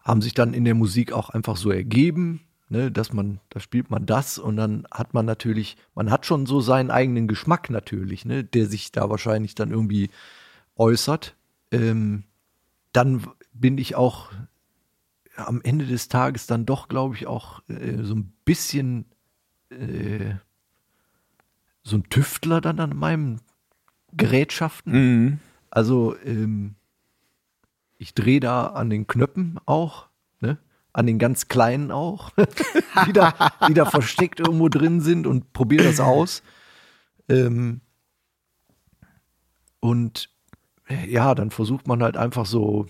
haben 0.01 0.23
sich 0.23 0.35
dann 0.35 0.55
in 0.55 0.65
der 0.65 0.75
Musik 0.75 1.13
auch 1.13 1.31
einfach 1.31 1.57
so 1.57 1.71
ergeben, 1.71 2.41
ne, 2.69 2.91
dass 2.91 3.13
man, 3.13 3.41
da 3.51 3.61
spielt 3.61 3.91
man 3.91 4.07
das 4.07 4.39
und 4.39 4.57
dann 4.57 4.87
hat 4.91 5.15
man 5.15 5.27
natürlich, 5.27 5.77
man 5.95 6.11
hat 6.11 6.27
schon 6.27 6.47
so 6.47 6.61
seinen 6.61 6.91
eigenen 6.91 7.29
Geschmack 7.29 7.71
natürlich, 7.71 8.25
ne, 8.25 8.45
der 8.45 8.67
sich 8.67 8.93
da 8.93 9.11
wahrscheinlich 9.11 9.55
dann 9.55 9.71
irgendwie 9.71 10.11
äußert. 10.77 11.37
Ähm, 11.71 12.25
dann 12.93 13.27
bin 13.53 13.79
ich 13.79 13.97
auch 13.97 14.31
am 15.37 15.61
Ende 15.63 15.87
des 15.87 16.09
Tages 16.09 16.47
dann 16.47 16.67
doch, 16.67 16.89
glaube 16.89 17.15
ich, 17.15 17.27
auch 17.27 17.63
äh, 17.69 18.03
so 18.03 18.15
ein 18.15 18.33
bisschen 18.45 19.07
äh, 19.71 20.35
so 21.83 21.97
ein 21.97 22.09
Tüftler 22.11 22.61
dann 22.61 22.81
an 22.81 22.97
meinen 22.97 23.41
Gerätschaften. 24.19 24.93
Mhm. 24.93 25.39
Also 25.71 26.17
ähm, 26.25 26.75
ich 27.97 28.15
drehe 28.15 28.41
da 28.41 28.67
an 28.67 28.91
den 28.91 29.07
Knöpfen 29.07 29.59
auch, 29.67 30.09
ne? 30.41 30.59
an 30.93 31.07
den 31.07 31.19
ganz 31.19 31.49
kleinen 31.49 31.91
auch, 31.91 32.31
die, 33.07 33.13
da, 33.13 33.35
die 33.69 33.75
da 33.75 33.87
versteckt 33.87 34.41
irgendwo 34.41 34.69
drin 34.69 35.01
sind 35.01 35.27
und 35.27 35.53
probiere 35.53 35.85
das 35.85 36.01
aus. 36.01 36.43
Ähm, 37.29 37.81
und 39.81 40.31
äh, 40.89 41.11
ja, 41.11 41.35
dann 41.35 41.51
versucht 41.51 41.87
man 41.87 42.03
halt 42.03 42.17
einfach 42.17 42.47
so 42.47 42.87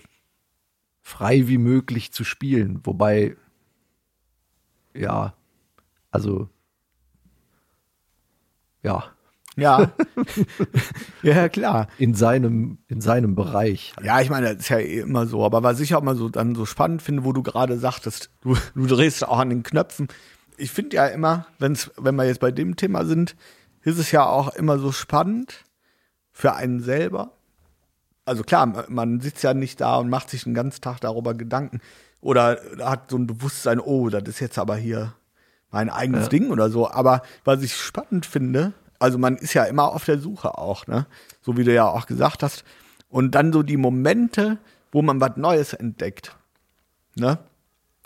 frei 1.01 1.47
wie 1.47 1.57
möglich 1.57 2.11
zu 2.11 2.23
spielen. 2.23 2.81
Wobei, 2.83 3.35
ja, 4.93 5.33
also, 6.11 6.49
ja, 8.83 9.11
Ja. 9.61 9.91
ja, 11.23 11.49
klar. 11.49 11.87
in 11.97 12.13
seinem, 12.13 12.79
in 12.87 13.01
seinem 13.01 13.35
Bereich. 13.35 13.93
Ja, 14.03 14.21
ich 14.21 14.29
meine, 14.29 14.53
das 14.53 14.63
ist 14.63 14.69
ja 14.69 14.77
eh 14.79 14.99
immer 14.99 15.25
so. 15.25 15.43
Aber 15.45 15.63
was 15.63 15.79
ich 15.79 15.95
auch 15.95 16.01
mal 16.01 16.15
so 16.15 16.29
dann 16.29 16.55
so 16.55 16.65
spannend 16.65 17.01
finde, 17.01 17.25
wo 17.25 17.33
du 17.33 17.43
gerade 17.43 17.77
sagtest, 17.77 18.29
du, 18.41 18.55
du 18.75 18.87
drehst 18.87 19.27
auch 19.27 19.39
an 19.39 19.49
den 19.49 19.63
Knöpfen. 19.63 20.07
ich 20.57 20.71
finde 20.71 20.97
ja 20.97 21.07
immer, 21.07 21.45
wenn's, 21.59 21.91
wenn 21.97 22.15
wir 22.15 22.25
jetzt 22.25 22.39
bei 22.39 22.51
dem 22.51 22.75
Thema 22.75 23.05
sind, 23.05 23.35
ist 23.83 23.97
es 23.97 24.11
ja 24.11 24.25
auch 24.25 24.55
immer 24.55 24.77
so 24.79 24.91
spannend 24.91 25.63
für 26.31 26.53
einen 26.53 26.81
selber. 26.81 27.31
Also 28.25 28.43
klar, 28.43 28.85
man 28.89 29.21
sitzt 29.21 29.43
ja 29.43 29.53
nicht 29.53 29.81
da 29.81 29.95
und 29.97 30.09
macht 30.09 30.29
sich 30.29 30.43
den 30.43 30.53
ganzen 30.53 30.81
Tag 30.81 30.99
darüber 31.01 31.33
Gedanken 31.33 31.81
oder 32.21 32.59
hat 32.79 33.09
so 33.09 33.17
ein 33.17 33.25
Bewusstsein, 33.27 33.79
oh, 33.79 34.09
das 34.09 34.23
ist 34.27 34.39
jetzt 34.39 34.59
aber 34.59 34.75
hier 34.75 35.13
mein 35.71 35.89
eigenes 35.89 36.23
Ja. 36.23 36.29
Ding 36.29 36.51
oder 36.51 36.69
so. 36.69 36.89
Aber 36.89 37.21
was 37.43 37.61
ich 37.63 37.75
spannend 37.75 38.25
finde, 38.25 38.73
also 38.99 39.17
man 39.17 39.37
ist 39.37 39.53
ja 39.53 39.63
immer 39.63 39.93
auf 39.93 40.05
der 40.05 40.19
Suche 40.19 40.57
auch, 40.57 40.85
ne? 40.87 41.05
So 41.41 41.57
wie 41.57 41.63
du 41.63 41.73
ja 41.73 41.87
auch 41.87 42.05
gesagt 42.05 42.43
hast. 42.43 42.63
Und 43.09 43.31
dann 43.35 43.51
so 43.53 43.63
die 43.63 43.77
Momente, 43.77 44.57
wo 44.91 45.01
man 45.01 45.19
was 45.21 45.35
Neues 45.37 45.73
entdeckt, 45.73 46.35
ne? 47.15 47.39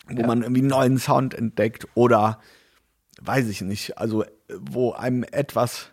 Wo 0.08 0.22
Ja. 0.22 0.28
man 0.28 0.42
irgendwie 0.44 0.62
einen 0.62 0.70
neuen 0.70 0.98
Sound 1.00 1.34
entdeckt 1.34 1.88
oder 1.96 2.40
weiß 3.22 3.48
ich 3.48 3.62
nicht, 3.62 3.98
also 3.98 4.26
wo 4.60 4.92
einem 4.94 5.24
etwas 5.24 5.88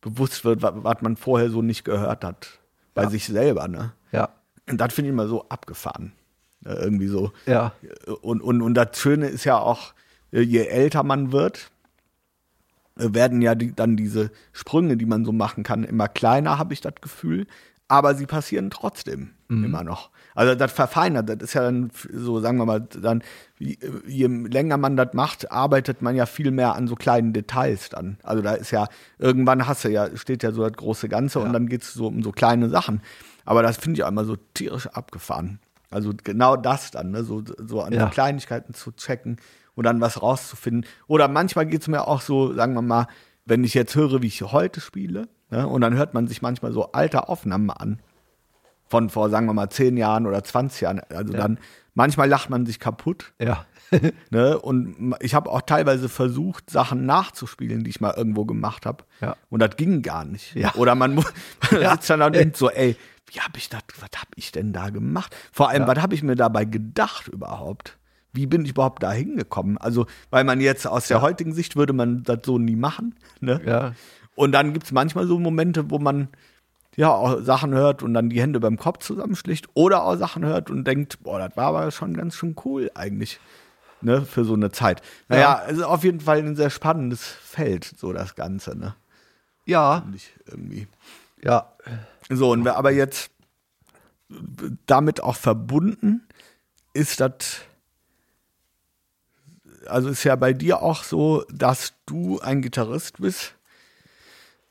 bewusst 0.00 0.44
wird, 0.44 0.62
wa- 0.62 0.72
was 0.76 1.00
man 1.02 1.16
vorher 1.16 1.50
so 1.50 1.62
nicht 1.62 1.84
gehört 1.84 2.24
hat. 2.24 2.58
Bei 2.94 3.02
Ja. 3.04 3.10
sich 3.10 3.26
selber, 3.26 3.68
ne? 3.68 3.92
Ja. 4.12 4.30
Und 4.68 4.78
das 4.80 4.92
finde 4.94 5.08
ich 5.08 5.12
immer 5.12 5.26
so 5.28 5.46
abgefahren. 5.48 6.12
Ne? 6.60 6.74
Irgendwie 6.74 7.08
so. 7.08 7.32
Ja. 7.46 7.72
Und, 8.22 8.40
und, 8.40 8.62
und 8.62 8.74
das 8.74 8.98
Schöne 8.98 9.28
ist 9.28 9.44
ja 9.44 9.58
auch, 9.58 9.92
äh, 10.32 10.40
je 10.40 10.64
älter 10.66 11.02
man 11.02 11.32
wird, 11.32 11.70
werden 12.96 13.42
ja 13.42 13.54
die, 13.54 13.74
dann 13.74 13.96
diese 13.96 14.30
Sprünge, 14.52 14.96
die 14.96 15.06
man 15.06 15.24
so 15.24 15.32
machen 15.32 15.64
kann, 15.64 15.84
immer 15.84 16.08
kleiner, 16.08 16.58
habe 16.58 16.72
ich 16.74 16.80
das 16.80 16.94
Gefühl. 17.00 17.46
Aber 17.86 18.14
sie 18.14 18.24
passieren 18.26 18.70
trotzdem 18.70 19.30
immer 19.50 19.84
noch. 19.84 20.10
Also 20.34 20.54
das 20.56 20.72
verfeinert, 20.72 21.28
das 21.28 21.36
ist 21.42 21.52
ja 21.54 21.62
dann 21.62 21.90
so, 22.12 22.40
sagen 22.40 22.56
wir 22.58 22.64
mal, 22.66 22.80
dann, 22.80 23.22
je, 23.58 24.26
länger 24.26 24.78
man 24.78 24.96
das 24.96 25.12
macht, 25.12 25.52
arbeitet 25.52 26.02
man 26.02 26.16
ja 26.16 26.26
viel 26.26 26.50
mehr 26.50 26.74
an 26.74 26.88
so 26.88 26.96
kleinen 26.96 27.32
Details 27.32 27.90
dann. 27.90 28.16
Also 28.24 28.42
da 28.42 28.54
ist 28.54 28.70
ja, 28.72 28.88
irgendwann 29.18 29.68
hast 29.68 29.84
du 29.84 29.90
ja, 29.90 30.08
steht 30.16 30.42
ja 30.42 30.50
so 30.50 30.62
das 30.66 30.72
große 30.72 31.08
Ganze 31.08 31.38
und 31.40 31.48
Ja. 31.48 31.52
dann 31.52 31.68
geht 31.68 31.82
es 31.82 31.92
so 31.92 32.06
um 32.08 32.22
so 32.24 32.32
kleine 32.32 32.68
Sachen. 32.70 33.00
Aber 33.44 33.62
das 33.62 33.76
finde 33.76 33.98
ich 33.98 34.04
auch 34.04 34.08
immer 34.08 34.24
so 34.24 34.36
tierisch 34.54 34.86
abgefahren. 34.88 35.60
Also 35.90 36.10
genau 36.24 36.56
das 36.56 36.90
dann, 36.90 37.12
ne? 37.12 37.22
so, 37.22 37.44
so 37.58 37.82
an 37.82 37.92
Ja. 37.92 38.08
Kleinigkeiten 38.08 38.74
zu 38.74 38.90
checken 38.92 39.36
und 39.74 39.84
dann 39.84 40.00
was 40.00 40.22
rauszufinden. 40.22 40.86
Oder 41.06 41.28
manchmal 41.28 41.66
geht 41.66 41.82
es 41.82 41.88
mir 41.88 42.06
auch 42.06 42.20
so, 42.20 42.52
sagen 42.54 42.74
wir 42.74 42.82
mal, 42.82 43.06
wenn 43.44 43.64
ich 43.64 43.74
jetzt 43.74 43.94
höre, 43.94 44.22
wie 44.22 44.26
ich 44.28 44.42
heute 44.42 44.80
spiele, 44.80 45.28
ne? 45.50 45.66
und 45.68 45.80
dann 45.80 45.94
hört 45.94 46.14
man 46.14 46.26
sich 46.26 46.40
manchmal 46.42 46.72
so 46.72 46.92
alte 46.92 47.28
Aufnahmen 47.28 47.70
an. 47.70 48.00
Von 48.86 49.10
vor, 49.10 49.30
sagen 49.30 49.46
wir 49.46 49.54
mal, 49.54 49.70
zehn 49.70 49.96
Jahren 49.96 50.26
oder 50.26 50.44
20 50.44 50.80
Jahren. 50.82 51.00
Also 51.10 51.32
Ja. 51.32 51.40
dann, 51.40 51.58
manchmal 51.94 52.28
lacht 52.28 52.50
man 52.50 52.66
sich 52.66 52.78
kaputt. 52.80 53.32
Ja. 53.40 53.64
Ne? 54.30 54.58
Und 54.58 55.14
ich 55.20 55.34
habe 55.34 55.50
auch 55.50 55.62
teilweise 55.62 56.08
versucht, 56.08 56.68
Sachen 56.70 57.06
nachzuspielen, 57.06 57.84
die 57.84 57.90
ich 57.90 58.00
mal 58.00 58.12
irgendwo 58.16 58.44
gemacht 58.44 58.86
habe. 58.86 59.04
Ja. 59.20 59.36
Und 59.50 59.60
das 59.60 59.76
ging 59.76 60.02
gar 60.02 60.24
nicht. 60.24 60.54
Ja. 60.56 60.74
Oder 60.74 60.94
man, 60.96 61.14
mu- 61.14 61.22
man 61.70 61.80
Ja. 61.82 61.92
sitzt 61.92 62.10
dann 62.10 62.20
da 62.20 62.26
und 62.26 62.34
denkt 62.34 62.56
so, 62.56 62.70
ey, 62.70 62.96
wie 63.30 63.40
habe 63.40 63.56
ich 63.56 63.68
das, 63.68 63.82
was 64.00 64.08
habe 64.20 64.30
ich 64.34 64.50
denn 64.50 64.72
da 64.72 64.90
gemacht? 64.90 65.34
Vor 65.52 65.68
allem, 65.68 65.86
was 65.86 65.98
habe 65.98 66.14
ich 66.14 66.22
mir 66.24 66.34
dabei 66.34 66.64
gedacht 66.64 67.28
überhaupt? 67.28 67.96
Wie 68.34 68.46
bin 68.46 68.64
ich 68.64 68.72
überhaupt 68.72 69.02
da 69.02 69.12
hingekommen? 69.12 69.78
Also, 69.78 70.06
weil 70.30 70.44
man 70.44 70.60
jetzt 70.60 70.86
aus 70.86 71.08
der 71.08 71.22
heutigen 71.22 71.54
Sicht 71.54 71.76
würde 71.76 71.92
man 71.92 72.22
das 72.24 72.40
so 72.44 72.58
nie 72.58 72.76
machen. 72.76 73.14
Ne? 73.40 73.60
Ja. 73.64 73.92
Und 74.34 74.52
dann 74.52 74.72
gibt 74.72 74.86
es 74.86 74.92
manchmal 74.92 75.26
so 75.26 75.38
Momente, 75.38 75.90
wo 75.90 75.98
man 75.98 76.28
ja 76.96 77.10
auch 77.10 77.40
Sachen 77.40 77.72
hört 77.72 78.02
und 78.02 78.12
dann 78.14 78.30
die 78.30 78.40
Hände 78.40 78.60
beim 78.60 78.76
Kopf 78.76 78.98
zusammenschlägt 78.98 79.68
oder 79.74 80.02
auch 80.02 80.16
Sachen 80.16 80.44
hört 80.44 80.70
und 80.70 80.84
denkt, 80.84 81.22
boah, 81.22 81.38
das 81.38 81.56
war 81.56 81.66
aber 81.66 81.90
schon 81.90 82.14
ganz 82.14 82.34
schön 82.36 82.56
cool 82.64 82.90
eigentlich. 82.94 83.40
Ne, 84.00 84.20
für 84.20 84.44
so 84.44 84.52
eine 84.52 84.70
Zeit. 84.70 85.00
Naja, 85.28 85.62
es 85.66 85.78
ist 85.78 85.82
auf 85.84 86.04
jeden 86.04 86.20
Fall 86.20 86.36
ein 86.38 86.56
sehr 86.56 86.68
spannendes 86.68 87.24
Feld, 87.26 87.90
so 87.96 88.12
das 88.12 88.34
Ganze, 88.34 88.76
ne? 88.76 88.94
Ja. 89.64 90.04
Irgendwie. 90.46 90.86
Ja. 91.42 91.72
So, 92.28 92.52
und 92.52 92.66
wer 92.66 92.76
aber 92.76 92.90
jetzt 92.90 93.30
damit 94.84 95.22
auch 95.22 95.36
verbunden 95.36 96.26
ist 96.92 97.20
das, 97.20 97.62
also 99.86 100.08
ist 100.08 100.24
ja 100.24 100.36
bei 100.36 100.52
dir 100.52 100.82
auch 100.82 101.04
so, 101.04 101.44
dass 101.52 101.94
du 102.06 102.40
ein 102.40 102.62
Gitarrist 102.62 103.20
bist, 103.20 103.54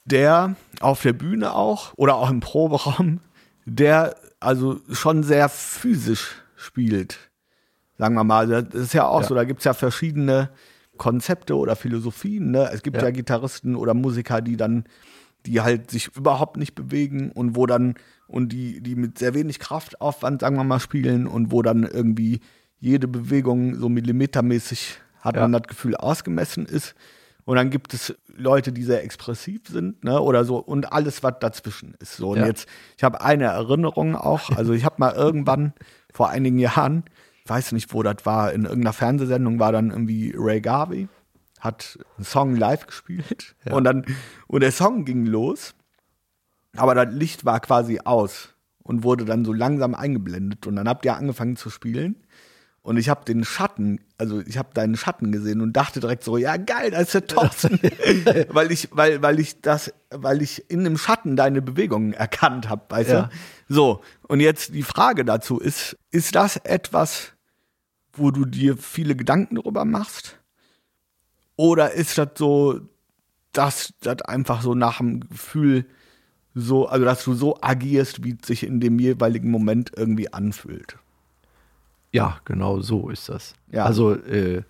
der 0.05 0.55
auf 0.82 1.01
der 1.01 1.14
Bühne 1.14 1.53
auch 1.53 1.93
oder 1.95 2.16
auch 2.16 2.30
im 2.30 2.39
Proberaum, 2.39 3.20
der 3.66 4.16
also 4.39 4.80
schon 4.91 5.24
sehr 5.24 5.47
physisch 5.49 6.36
spielt. 6.55 7.18
Sagen 7.97 8.16
wir 8.16 8.24
mal, 8.24 8.47
das 8.47 8.74
ist 8.74 8.93
ja 8.93 9.05
auch 9.07 9.22
Ja. 9.22 9.28
so, 9.28 9.36
da 9.36 9.43
gibt 9.45 9.59
es 9.59 9.66
ja 9.66 9.74
verschiedene 9.74 10.49
Konzepte 10.97 11.55
oder 11.55 11.76
Philosophien. 11.76 12.51
Ne? 12.51 12.70
Es 12.74 12.82
gibt 12.84 12.97
ja. 12.97 13.03
Ja. 13.03 13.11
Gitarristen 13.11 13.76
oder 13.76 13.93
Musiker, 13.93 14.41
die 14.41 14.57
dann, 14.57 14.86
die 15.45 15.61
halt 15.61 15.91
sich 15.91 16.16
überhaupt 16.16 16.57
nicht 16.57 16.76
bewegen 16.76 17.32
und 17.32 17.55
wo 17.55 17.66
dann, 17.66 17.95
und 18.28 18.49
die, 18.49 18.82
die 18.82 18.95
mit 18.95 19.18
sehr 19.18 19.34
wenig 19.34 19.59
Kraftaufwand, 19.59 20.41
sagen 20.41 20.55
wir 20.57 20.64
mal, 20.64 20.80
spielen 20.80 21.28
und 21.28 21.51
wo 21.51 21.61
dann 21.61 21.84
irgendwie 21.84 22.41
jede 22.84 23.07
Bewegung 23.07 23.75
so 23.79 23.88
millimetermäßig, 23.88 24.99
hat 25.21 25.36
Ja. 25.36 25.41
man 25.41 25.53
das 25.53 25.63
Gefühl, 25.63 25.95
ausgemessen 25.95 26.65
ist. 26.65 26.95
Und 27.45 27.55
dann 27.55 27.69
gibt 27.69 27.93
es 27.93 28.13
Leute, 28.36 28.71
die 28.73 28.84
sehr 28.84 29.03
expressiv 29.03 29.61
sind, 29.69 30.03
ne, 30.03 30.19
oder 30.21 30.43
so, 30.45 30.57
und 30.57 30.91
alles, 30.91 31.23
was 31.23 31.36
dazwischen 31.39 31.95
ist. 31.99 32.17
So, 32.17 32.31
und 32.31 32.39
Ja. 32.39 32.45
jetzt, 32.45 32.67
ich 32.97 33.03
habe 33.03 33.21
eine 33.21 33.45
Erinnerung 33.45 34.15
auch, 34.15 34.49
also 34.49 34.73
ich 34.73 34.84
habe 34.86 34.95
mal 34.97 35.13
irgendwann 35.15 35.73
vor 36.13 36.29
einigen 36.29 36.59
Jahren, 36.59 37.03
ich 37.45 37.49
weiß 37.49 37.71
nicht, 37.71 37.93
wo 37.93 38.03
das 38.03 38.25
war, 38.25 38.51
in 38.53 38.63
irgendeiner 38.65 38.93
Fernsehsendung 38.93 39.59
war 39.59 39.71
dann 39.71 39.89
irgendwie 39.89 40.34
Ray 40.38 40.59
Garvey, 40.61 41.07
hat 41.61 41.97
einen 42.17 42.25
Song 42.25 42.55
live 42.57 42.86
gespielt 42.88 43.55
Ja. 43.65 43.73
und 43.75 43.86
dann, 43.86 44.05
und 44.47 44.61
der 44.61 44.71
Song 44.73 45.05
ging 45.05 45.25
los, 45.25 45.73
aber 46.75 46.95
das 46.95 47.13
Licht 47.13 47.45
war 47.45 47.59
quasi 47.61 47.99
aus 48.03 48.49
und 48.84 49.03
wurde 49.03 49.23
dann 49.25 49.45
so 49.45 49.53
langsam 49.53 49.95
eingeblendet 49.95 50.67
und 50.67 50.75
dann 50.75 50.89
habt 50.89 51.05
ihr 51.05 51.15
angefangen 51.15 51.55
zu 51.55 51.69
spielen 51.69 52.15
und 52.84 52.97
ich 52.97 53.09
habe 53.09 53.25
den 53.25 53.43
Schatten, 53.43 53.99
also 54.17 54.41
ich 54.41 54.57
habe 54.57 54.73
deinen 54.73 54.95
Schatten 54.97 55.31
gesehen 55.31 55.61
und 55.61 55.73
dachte 55.73 55.99
direkt 56.01 56.23
so, 56.23 56.38
ja 56.38 56.57
geil, 56.57 56.91
da 56.91 56.99
ist 56.99 57.13
der 57.13 57.25
Thorsten, 57.25 57.79
weil 58.49 58.71
ich, 58.71 58.89
weil, 58.91 59.21
weil 59.21 59.39
ich 59.39 59.61
das, 59.61 59.91
weil 60.11 60.41
ich 60.41 60.69
in 60.69 60.84
dem 60.84 60.97
Schatten 60.97 61.36
deine 61.36 61.61
Bewegungen 61.61 62.13
erkannt 62.13 62.69
habe, 62.69 62.84
weißt 62.89 63.09
Ja. 63.09 63.21
du? 63.23 63.73
So 63.73 64.01
und 64.27 64.41
jetzt 64.41 64.73
die 64.73 64.84
Frage 64.84 65.25
dazu 65.25 65.59
ist, 65.59 65.97
ist 66.11 66.36
das 66.36 66.57
etwas, 66.57 67.31
wo 68.11 68.29
du 68.31 68.45
dir 68.45 68.77
viele 68.77 69.15
Gedanken 69.15 69.55
darüber 69.55 69.86
machst, 69.86 70.39
oder 71.55 71.91
ist 71.93 72.17
das 72.17 72.29
so, 72.36 72.81
dass 73.53 73.93
das 74.01 74.21
einfach 74.23 74.61
so 74.61 74.75
nach 74.75 74.97
dem 74.97 75.21
Gefühl 75.29 75.86
so, 76.55 76.88
also 76.88 77.05
dass 77.05 77.23
du 77.23 77.34
so 77.34 77.57
agierst, 77.61 78.23
wie 78.23 78.38
es 78.39 78.47
sich 78.47 78.63
in 78.63 78.79
dem 78.79 78.99
jeweiligen 78.99 79.49
Moment 79.51 79.91
irgendwie 79.95 80.34
anfühlt? 80.34 80.97
Ja, 82.14 82.39
genau 82.45 82.80
so 82.80 83.09
ist 83.09 83.28
das. 83.28 83.53
Ja. 83.72 83.86
Also, 83.86 84.14
äh, 84.14 84.61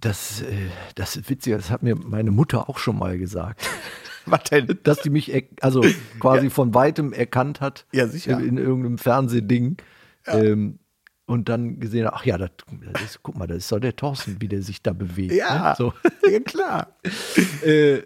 das, 0.00 0.42
äh, 0.42 0.68
das 0.94 1.16
ist 1.16 1.30
witzig, 1.30 1.54
das 1.54 1.70
hat 1.70 1.82
mir 1.82 1.96
meine 1.96 2.30
Mutter 2.30 2.68
auch 2.68 2.78
schon 2.78 2.98
mal 2.98 3.18
gesagt, 3.18 3.66
Was 4.26 4.44
denn? 4.44 4.78
dass 4.82 5.00
die 5.00 5.10
mich 5.10 5.32
also 5.62 5.82
quasi 6.20 6.50
von 6.50 6.74
weitem 6.74 7.12
erkannt 7.12 7.60
hat. 7.60 7.86
Ja, 7.92 8.06
sicher. 8.06 8.38
In, 8.38 8.48
in 8.48 8.58
irgendeinem 8.58 8.98
Fernsehding. 8.98 9.78
Ähm, 10.26 10.78
und 11.26 11.48
dann 11.48 11.78
gesehen 11.78 12.06
hat, 12.06 12.14
ach 12.14 12.24
ja, 12.24 12.38
das, 12.38 12.50
das 12.92 13.02
ist, 13.02 13.22
guck 13.22 13.36
mal, 13.36 13.46
das 13.46 13.58
ist 13.58 13.72
doch 13.72 13.78
der 13.78 13.94
Thorsten, 13.96 14.40
wie 14.40 14.48
der 14.48 14.62
sich 14.62 14.82
da 14.82 14.92
bewegt. 14.92 15.32
Ja, 15.32 15.70
Ne? 15.70 15.74
So. 15.76 15.92
ja 16.30 16.40
klar. 16.40 16.96
Äh, 17.64 18.02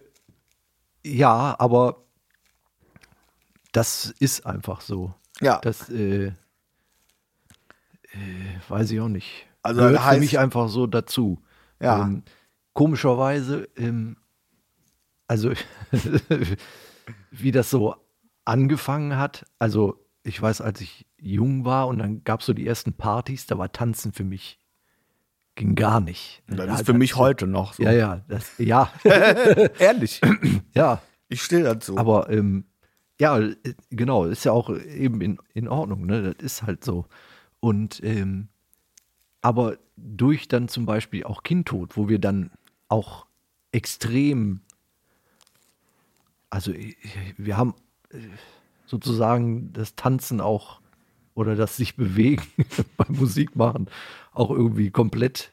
ja, 1.05 1.57
aber 1.59 2.05
das 3.73 4.15
ist 4.19 4.47
einfach 4.47 4.81
so. 4.81 5.15
Ja. 5.41 5.59
Das 5.61 5.89
äh, 5.89 6.33
weiß 8.69 8.91
ich 8.91 9.01
auch 9.01 9.09
nicht. 9.09 9.47
Also 9.63 9.81
Gehört 9.81 10.01
heißt- 10.01 10.15
für 10.15 10.21
mich 10.21 10.39
einfach 10.39 10.69
so 10.69 10.87
dazu. 10.87 11.41
Ja. 11.81 12.03
Ähm, 12.03 12.23
komischerweise, 12.73 13.69
ähm, 13.77 14.17
also 15.29 15.53
wie 17.31 17.51
das 17.53 17.71
so 17.71 17.95
angefangen 18.45 19.17
hat, 19.17 19.45
also 19.59 19.99
ich 20.25 20.41
weiß, 20.41 20.61
als 20.61 20.81
ich 20.81 21.07
jung 21.19 21.65
war 21.65 21.89
und 21.89 21.99
dann 21.99 22.23
gab 22.25 22.41
es 22.41 22.47
so 22.47 22.53
die 22.53 22.67
ersten 22.67 22.93
Partys, 22.93 23.47
da 23.47 23.59
war 23.59 23.73
Tanzen 23.73 24.13
für 24.13 24.25
mich 24.25 24.59
ging 25.55 25.75
gar 25.75 26.01
nicht. 26.01 26.43
Das 26.47 26.67
Ja, 26.67 26.75
ist 26.77 26.87
für 26.87 26.93
mich 26.95 27.17
heute 27.17 27.47
noch 27.47 27.75
so. 27.75 27.83
Ja, 27.83 27.93
ja, 27.93 28.21
das, 28.29 28.53
ja, 28.59 28.91
Ehrlich. 29.79 30.21
ja. 30.75 31.03
Ich 31.29 31.43
stehe 31.43 31.63
dazu. 31.63 31.99
Aber 31.99 32.31
ähm, 32.31 32.65
ja, 33.21 33.39
äh, 33.39 33.55
genau, 33.91 34.25
ist 34.25 34.45
ja 34.45 34.53
auch 34.53 34.71
eben 34.71 35.21
in, 35.21 35.39
in 35.55 35.69
Ordnung, 35.69 36.07
ne? 36.07 36.23
Das 36.35 36.43
ist 36.43 36.63
halt 36.63 36.85
so. 36.85 37.07
Und 37.63 38.01
ähm, 38.03 38.49
aber 39.41 39.79
durch 39.97 40.49
dann 40.49 40.67
zum 40.67 40.85
Beispiel 40.85 41.23
auch 41.23 41.45
Kindtod, 41.45 41.97
wo 41.97 42.09
wir 42.09 42.19
dann 42.19 42.51
auch 42.89 43.27
extrem, 43.71 44.63
also 46.51 46.73
äh, 46.73 46.95
wir 47.37 47.57
haben 47.57 47.75
äh, 48.11 48.19
sozusagen 48.87 49.73
das 49.73 49.95
Tanzen 49.95 50.41
auch 50.41 50.81
oder 51.35 51.55
das 51.55 51.77
sich 51.77 51.97
bewegen 51.97 52.43
beim 52.97 53.15
Musik 53.17 53.55
machen 53.55 53.89
auch 54.33 54.51
irgendwie 54.51 54.91
komplett 54.91 55.53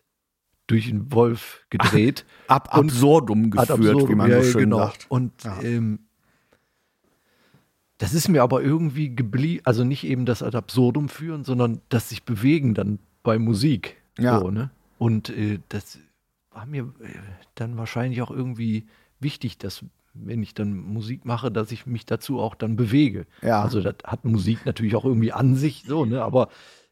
durch 0.67 0.87
den 0.87 1.11
Wolf 1.13 1.65
gedreht. 1.69 2.25
Ab 2.47 2.75
Und- 2.75 2.91
absurdum 2.91 3.51
geführt, 3.51 3.69
absurdum, 3.71 4.09
wie 4.09 4.15
man 4.15 4.31
ja, 4.31 4.41
so 4.43 4.51
schön 4.51 4.61
genau. 4.61 4.77
sagt. 4.79 5.05
Und 5.09 5.43
Ja. 5.43 5.61
ähm, 5.61 5.99
das 7.99 8.13
ist 8.15 8.27
mir 8.29 8.41
aber 8.41 8.63
irgendwie 8.63 9.15
geblieben, 9.15 9.61
also 9.65 9.83
nicht 9.83 10.03
eben 10.05 10.25
das 10.25 10.41
ad 10.41 10.57
absurdum 10.57 11.07
führen, 11.09 11.43
sondern 11.43 11.81
das 11.89 12.09
sich 12.09 12.23
bewegen 12.23 12.73
dann 12.73 12.97
bei 13.21 13.37
Musik. 13.37 13.97
Ja. 14.17 14.39
So, 14.39 14.49
ne? 14.49 14.71
Und 14.97 15.29
äh, 15.29 15.59
das 15.69 15.99
war 16.51 16.65
mir 16.65 16.83
äh, 17.01 17.07
dann 17.55 17.77
wahrscheinlich 17.77 18.21
auch 18.23 18.31
irgendwie 18.31 18.87
wichtig, 19.19 19.57
dass 19.59 19.85
wenn 20.15 20.41
ich 20.41 20.53
dann 20.55 20.73
Musik 20.73 21.23
mache, 21.23 21.51
dass 21.51 21.71
ich 21.71 21.85
mich 21.85 22.05
dazu 22.05 22.39
auch 22.39 22.55
dann 22.55 22.75
bewege. 22.75 23.25
Ja. 23.43 23.61
Also 23.61 23.79
das 23.81 23.95
hat 24.03 24.25
Musik 24.25 24.65
natürlich 24.65 24.95
auch 24.95 25.05
irgendwie 25.05 25.31
an 25.31 25.55
sich, 25.55 25.83
so, 25.87 26.03
ne? 26.05 26.23
Aber 26.23 26.49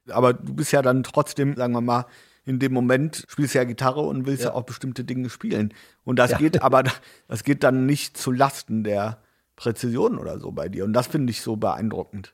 Aber 0.10 0.32
du 0.34 0.54
bist 0.54 0.72
ja 0.72 0.82
dann 0.82 1.04
trotzdem, 1.04 1.56
sagen 1.58 1.74
wir 1.74 1.82
mal, 1.82 2.06
in 2.46 2.60
dem 2.60 2.72
Moment 2.72 3.26
spielst 3.28 3.56
du 3.56 3.58
ja 3.60 3.66
Gitarre 3.66 4.00
und 4.02 4.26
willst 4.26 4.44
ja, 4.44 4.52
Ja. 4.52 4.56
auch 4.56 4.64
bestimmte 4.64 5.04
Dinge 5.04 5.30
spielen. 5.30 5.74
Und 6.06 6.18
das 6.20 6.32
Ja. 6.32 6.38
geht 6.38 6.62
aber, 6.62 6.84
das 7.28 7.44
geht 7.44 7.64
dann 7.64 7.86
nicht 7.86 8.16
zu 8.18 8.32
Lasten 8.32 8.86
der 8.86 9.18
Präzision 9.58 10.18
oder 10.18 10.40
so 10.40 10.52
bei 10.54 10.70
dir. 10.70 10.86
Und 10.86 10.94
das 10.94 11.08
finde 11.08 11.32
ich 11.32 11.42
so 11.42 11.58
beeindruckend. 11.58 12.34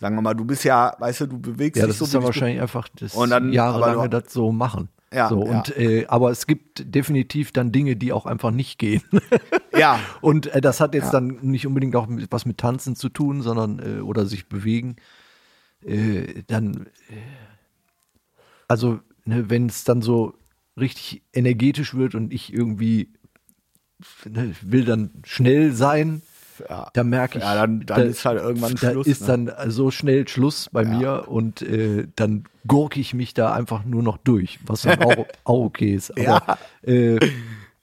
Sagen 0.00 0.14
wir 0.16 0.22
mal, 0.22 0.34
du 0.34 0.44
bist 0.46 0.64
ja, 0.64 0.94
weißt 0.98 1.20
du, 1.22 1.26
du 1.26 1.38
bewegst 1.38 1.76
Ja, 1.80 1.86
dich 1.86 1.90
das 1.92 1.98
so 1.98 2.04
ist 2.06 2.14
dann 2.14 2.20
wie 2.20 2.22
du- 2.22 2.26
wahrscheinlich 2.28 2.60
einfach 2.62 2.88
das 2.98 3.14
Und 3.14 3.28
dann- 3.30 3.52
jahrelange 3.52 4.08
das 4.08 4.32
so 4.32 4.50
machen. 4.52 4.88
Ja, 5.12 5.28
so, 5.28 5.44
ja. 5.46 5.58
und, 5.58 5.76
äh, 5.76 6.06
aber 6.08 6.30
es 6.32 6.46
gibt 6.48 6.92
definitiv 6.94 7.52
dann 7.52 7.70
Dinge, 7.70 7.94
die 7.94 8.12
auch 8.12 8.24
einfach 8.26 8.50
nicht 8.50 8.78
gehen. 8.78 9.02
Ja, 9.76 9.98
und 10.20 10.46
äh, 10.46 10.60
das 10.60 10.78
hat 10.80 10.94
jetzt 10.94 11.06
Ja. 11.06 11.10
dann 11.18 11.38
nicht 11.42 11.66
unbedingt 11.66 11.96
auch 11.96 12.06
mit, 12.06 12.30
was 12.30 12.46
mit 12.46 12.58
Tanzen 12.58 12.94
zu 12.94 13.08
tun, 13.08 13.42
sondern 13.42 13.80
äh, 13.80 14.00
oder 14.02 14.24
sich 14.24 14.48
bewegen. 14.48 14.94
Äh, 15.84 16.44
dann, 16.46 16.86
äh, 17.10 17.16
also 18.68 19.00
ne, 19.24 19.50
wenn 19.50 19.66
es 19.66 19.82
dann 19.82 20.00
so 20.00 20.34
richtig 20.78 21.22
energetisch 21.32 21.94
wird 21.94 22.14
und 22.14 22.32
ich 22.32 22.52
irgendwie 22.52 23.12
ne, 24.28 24.54
will 24.62 24.84
dann 24.84 25.10
schnell 25.24 25.72
sein, 25.72 26.22
ja. 26.68 26.88
da 26.92 27.04
merke 27.04 27.38
ich, 27.38 27.44
Ja, 27.44 27.54
dann- 27.54 27.80
dann 27.86 27.98
da, 28.00 28.04
ist 28.04 28.24
halt 28.24 28.40
irgendwann 28.40 28.74
da 28.74 28.90
Schluss, 28.92 29.06
ist 29.06 29.22
ne? 29.28 29.44
dann 29.52 29.70
so 29.70 29.90
schnell 29.90 30.26
Schluss 30.28 30.68
bei 30.72 30.84
mir 30.84 31.24
und 31.28 31.62
äh, 31.62 32.06
dann 32.16 32.44
gurke 32.66 33.00
ich 33.00 33.14
mich 33.14 33.34
da 33.34 33.52
einfach 33.52 33.84
nur 33.84 34.02
noch 34.02 34.16
durch, 34.18 34.58
was 34.66 34.82
dann 34.82 35.02
auch, 35.02 35.26
auch 35.44 35.64
okay 35.66 35.94
ist. 35.94 36.10
Aber, 36.12 36.22
Ja. 36.22 36.58
äh, 36.86 37.18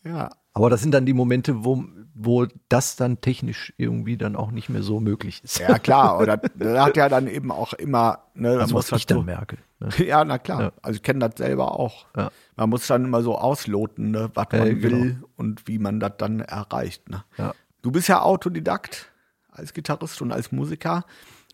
ja. 0.03 0.30
aber 0.53 0.69
das 0.69 0.82
sind 0.82 0.91
dann 0.93 1.05
die 1.05 1.13
Momente, 1.13 1.63
wo, 1.63 1.84
wo 2.13 2.45
das 2.69 2.95
dann 2.97 3.22
technisch 3.22 3.74
irgendwie 3.78 4.17
dann 4.17 4.36
auch 4.36 4.51
nicht 4.51 4.69
mehr 4.69 4.84
so 4.84 4.99
möglich 4.99 5.41
ist. 5.43 5.59
Ja, 5.59 5.80
klar. 5.80 6.19
Oder 6.22 6.38
das 6.38 6.80
hat 6.80 6.97
ja 6.97 7.09
dann 7.09 7.28
eben 7.28 7.51
auch 7.51 7.74
immer, 7.74 8.19
ne, 8.36 8.53
da 8.55 8.61
also, 8.61 8.74
muss 8.76 8.86
was 8.86 8.89
das 8.89 8.99
ich 8.99 9.05
dann 9.07 9.19
so- 9.19 9.24
merke. 9.24 9.57
Ne? 9.80 9.89
Ja, 10.05 10.24
na 10.26 10.38
klar. 10.38 10.61
Ja. 10.61 10.72
Also 10.84 10.97
ich 10.97 11.03
kenne 11.03 11.28
das 11.28 11.38
selber 11.38 11.80
auch. 11.80 12.05
Ja. 12.15 12.30
Man 12.55 12.69
muss 12.69 12.86
dann 12.86 13.03
immer 13.05 13.24
so 13.24 13.36
ausloten, 13.38 14.11
ne, 14.11 14.30
was 14.36 14.47
man 14.51 14.67
Äh, 14.67 14.76
genau. 14.76 14.97
will 14.97 15.24
und 15.38 15.67
wie 15.67 15.80
man 15.80 15.99
das 15.99 16.11
dann 16.19 16.41
erreicht. 16.41 17.09
Ne. 17.09 17.24
Ja. 17.38 17.53
Du 17.82 17.92
bist 17.92 18.08
ja 18.08 18.22
Autodidakt 18.22 19.12
als 19.50 19.74
Gitarrist 19.74 20.22
und 20.22 20.32
als 20.32 20.52
Musiker. 20.52 21.06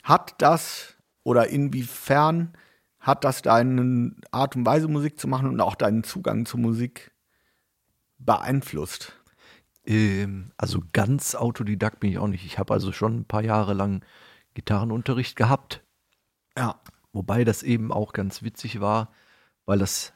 Hat 0.03 0.35
das 0.41 0.95
oder 1.23 1.47
inwiefern 1.47 2.53
hat 2.99 3.23
das 3.23 3.41
deine 3.41 4.15
Art 4.31 4.55
und 4.55 4.65
Weise, 4.65 4.87
Musik 4.87 5.19
zu 5.19 5.27
machen 5.27 5.47
und 5.47 5.61
auch 5.61 5.75
deinen 5.75 6.03
Zugang 6.03 6.45
zur 6.45 6.59
Musik 6.59 7.11
beeinflusst? 8.17 9.13
Ähm, 9.85 10.51
also 10.57 10.81
ganz 10.93 11.35
Autodidakt 11.35 11.99
bin 11.99 12.11
ich 12.11 12.17
auch 12.17 12.27
nicht. 12.27 12.45
Ich 12.45 12.59
habe 12.59 12.73
also 12.73 12.91
schon 12.91 13.19
ein 13.19 13.25
paar 13.25 13.43
Jahre 13.43 13.73
lang 13.73 14.03
Gitarrenunterricht 14.53 15.35
gehabt. 15.35 15.83
Ja. 16.57 16.81
Wobei 17.13 17.43
das 17.45 17.63
eben 17.63 17.91
auch 17.91 18.13
ganz 18.13 18.43
witzig 18.43 18.79
war, 18.79 19.11
weil 19.65 19.79
das 19.79 20.13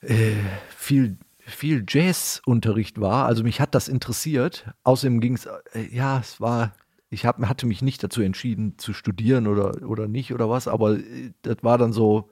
äh, 0.00 0.36
viel, 0.74 1.18
viel 1.46 1.84
Jazzunterricht 1.86 3.00
war. 3.00 3.26
Also 3.26 3.42
mich 3.42 3.60
hat 3.60 3.74
das 3.74 3.88
interessiert. 3.88 4.66
Außerdem 4.82 5.20
ging 5.20 5.34
es, 5.34 5.46
äh, 5.46 5.88
ja, 5.90 6.18
es 6.18 6.40
war, 6.40 6.74
ich 7.10 7.26
hab, 7.26 7.38
hatte 7.46 7.66
mich 7.66 7.82
nicht 7.82 8.02
dazu 8.02 8.22
entschieden 8.22 8.78
zu 8.78 8.92
studieren 8.92 9.46
oder, 9.46 9.86
oder 9.88 10.08
nicht 10.08 10.32
oder 10.32 10.48
was, 10.48 10.68
aber 10.68 10.98
äh, 10.98 11.32
das 11.42 11.58
war 11.62 11.78
dann 11.78 11.92
so 11.92 12.30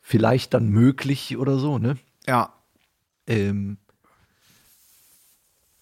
vielleicht 0.00 0.54
dann 0.54 0.68
möglich 0.68 1.36
oder 1.36 1.58
so, 1.58 1.78
ne? 1.78 1.96
Ja. 2.26 2.52
Ähm, 3.26 3.78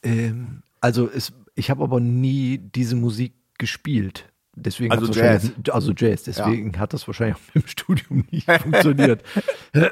ähm, 0.02 0.62
also 0.80 1.08
es, 1.08 1.32
ich 1.54 1.70
habe 1.70 1.82
aber 1.82 2.00
nie 2.00 2.58
diese 2.58 2.96
Musik 2.96 3.34
gespielt. 3.58 4.31
Deswegen 4.54 4.92
Also 4.92 5.10
Jazz. 5.10 5.50
Also 5.70 5.92
Jazz, 5.96 6.24
deswegen 6.24 6.78
hat 6.78 6.92
das 6.92 7.06
wahrscheinlich 7.06 7.36
auch 7.36 7.54
im 7.54 7.66
Studium 7.66 8.24
nicht 8.30 8.50
funktioniert. 8.62 9.22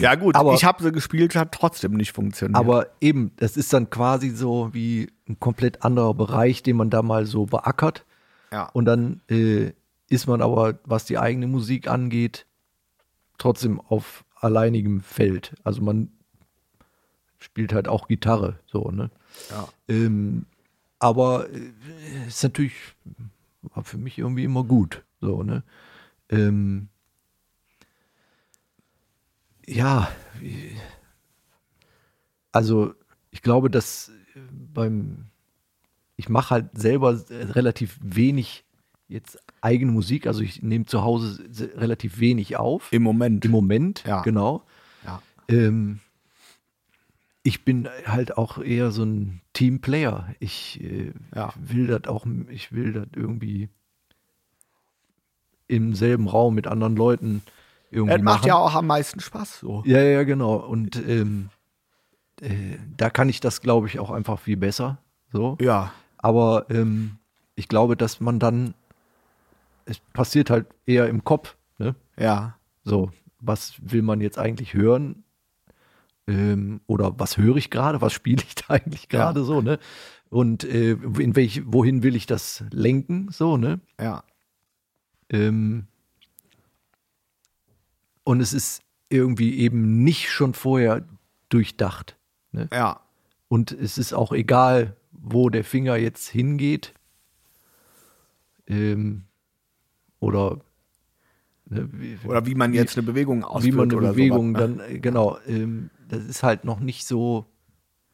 Ja, 0.00 0.14
gut, 0.14 0.36
Aber- 0.36 0.54
ich 0.54 0.64
habe 0.64 0.80
sie 0.82 0.92
gespielt, 0.92 1.34
hat 1.34 1.50
trotzdem 1.50 1.94
nicht 1.94 2.12
funktioniert. 2.12 2.56
Aber 2.56 2.86
eben, 3.00 3.32
das 3.36 3.56
ist 3.56 3.72
dann 3.72 3.90
quasi 3.90 4.30
so 4.30 4.72
wie 4.72 5.10
ein 5.28 5.40
komplett 5.40 5.82
anderer 5.82 6.14
Bereich, 6.14 6.62
den 6.62 6.76
man 6.76 6.90
da 6.90 7.02
mal 7.02 7.26
so 7.26 7.46
beackert. 7.46 8.04
ja. 8.52 8.68
Und 8.72 8.84
dann 8.84 9.20
äh, 9.28 9.72
ist 10.08 10.28
man 10.28 10.40
aber, 10.42 10.78
was 10.84 11.04
die 11.06 11.18
eigene 11.18 11.48
Musik 11.48 11.88
angeht, 11.88 12.46
trotzdem 13.38 13.80
auf 13.80 14.24
alleinigem 14.36 15.00
Feld. 15.00 15.54
Also 15.64 15.82
man 15.82 16.10
spielt 17.38 17.72
halt 17.72 17.88
auch 17.88 18.06
Gitarre, 18.06 18.60
so, 18.66 18.90
ne? 18.92 19.10
ja. 19.50 19.68
Ähm, 19.88 20.46
aber 21.00 21.48
äh, 21.50 22.28
ist 22.28 22.44
natürlich 22.44 22.74
war 23.74 23.84
für 23.84 23.98
mich 23.98 24.18
irgendwie 24.18 24.44
immer 24.44 24.64
gut, 24.64 25.04
so, 25.20 25.42
ne? 25.42 25.62
Ähm, 26.28 26.88
ja, 29.66 30.08
also 32.52 32.94
ich 33.30 33.42
glaube, 33.42 33.70
dass 33.70 34.10
äh, 34.34 34.40
beim 34.72 35.26
ich 36.16 36.28
mache 36.28 36.50
halt 36.50 36.78
selber 36.78 37.12
äh, 37.28 37.42
relativ 37.52 37.98
wenig 38.02 38.64
jetzt 39.08 39.38
eigene 39.60 39.92
Musik, 39.92 40.26
also 40.26 40.40
ich 40.40 40.62
nehme 40.62 40.86
zu 40.86 41.02
Hause 41.02 41.44
se- 41.50 41.72
relativ 41.76 42.18
wenig 42.18 42.56
auf. 42.56 42.92
Im 42.92 43.02
Moment. 43.02 43.44
Im 43.44 43.50
Moment, 43.50 44.02
Ja. 44.06 44.22
genau. 44.22 44.64
ja. 45.04 45.22
Ähm, 45.48 46.00
ich 47.46 47.64
bin 47.64 47.88
halt 48.06 48.36
auch 48.36 48.58
eher 48.58 48.90
so 48.90 49.04
ein 49.04 49.40
Teamplayer. 49.52 50.34
Ich 50.40 50.80
äh, 50.82 51.12
Ja. 51.34 51.52
will 51.56 51.86
das 51.86 52.08
auch, 52.08 52.26
ich 52.48 52.72
will 52.72 52.92
das 52.92 53.06
irgendwie 53.14 53.68
im 55.68 55.94
selben 55.94 56.28
Raum 56.28 56.54
mit 56.56 56.66
anderen 56.66 56.96
Leuten 56.96 57.42
irgendwie 57.90 58.14
Das 58.16 58.22
macht 58.22 58.38
machen. 58.40 58.48
ja 58.48 58.56
auch 58.56 58.74
am 58.74 58.88
meisten 58.88 59.20
Spaß 59.20 59.60
so. 59.60 59.82
Ja, 59.86 60.00
ja, 60.02 60.24
genau. 60.24 60.56
Und 60.56 60.96
ähm, 61.08 61.50
äh, 62.40 62.78
da 62.96 63.10
kann 63.10 63.28
ich 63.28 63.38
das, 63.40 63.60
glaube 63.60 63.86
ich, 63.86 63.98
auch 64.00 64.10
einfach 64.10 64.40
viel 64.40 64.56
besser. 64.56 64.98
So. 65.32 65.56
Ja. 65.60 65.92
Aber 66.18 66.66
ähm, 66.68 67.16
ich 67.54 67.68
glaube, 67.68 67.96
dass 67.96 68.20
man 68.20 68.38
dann, 68.40 68.74
es 69.84 70.00
passiert 70.12 70.50
halt 70.50 70.66
eher 70.84 71.08
im 71.08 71.22
Kopf, 71.22 71.56
ne? 71.78 71.94
Ja. 72.18 72.56
So, 72.84 73.10
was 73.40 73.74
will 73.80 74.02
man 74.02 74.20
jetzt 74.20 74.38
eigentlich 74.38 74.74
hören? 74.74 75.22
Ähm, 76.28 76.80
oder 76.86 77.18
was 77.18 77.36
höre 77.36 77.56
ich 77.56 77.70
gerade? 77.70 78.00
Was 78.00 78.12
spiele 78.12 78.42
ich 78.46 78.54
da 78.54 78.64
eigentlich 78.74 79.08
gerade 79.08 79.44
so, 79.44 79.60
ne? 79.60 79.78
Und 80.28 80.64
äh, 80.64 80.92
in 80.92 81.36
welch, 81.36 81.62
wohin 81.66 82.02
will 82.02 82.16
ich 82.16 82.26
das 82.26 82.64
lenken? 82.70 83.28
So, 83.30 83.56
ne? 83.56 83.80
Ja. 84.00 84.24
Ähm, 85.30 85.86
und 88.24 88.40
es 88.40 88.52
ist 88.52 88.82
irgendwie 89.08 89.58
eben 89.58 90.02
nicht 90.02 90.30
schon 90.30 90.52
vorher 90.54 91.06
durchdacht. 91.48 92.16
Ne? 92.50 92.68
Ja. 92.72 93.00
Und 93.48 93.70
es 93.70 93.98
ist 93.98 94.12
auch 94.12 94.32
egal, 94.32 94.96
wo 95.12 95.48
der 95.48 95.62
Finger 95.62 95.96
jetzt 95.96 96.28
hingeht. 96.28 96.92
Ähm, 98.66 99.22
oder 100.18 100.60
ne, 101.66 101.88
wie, 101.92 102.18
Oder 102.24 102.46
wie 102.46 102.56
man 102.56 102.72
jetzt 102.74 102.96
eine 102.96 103.06
Bewegung 103.06 103.44
ausführt 103.44 103.74
wie 103.74 103.76
man 103.76 103.90
eine 103.90 103.98
oder 103.98 104.10
Bewegung 104.10 104.52
ne? 104.52 104.58
dann, 104.58 105.00
genau, 105.00 105.38
ähm, 105.46 105.90
das 106.08 106.24
ist 106.24 106.42
halt 106.42 106.64
noch 106.64 106.80
nicht 106.80 107.06
so 107.06 107.46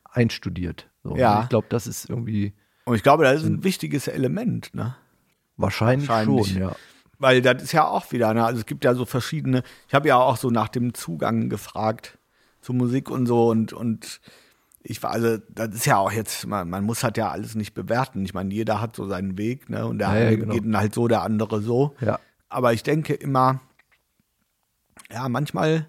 einstudiert. 0.05 0.91
So, 1.05 1.17
Ja. 1.17 1.37
ne? 1.37 1.41
Ich 1.45 1.49
glaube, 1.49 1.67
das 1.71 1.87
ist 1.87 2.09
irgendwie 2.11 2.55
Und 2.85 2.97
ich 2.97 3.03
glaube, 3.03 3.25
das 3.25 3.43
ist 3.43 3.47
ein 3.49 3.65
wichtiges 3.65 4.09
Element, 4.09 4.75
ne? 4.75 4.97
wahrscheinlich, 5.57 6.09
Wahrscheinlich. 6.09 6.53
schon, 6.55 6.63
ja. 6.63 6.77
Weil 7.19 7.41
das 7.43 7.63
ist 7.63 7.73
ja 7.73 7.87
auch 7.87 8.11
wieder, 8.11 8.35
ne? 8.35 8.45
Also 8.45 8.59
es 8.61 8.67
gibt 8.67 8.85
ja 8.85 8.95
so 8.95 9.05
verschiedene, 9.05 9.63
ich 9.87 9.95
habe 9.95 10.09
ja 10.09 10.17
auch 10.17 10.37
so 10.37 10.51
nach 10.51 10.69
dem 10.69 10.93
Zugang 10.95 11.49
gefragt 11.49 12.19
zur 12.61 12.75
Musik 12.75 13.11
und 13.11 13.27
so 13.27 13.49
und, 13.51 13.73
und 13.73 14.21
ich 14.83 15.01
war, 15.05 15.11
also 15.13 15.39
das 15.49 15.69
ist 15.75 15.85
ja 15.87 15.99
auch 15.99 16.11
jetzt, 16.11 16.47
man, 16.49 16.69
man 16.69 16.83
muss 16.83 17.05
halt 17.05 17.17
ja 17.17 17.31
alles 17.31 17.55
nicht 17.55 17.75
bewerten. 17.75 18.25
Ich 18.25 18.35
meine, 18.35 18.53
jeder 18.53 18.81
hat 18.81 18.97
so 18.97 19.07
seinen 19.07 19.39
Weg, 19.39 19.71
ne? 19.71 19.87
Und 19.87 19.99
der 19.99 20.09
Ja, 20.09 20.15
ja, 20.19 20.27
eine 20.29 20.39
genau. 20.39 20.55
geht 20.55 20.65
dann 20.65 20.77
halt 20.77 20.95
so, 20.95 21.07
der 21.07 21.23
andere 21.23 21.61
so. 21.63 21.95
Ja. 22.01 22.19
Aber 22.49 22.73
ich 22.73 22.83
denke 22.83 23.15
immer, 23.15 23.61
ja, 25.13 25.29
manchmal 25.29 25.87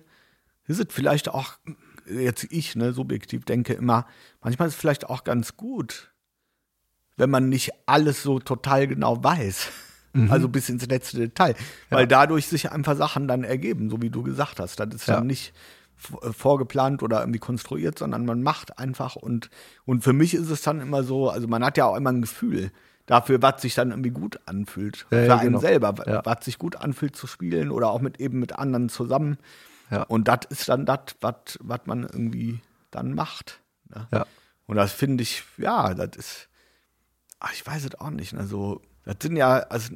ist 0.68 0.80
es 0.80 0.86
vielleicht 0.90 1.30
auch, 1.30 1.54
jetzt 2.10 2.46
ich, 2.50 2.76
ne, 2.76 2.94
subjektiv 2.94 3.46
denke 3.46 3.74
immer, 3.74 4.06
manchmal 4.42 4.68
ist 4.68 4.76
es 4.76 4.80
vielleicht 4.80 5.10
auch 5.10 5.24
ganz 5.24 5.58
gut, 5.58 6.12
wenn 7.18 7.30
man 7.30 7.50
nicht 7.50 7.72
alles 7.86 8.24
so 8.24 8.40
total 8.40 8.88
genau 8.88 9.24
weiß. 9.24 9.68
Also 10.30 10.48
bis 10.48 10.70
ins 10.70 10.86
letzte 10.86 11.18
Detail. 11.18 11.56
Weil 11.90 12.06
dadurch 12.06 12.46
sich 12.48 12.72
einfach 12.72 12.96
Sachen 12.96 13.28
dann 13.28 13.44
ergeben, 13.44 13.90
so 13.90 14.00
wie 14.04 14.12
du 14.12 14.22
gesagt 14.22 14.60
hast. 14.60 14.80
Das 14.80 14.94
ist 14.94 15.08
Ja. 15.08 15.16
dann 15.16 15.26
nicht, 15.28 15.54
äh, 16.22 16.32
vorgeplant 16.32 17.02
oder 17.02 17.22
irgendwie 17.22 17.40
konstruiert, 17.40 17.98
sondern 17.98 18.24
man 18.26 18.44
macht 18.44 18.78
einfach 18.78 19.16
und, 19.16 19.50
und 19.86 20.04
für 20.04 20.14
mich 20.14 20.36
ist 20.36 20.52
es 20.52 20.62
dann 20.62 20.82
immer 20.82 21.04
so, 21.04 21.30
also 21.32 21.48
man 21.48 21.66
hat 21.66 21.78
ja 21.78 21.86
auch 21.86 21.96
immer 21.96 22.12
ein 22.12 22.22
Gefühl 22.22 22.72
dafür, 23.08 23.42
was 23.42 23.64
sich 23.64 23.74
dann 23.74 23.90
irgendwie 23.90 24.12
gut 24.12 24.40
anfühlt. 24.46 25.08
Ja, 25.10 25.18
für 25.18 25.26
ja, 25.26 25.38
einen 25.38 25.48
genau. 25.54 25.60
selber, 25.60 25.96
Ja. 26.06 26.22
was 26.26 26.46
sich 26.46 26.60
gut 26.60 26.76
anfühlt 26.76 27.16
zu 27.16 27.26
spielen 27.26 27.72
oder 27.72 27.90
auch 27.90 28.02
mit 28.02 28.20
eben 28.20 28.40
mit 28.40 28.54
anderen 28.54 28.90
zusammen. 28.90 29.38
Ja. 29.94 30.04
Und 30.04 30.28
das 30.28 30.40
ist 30.50 30.68
dann 30.70 30.86
das, 30.86 31.00
was 31.22 31.82
man 31.86 32.04
irgendwie 32.04 32.62
dann 32.90 33.14
macht. 33.14 33.62
Ne? 33.94 34.08
Ja. 34.12 34.26
Und 34.66 34.78
das 34.78 34.92
finde 34.92 35.22
ich, 35.22 35.44
ja, 35.58 35.94
das 35.94 36.18
ist, 36.18 36.50
ach, 37.40 37.54
ich 37.54 37.66
weiß 37.66 37.86
es 37.86 37.96
auch 38.00 38.10
nicht. 38.10 38.34
Also, 38.34 38.82
das 39.06 39.18
sind 39.22 39.36
ja, 39.36 39.60
also, 39.60 39.94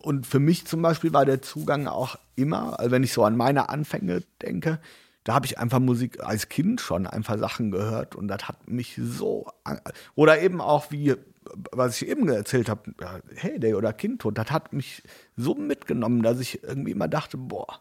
und 0.00 0.26
für 0.26 0.38
mich 0.38 0.66
zum 0.66 0.80
Beispiel 0.80 1.12
war 1.12 1.26
der 1.26 1.42
Zugang 1.42 1.86
auch 1.86 2.16
immer, 2.34 2.78
also 2.78 2.90
wenn 2.90 3.02
ich 3.02 3.12
so 3.12 3.24
an 3.24 3.36
meine 3.36 3.68
Anfänge 3.68 4.22
denke, 4.40 4.80
da 5.24 5.34
habe 5.34 5.44
ich 5.44 5.58
einfach 5.58 5.80
Musik 5.80 6.22
als 6.22 6.48
Kind 6.48 6.80
schon 6.80 7.06
einfach 7.06 7.36
Sachen 7.38 7.72
gehört 7.72 8.14
und 8.14 8.28
das 8.28 8.48
hat 8.48 8.70
mich 8.70 8.98
so, 9.02 9.50
oder 10.14 10.40
eben 10.40 10.60
auch 10.60 10.92
wie, 10.92 11.14
was 11.72 12.00
ich 12.00 12.08
eben 12.08 12.28
erzählt 12.28 12.68
habe, 12.68 12.94
Heyday 13.34 13.74
oder 13.74 13.92
Kindtod, 13.92 14.38
das 14.38 14.50
hat 14.50 14.72
mich 14.72 15.02
so 15.36 15.54
mitgenommen, 15.56 16.22
dass 16.22 16.38
ich 16.38 16.62
irgendwie 16.62 16.92
immer 16.92 17.08
dachte, 17.08 17.36
boah, 17.36 17.80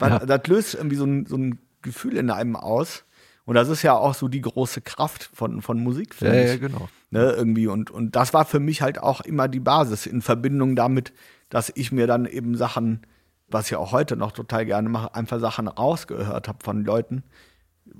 weil 0.00 0.10
Ja. 0.10 0.18
das 0.20 0.46
löst 0.46 0.74
irgendwie 0.74 0.96
so 0.96 1.04
ein, 1.04 1.26
so 1.26 1.36
ein 1.36 1.58
Gefühl 1.82 2.16
in 2.16 2.30
einem 2.30 2.56
aus. 2.56 3.04
Und 3.44 3.54
das 3.54 3.68
ist 3.68 3.82
ja 3.82 3.94
auch 3.94 4.14
so 4.14 4.28
die 4.28 4.42
große 4.42 4.80
Kraft 4.80 5.30
von, 5.32 5.62
von 5.62 5.80
Musik, 5.82 6.14
Ja, 6.20 6.28
finde 6.30 6.46
ja, 6.46 6.54
ich. 6.54 6.60
genau. 6.60 6.88
Ne, 7.10 7.32
irgendwie. 7.32 7.66
Und, 7.66 7.90
und 7.90 8.14
das 8.14 8.32
war 8.34 8.44
für 8.44 8.60
mich 8.60 8.82
halt 8.82 8.98
auch 9.02 9.20
immer 9.22 9.48
die 9.48 9.60
Basis 9.60 10.06
in 10.06 10.22
Verbindung 10.22 10.76
damit, 10.76 11.12
dass 11.48 11.72
ich 11.74 11.90
mir 11.90 12.06
dann 12.06 12.26
eben 12.26 12.56
Sachen, 12.56 13.00
was 13.48 13.66
ich 13.70 13.76
auch 13.76 13.90
heute 13.92 14.16
noch 14.16 14.30
total 14.32 14.66
gerne 14.66 14.88
mache, 14.88 15.14
einfach 15.14 15.40
Sachen 15.40 15.66
rausgehört 15.68 16.46
habe 16.48 16.58
von 16.62 16.84
Leuten. 16.84 17.24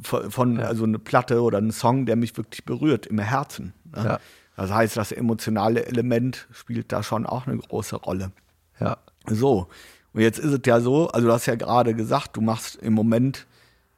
Von, 0.02 0.30
von 0.30 0.60
also 0.60 0.84
eine 0.84 1.00
Platte 1.00 1.42
oder 1.42 1.58
einen 1.58 1.72
Song, 1.72 2.06
der 2.06 2.14
mich 2.14 2.36
wirklich 2.36 2.64
berührt 2.64 3.06
im 3.06 3.18
Herzen. 3.18 3.72
Ne? 3.96 4.04
Ja. 4.04 4.20
Das 4.56 4.70
heißt, 4.70 4.96
das 4.96 5.10
emotionale 5.10 5.86
Element 5.86 6.46
spielt 6.52 6.92
da 6.92 7.02
schon 7.02 7.26
auch 7.26 7.46
eine 7.48 7.56
große 7.56 7.96
Rolle. 7.96 8.30
Ja. 8.78 8.98
So, 9.26 9.68
und 10.12 10.20
jetzt 10.22 10.38
ist 10.38 10.52
es 10.52 10.60
ja 10.66 10.80
so, 10.80 11.08
also 11.08 11.26
du 11.28 11.32
hast 11.32 11.46
ja 11.46 11.54
gerade 11.54 11.94
gesagt, 11.94 12.36
du 12.36 12.40
machst 12.40 12.76
im 12.76 12.94
Moment 12.94 13.46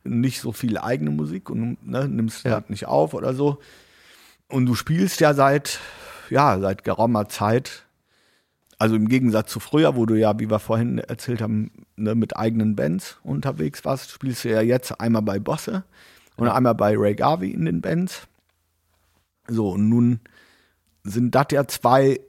nicht 0.04 0.40
so 0.40 0.52
viel 0.52 0.78
eigene 0.78 1.10
Musik 1.10 1.48
und 1.48 1.86
ne, 1.86 2.08
nimmst 2.08 2.44
Ja. 2.44 2.52
halt 2.52 2.70
nicht 2.70 2.86
auf 2.86 3.14
oder 3.14 3.34
so. 3.34 3.58
Und 4.48 4.66
du 4.66 4.74
spielst 4.74 5.20
ja 5.20 5.32
seit, 5.32 5.78
ja, 6.28 6.58
seit 6.58 6.84
geraumer 6.84 7.28
Zeit, 7.28 7.84
also 8.78 8.96
im 8.96 9.08
Gegensatz 9.08 9.50
zu 9.50 9.60
früher, 9.60 9.96
wo 9.96 10.06
du 10.06 10.14
ja, 10.18 10.38
wie 10.38 10.50
wir 10.50 10.58
vorhin 10.58 10.98
erzählt 10.98 11.40
haben, 11.40 11.70
ne, 11.96 12.14
mit 12.14 12.36
eigenen 12.36 12.76
Bands 12.76 13.18
unterwegs 13.22 13.84
warst, 13.84 14.10
spielst 14.10 14.44
du 14.44 14.50
ja 14.50 14.60
jetzt 14.60 15.00
einmal 15.00 15.22
bei 15.22 15.38
Bosse 15.38 15.84
und 16.36 16.48
einmal 16.48 16.74
bei 16.74 16.94
Ray 16.96 17.14
Garvey 17.14 17.50
in 17.52 17.64
den 17.64 17.80
Bands. 17.80 18.26
So, 19.48 19.70
und 19.70 19.88
nun 19.88 20.20
sind 21.04 21.34
das 21.34 21.46
ja 21.52 21.66
zwei 21.66 22.20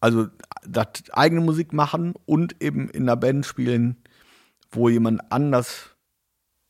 also 0.00 0.28
das 0.66 0.86
eigene 1.12 1.40
Musik 1.40 1.72
machen 1.72 2.14
und 2.26 2.62
eben 2.62 2.88
in 2.88 3.02
einer 3.04 3.16
Band 3.16 3.46
spielen, 3.46 3.96
wo 4.70 4.88
jemand 4.88 5.30
anders 5.32 5.90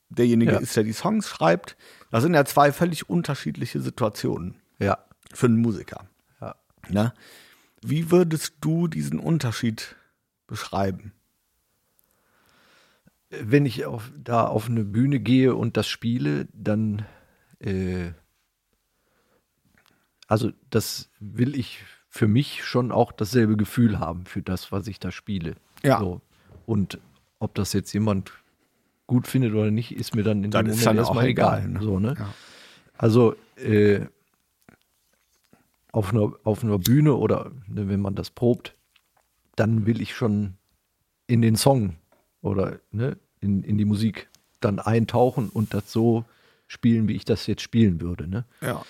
derjenige 0.09 0.53
Ja. 0.53 0.59
ist, 0.59 0.77
der 0.77 0.85
die 0.85 0.93
Songs 0.93 1.29
schreibt. 1.29 1.77
Das 2.11 2.23
sind 2.23 2.35
ja 2.35 2.45
zwei 2.45 2.73
völlig 2.73 3.09
unterschiedliche 3.11 3.81
Situationen 3.81 4.57
Ja. 4.79 4.99
für 5.33 5.47
einen 5.47 5.59
Musiker. 5.61 6.09
Ja. 6.41 6.55
Ne? 6.89 7.13
Wie 7.83 8.11
würdest 8.11 8.55
du 8.61 8.89
diesen 8.89 9.19
Unterschied 9.19 9.97
beschreiben? 10.47 11.13
wenn 13.31 13.67
ich 13.67 13.85
auf, 13.85 14.11
da 14.17 14.47
auf 14.47 14.69
eine 14.71 14.85
Bühne 14.85 15.21
gehe 15.21 15.55
und 15.55 15.77
das 15.77 15.87
spiele, 15.87 16.49
dann, 16.55 17.05
äh, 17.59 18.13
also 20.27 20.51
das 20.71 21.11
will 21.21 21.55
ich 21.55 21.81
für 22.09 22.27
mich 22.29 22.65
schon 22.65 22.91
auch 22.93 23.13
dasselbe 23.13 23.57
Gefühl 23.57 23.99
haben 23.99 24.25
für 24.25 24.43
das, 24.43 24.73
was 24.73 24.87
ich 24.87 24.99
da 24.99 25.11
spiele. 25.11 25.55
Ja. 25.83 25.99
So. 26.01 26.21
Und 26.67 26.99
ob 27.39 27.55
das 27.55 27.73
jetzt 27.73 27.93
jemand 27.93 28.33
gut 29.07 29.27
findet 29.27 29.53
oder 29.53 29.71
nicht, 29.71 29.93
ist 29.93 30.15
mir 30.15 30.23
dann 30.23 30.45
in 30.45 30.51
Das 30.51 30.63
dem 30.63 30.71
ist 30.71 30.77
Moment 30.81 30.87
dann 30.87 30.97
erstmal 30.99 31.27
egal. 31.27 31.59
egal, 31.59 31.69
ne? 31.71 31.83
So, 31.83 31.99
ne? 32.01 32.15
Ja. 32.19 32.35
Also 32.97 33.37
äh, 33.57 34.07
auf, 35.93 36.13
einer, 36.13 36.33
auf 36.45 36.63
einer 36.65 36.79
Bühne 36.79 37.15
oder 37.15 37.53
ne, 37.67 37.89
wenn 37.89 38.01
man 38.01 38.15
das 38.15 38.31
probt, 38.31 38.75
dann 39.57 39.87
will 39.87 40.01
ich 40.01 40.15
schon 40.15 40.55
in 41.27 41.43
den 41.43 41.57
Song 41.57 41.97
oder 42.41 42.79
ne, 42.91 43.17
in, 43.41 43.63
in 43.63 43.79
die 43.79 43.85
Musik 43.85 44.29
dann 44.61 44.79
eintauchen 44.79 45.49
und 45.49 45.75
das 45.75 45.93
so 45.93 46.25
spielen, 46.67 47.09
wie 47.09 47.15
ich 47.15 47.25
das 47.25 47.47
jetzt 47.47 47.63
spielen 47.63 48.01
würde. 48.01 48.29
Ne? 48.29 48.45
Ja. 48.61 48.85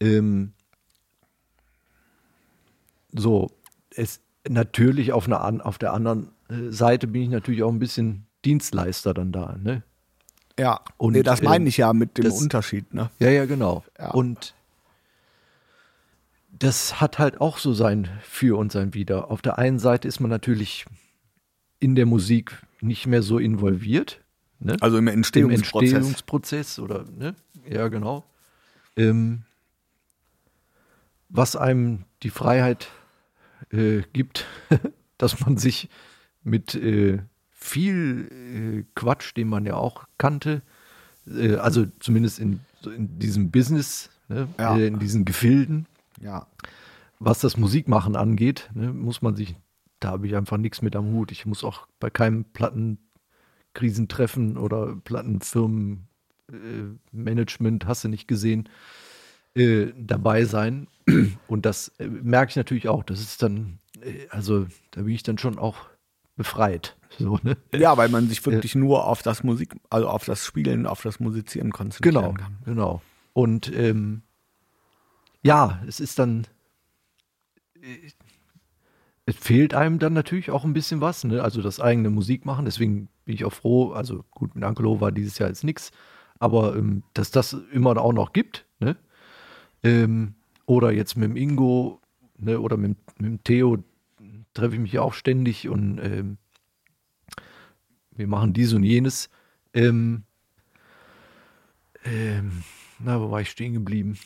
Ähm, 0.00 0.52
so, 3.12 3.50
es 3.94 4.20
natürlich 4.48 5.12
auf, 5.12 5.26
einer, 5.26 5.64
auf 5.64 5.78
der 5.78 5.92
anderen 5.92 6.30
äh, 6.48 6.70
Seite 6.70 7.06
bin 7.06 7.22
ich 7.22 7.28
natürlich 7.28 7.62
auch 7.62 7.72
ein 7.72 7.78
bisschen 7.78 8.26
Dienstleister 8.44 9.14
dann 9.14 9.32
da. 9.32 9.56
Ne? 9.62 9.82
Ja. 10.58 10.80
Und, 10.96 11.12
nee, 11.12 11.22
das 11.22 11.42
meine 11.42 11.64
ähm, 11.64 11.68
ich 11.68 11.76
ja 11.76 11.92
mit 11.92 12.18
dem 12.18 12.24
das- 12.24 12.40
Unterschied, 12.40 12.92
ne? 12.94 13.10
Ja, 13.18 13.30
ja, 13.30 13.46
genau. 13.46 13.84
Ja. 13.98 14.10
Und 14.10 14.54
das 16.50 17.00
hat 17.00 17.18
halt 17.18 17.40
auch 17.40 17.58
so 17.58 17.72
sein 17.72 18.08
Für 18.22 18.58
und 18.58 18.72
sein 18.72 18.94
Wider. 18.94 19.30
Auf 19.30 19.42
der 19.42 19.58
einen 19.58 19.78
Seite 19.78 20.08
ist 20.08 20.18
man 20.18 20.30
natürlich 20.30 20.86
in 21.78 21.94
der 21.94 22.06
Musik 22.06 22.66
nicht 22.80 23.06
mehr 23.06 23.22
so 23.22 23.38
involviert. 23.38 24.20
Ne? 24.58 24.76
Also 24.80 24.98
im 24.98 25.06
Im 25.06 25.14
Entstehungsprozess. 25.14 25.92
Entstehungsprozess 25.92 26.78
oder, 26.80 27.04
ne? 27.16 27.36
Ja, 27.68 27.86
genau. 27.88 28.24
Ähm, 28.96 29.42
was 31.28 31.54
einem 31.54 32.04
die 32.24 32.30
Freiheit 32.30 32.88
äh, 33.70 34.02
gibt, 34.12 34.46
dass 35.18 35.40
man 35.40 35.56
sich 35.56 35.88
mit 36.42 36.74
äh, 36.74 37.20
viel 37.50 38.28
äh, 38.30 38.84
Quatsch, 38.94 39.36
den 39.36 39.48
man 39.48 39.66
ja 39.66 39.74
auch 39.74 40.04
kannte, 40.16 40.62
äh, 41.26 41.56
also 41.56 41.86
zumindest 42.00 42.38
in, 42.38 42.60
in 42.84 43.18
diesem 43.18 43.50
Business, 43.50 44.10
ne? 44.28 44.48
Ja. 44.58 44.76
äh, 44.76 44.86
in 44.86 44.98
diesen 44.98 45.24
Gefilden, 45.24 45.86
Ja. 46.20 46.46
was 47.18 47.40
das 47.40 47.56
Musikmachen 47.56 48.16
angeht, 48.16 48.70
ne, 48.74 48.92
muss 48.92 49.22
man 49.22 49.36
sich, 49.36 49.56
da 50.00 50.10
habe 50.10 50.26
ich 50.26 50.36
einfach 50.36 50.56
nichts 50.56 50.82
mit 50.82 50.96
am 50.96 51.12
Hut. 51.12 51.32
Ich 51.32 51.46
muss 51.46 51.64
auch 51.64 51.86
bei 51.98 52.10
keinem 52.10 52.44
Plattenkrisentreffen 52.44 54.56
oder 54.56 54.94
Plattenfirmen 54.96 56.06
äh, 56.50 57.84
hast 57.86 58.04
du 58.04 58.08
nicht 58.08 58.28
gesehen, 58.28 58.68
äh, 59.58 59.92
dabei 59.96 60.44
sein. 60.44 60.86
Und 61.48 61.66
das 61.66 61.88
äh, 61.98 62.06
merke 62.06 62.50
ich 62.50 62.56
natürlich 62.56 62.88
auch. 62.88 63.02
Das 63.02 63.20
ist 63.20 63.42
dann, 63.42 63.78
äh, 64.00 64.26
also 64.30 64.66
da 64.92 65.02
bin 65.02 65.14
ich 65.14 65.22
dann 65.22 65.38
schon 65.38 65.58
auch 65.58 65.76
befreit. 66.36 66.94
So, 67.18 67.38
ne? 67.42 67.56
ja, 67.74 67.96
weil 67.96 68.10
man 68.10 68.28
sich 68.28 68.44
wirklich 68.44 68.74
nur 68.74 69.06
auf 69.06 69.22
das 69.22 69.42
Musik, 69.42 69.74
also 69.88 70.08
auf 70.08 70.26
das 70.26 70.44
Spielen, 70.44 70.86
auf 70.86 71.00
das 71.02 71.18
Musizieren 71.20 71.72
konzentrieren 71.72 72.14
Genau, 72.14 72.32
kann. 72.34 72.58
genau. 72.66 73.02
Und 73.32 73.72
ähm, 73.74 74.22
ja, 75.42 75.82
es 75.88 76.00
ist 76.00 76.18
dann, 76.18 76.46
äh, 77.80 78.10
es 79.24 79.36
fehlt 79.36 79.74
einem 79.74 79.98
dann 79.98 80.12
natürlich 80.12 80.50
auch 80.50 80.64
ein 80.64 80.74
bisschen 80.74 81.00
was, 81.00 81.24
ne? 81.24 81.42
Also 81.42 81.62
das 81.62 81.80
eigene 81.80 82.10
Musik 82.10 82.44
machen. 82.44 82.66
Deswegen 82.66 83.08
bin 83.24 83.34
ich 83.34 83.44
auch 83.46 83.52
froh. 83.54 83.92
Also 83.92 84.24
gut, 84.30 84.54
mit 84.54 84.62
Ankelo 84.62 85.00
war 85.00 85.10
dieses 85.10 85.38
Jahr 85.38 85.48
jetzt 85.48 85.64
nichts, 85.64 85.90
aber 86.38 86.76
ähm, 86.76 87.02
dass 87.14 87.30
das 87.30 87.54
immer 87.72 87.96
auch 87.96 88.12
noch 88.12 88.32
gibt, 88.32 88.66
ne? 88.80 88.96
Ähm, 89.82 90.34
oder 90.66 90.92
jetzt 90.92 91.16
mit 91.16 91.30
dem 91.30 91.36
Ingo, 91.36 92.00
ne? 92.38 92.60
Oder 92.60 92.76
mit, 92.76 92.96
mit 93.18 93.30
dem 93.30 93.44
Theo 93.44 93.84
treffe 94.54 94.74
ich 94.74 94.80
mich 94.80 94.98
auch 94.98 95.14
ständig 95.14 95.68
und 95.68 95.98
ähm, 95.98 96.38
wir 98.16 98.26
machen 98.26 98.52
dies 98.52 98.72
und 98.72 98.82
jenes. 98.82 99.30
Ähm, 99.72 100.24
ähm, 102.04 102.64
na, 102.98 103.20
wo 103.20 103.30
war 103.30 103.40
ich 103.40 103.50
stehen 103.50 103.74
geblieben? 103.74 104.18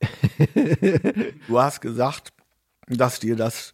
Du 1.46 1.60
hast 1.60 1.80
gesagt, 1.80 2.32
dass 2.88 3.20
dir 3.20 3.36
das 3.36 3.72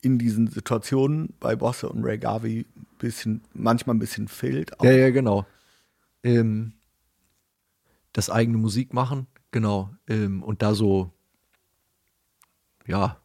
in 0.00 0.18
diesen 0.18 0.46
Situationen 0.46 1.34
bei 1.40 1.56
Bosse 1.56 1.88
und 1.88 2.04
Ray 2.04 2.18
Garvey 2.18 2.64
bisschen, 2.98 3.42
manchmal 3.52 3.96
ein 3.96 3.98
bisschen 3.98 4.28
fehlt. 4.28 4.72
Ja, 4.82 4.90
ja, 4.92 5.10
genau. 5.10 5.46
Ähm, 6.22 6.72
das 8.12 8.30
eigene 8.30 8.58
Musik 8.58 8.94
machen, 8.94 9.26
genau. 9.56 9.88
Ähm, 10.06 10.42
und 10.42 10.60
da 10.60 10.74
so, 10.74 11.10
ja, 12.86 13.16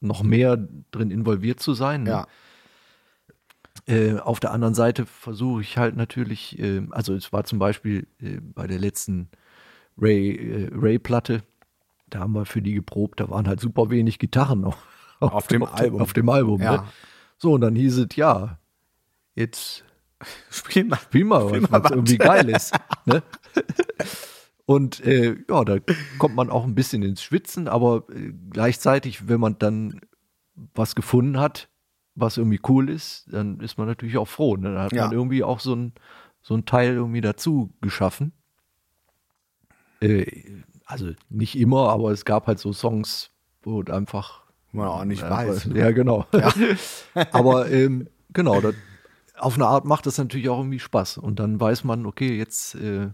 noch 0.00 0.24
mehr 0.24 0.56
drin 0.90 1.12
involviert 1.12 1.60
zu 1.60 1.74
sein. 1.74 2.02
Ne? 2.02 2.10
ja. 2.10 2.26
Äh, 3.86 4.18
auf 4.18 4.40
der 4.40 4.50
anderen 4.50 4.74
Seite 4.74 5.06
versuche 5.06 5.60
ich 5.60 5.78
halt 5.78 5.94
natürlich, 5.94 6.58
äh, 6.58 6.82
also 6.90 7.14
es 7.14 7.32
war 7.32 7.44
zum 7.44 7.60
Beispiel 7.60 8.08
äh, 8.20 8.40
bei 8.40 8.66
der 8.66 8.80
letzten 8.80 9.28
Ray, 9.96 10.34
äh, 10.34 10.70
Ray-Platte, 10.74 11.44
da 12.08 12.18
haben 12.18 12.32
wir 12.32 12.46
für 12.46 12.62
die 12.62 12.74
geprobt, 12.74 13.20
da 13.20 13.30
waren 13.30 13.46
halt 13.46 13.60
super 13.60 13.90
wenig 13.90 14.18
Gitarren 14.18 14.64
auf, 14.64 14.76
Auf 15.20 15.46
dem 15.46 15.62
Album. 15.62 16.02
Auf 16.02 16.14
dem 16.14 16.28
Album, 16.28 16.60
Ja. 16.60 16.78
ne? 16.78 16.84
So, 17.38 17.52
und 17.52 17.60
dann 17.60 17.76
hieß 17.76 17.98
es, 17.98 18.16
ja, 18.16 18.58
jetzt 19.36 19.84
Spiel 20.50 20.84
mal, 20.84 20.96
Spiel 20.98 21.24
mal, 21.24 21.48
was, 21.48 21.70
was 21.84 21.90
irgendwie 21.92 22.18
geil 22.18 22.48
ist. 22.48 22.74
Ne? 23.06 23.22
Und 24.70 25.04
äh, 25.04 25.34
ja, 25.48 25.64
da 25.64 25.78
kommt 26.18 26.36
man 26.36 26.48
auch 26.48 26.62
ein 26.62 26.76
bisschen 26.76 27.02
ins 27.02 27.24
Schwitzen, 27.24 27.66
aber 27.66 28.04
äh, 28.14 28.32
gleichzeitig, 28.50 29.26
wenn 29.26 29.40
man 29.40 29.58
dann 29.58 30.00
was 30.76 30.94
gefunden 30.94 31.40
hat, 31.40 31.68
was 32.14 32.36
irgendwie 32.36 32.60
cool 32.68 32.88
ist, 32.88 33.26
dann 33.32 33.58
ist 33.58 33.78
man 33.78 33.88
natürlich 33.88 34.16
auch 34.16 34.28
froh. 34.28 34.56
Ne? 34.56 34.72
Da 34.72 34.84
hat 34.84 34.92
ja. 34.92 35.06
man 35.06 35.12
irgendwie 35.12 35.42
auch 35.42 35.58
so 35.58 35.74
ein, 35.74 35.92
so 36.40 36.54
ein 36.54 36.66
Teil 36.66 36.94
irgendwie 36.94 37.20
dazu 37.20 37.74
geschaffen. 37.80 38.30
Äh, 40.00 40.62
also 40.84 41.14
nicht 41.30 41.58
immer, 41.58 41.88
aber 41.88 42.12
es 42.12 42.24
gab 42.24 42.46
halt 42.46 42.60
so 42.60 42.72
Songs, 42.72 43.32
wo 43.62 43.82
einfach. 43.82 44.44
Man 44.70 44.86
auch 44.86 45.04
nicht 45.04 45.24
einfach, 45.24 45.48
weiß. 45.48 45.66
Ne? 45.66 45.80
Ja, 45.80 45.90
genau. 45.90 46.26
Ja. 46.32 46.52
aber 47.32 47.68
ähm, 47.72 48.06
genau, 48.32 48.60
das, 48.60 48.76
auf 49.36 49.56
eine 49.56 49.66
Art 49.66 49.84
macht 49.84 50.06
das 50.06 50.16
natürlich 50.16 50.48
auch 50.48 50.58
irgendwie 50.58 50.78
Spaß. 50.78 51.18
Und 51.18 51.40
dann 51.40 51.58
weiß 51.58 51.82
man, 51.82 52.06
okay, 52.06 52.38
jetzt 52.38 52.76
äh, 52.76 53.08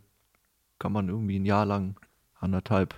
kann 0.78 0.92
man 0.92 1.08
irgendwie 1.08 1.38
ein 1.38 1.44
Jahr 1.44 1.66
lang, 1.66 1.96
anderthalb, 2.38 2.94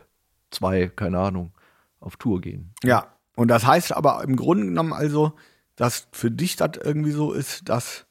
zwei, 0.51 0.89
keine 0.89 1.19
Ahnung, 1.19 1.53
auf 2.01 2.17
Tour 2.17 2.41
gehen. 2.41 2.73
Ja, 2.83 3.15
und 3.37 3.49
das 3.49 3.67
heißt 3.67 3.93
aber 3.93 4.23
im 4.25 4.37
Grunde 4.37 4.67
genommen 4.67 4.93
also, 4.93 5.33
dass 5.77 6.09
für 6.13 6.31
dich 6.31 6.57
das 6.57 6.73
irgendwie 6.83 7.13
so 7.13 7.33
ist, 7.33 7.69
dass 7.69 8.07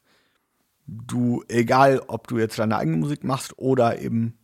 du, 0.87 1.43
egal 1.49 2.01
ob 2.07 2.27
du 2.27 2.37
jetzt 2.37 2.59
deine 2.59 2.77
eigene 2.77 2.97
Musik 2.97 3.23
machst 3.23 3.57
oder 3.57 3.99
eben 3.99 4.37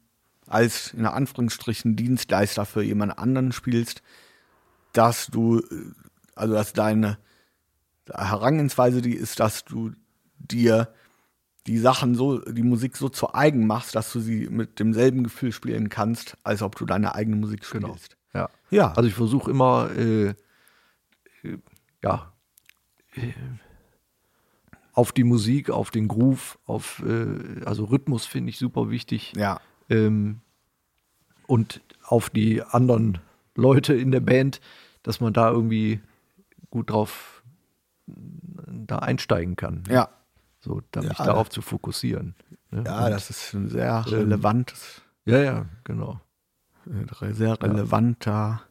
als 0.47 0.93
in 0.93 1.05
Anführungsstrichen 1.05 1.95
Dienstleister 1.95 2.65
für 2.65 2.83
jemand 2.83 3.17
anderen 3.17 3.53
spielst, 3.53 4.01
dass 4.91 5.27
du, 5.27 5.61
also 6.35 6.53
dass 6.53 6.73
deine 6.73 7.17
Herangehensweise 8.11 9.01
die 9.01 9.15
ist, 9.15 9.39
dass 9.39 9.63
du 9.63 9.91
dir 10.37 10.93
die 11.67 11.77
Sachen 11.77 12.15
so, 12.15 12.39
die 12.39 12.63
Musik 12.63 12.97
so 12.97 13.09
zu 13.09 13.33
eigen 13.33 13.65
machst, 13.65 13.95
dass 13.95 14.11
du 14.11 14.19
sie 14.19 14.49
mit 14.49 14.79
demselben 14.79 15.23
Gefühl 15.23 15.51
spielen 15.51 15.89
kannst, 15.89 16.37
als 16.43 16.61
ob 16.61 16.75
du 16.75 16.85
deine 16.85 17.15
eigene 17.15 17.37
Musik 17.37 17.69
genau. 17.69 17.89
spielst. 17.89 18.17
Genau. 18.31 18.45
Ja. 18.45 18.77
ja. 18.77 18.93
Also 18.93 19.07
ich 19.07 19.15
versuche 19.15 19.49
immer, 19.51 19.89
äh, 19.95 20.33
ja, 22.03 22.33
äh, 23.15 23.31
auf 24.93 25.11
die 25.11 25.23
Musik, 25.23 25.69
auf 25.69 25.89
den 25.89 26.07
Groove, 26.07 26.59
auf, 26.65 27.01
äh, 27.05 27.63
also 27.65 27.85
Rhythmus 27.85 28.25
finde 28.25 28.49
ich 28.49 28.59
super 28.59 28.89
wichtig. 28.89 29.33
Ja. 29.35 29.59
Ähm, 29.89 30.41
und 31.47 31.81
auf 32.03 32.29
die 32.29 32.61
anderen 32.61 33.19
Leute 33.55 33.93
in 33.93 34.11
der 34.11 34.19
Band, 34.19 34.61
dass 35.01 35.19
man 35.19 35.33
da 35.33 35.51
irgendwie 35.51 35.99
gut 36.69 36.89
drauf 36.89 37.43
da 38.05 38.99
einsteigen 38.99 39.55
kann. 39.55 39.83
Ja. 39.89 40.09
So, 40.63 40.81
da 40.91 41.01
mich 41.01 41.17
darauf 41.17 41.49
zu 41.49 41.61
fokussieren. 41.61 42.35
Ne? 42.71 42.83
Ja, 42.85 43.05
und, 43.05 43.11
das 43.11 43.29
ist 43.29 43.53
ein 43.53 43.67
sehr 43.67 44.05
ähm, 44.07 44.13
relevantes. 44.13 45.01
Ja, 45.25 45.39
ja, 45.39 45.65
genau. 45.83 46.21
Sehr 47.31 47.61
relevanter, 47.61 48.31
ja. 48.31 48.61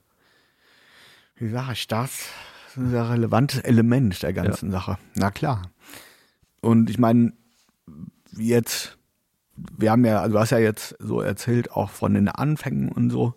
wie 1.36 1.48
sage 1.50 1.72
ich 1.72 1.86
das? 1.86 2.28
ein 2.76 2.90
sehr 2.90 3.10
relevantes 3.10 3.60
Element 3.60 4.22
der 4.22 4.32
ganzen 4.32 4.70
ja. 4.70 4.78
Sache. 4.78 4.98
Na 5.14 5.30
klar. 5.30 5.62
Und 6.60 6.88
ich 6.88 6.98
meine, 6.98 7.32
jetzt, 8.36 8.96
wir 9.54 9.90
haben 9.90 10.04
ja, 10.04 10.20
also 10.20 10.34
du 10.34 10.40
hast 10.40 10.50
ja 10.50 10.58
jetzt 10.58 10.96
so 10.98 11.20
erzählt, 11.20 11.72
auch 11.72 11.90
von 11.90 12.14
den 12.14 12.28
Anfängen 12.28 12.88
und 12.90 13.10
so. 13.10 13.34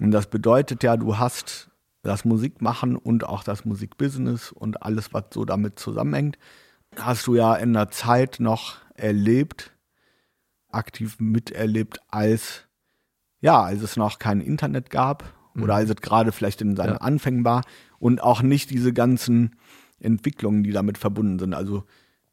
Und 0.00 0.10
das 0.10 0.28
bedeutet 0.28 0.82
ja, 0.82 0.96
du 0.96 1.18
hast 1.18 1.70
das 2.02 2.24
Musikmachen 2.24 2.96
und 2.96 3.24
auch 3.24 3.44
das 3.44 3.64
Musikbusiness 3.64 4.52
und 4.52 4.82
alles, 4.82 5.12
was 5.12 5.24
so 5.32 5.44
damit 5.44 5.78
zusammenhängt, 5.78 6.38
hast 6.96 7.26
du 7.26 7.34
ja 7.34 7.54
in 7.54 7.72
der 7.72 7.90
Zeit 7.90 8.38
noch 8.38 8.76
erlebt, 8.94 9.72
aktiv 10.70 11.16
miterlebt, 11.18 12.00
als 12.08 12.64
ja, 13.40 13.60
als 13.62 13.82
es 13.82 13.96
noch 13.96 14.18
kein 14.18 14.40
Internet 14.40 14.88
gab 14.88 15.24
oder 15.56 15.74
mhm. 15.74 15.80
als 15.80 15.90
es 15.90 15.96
gerade 15.96 16.32
vielleicht 16.32 16.62
in 16.62 16.76
seinen 16.76 16.94
ja. 16.94 17.00
Anfängen 17.00 17.44
war 17.44 17.62
und 17.98 18.22
auch 18.22 18.40
nicht 18.40 18.70
diese 18.70 18.92
ganzen 18.92 19.56
Entwicklungen, 19.98 20.62
die 20.62 20.72
damit 20.72 20.96
verbunden 20.96 21.38
sind. 21.38 21.52
Also 21.52 21.84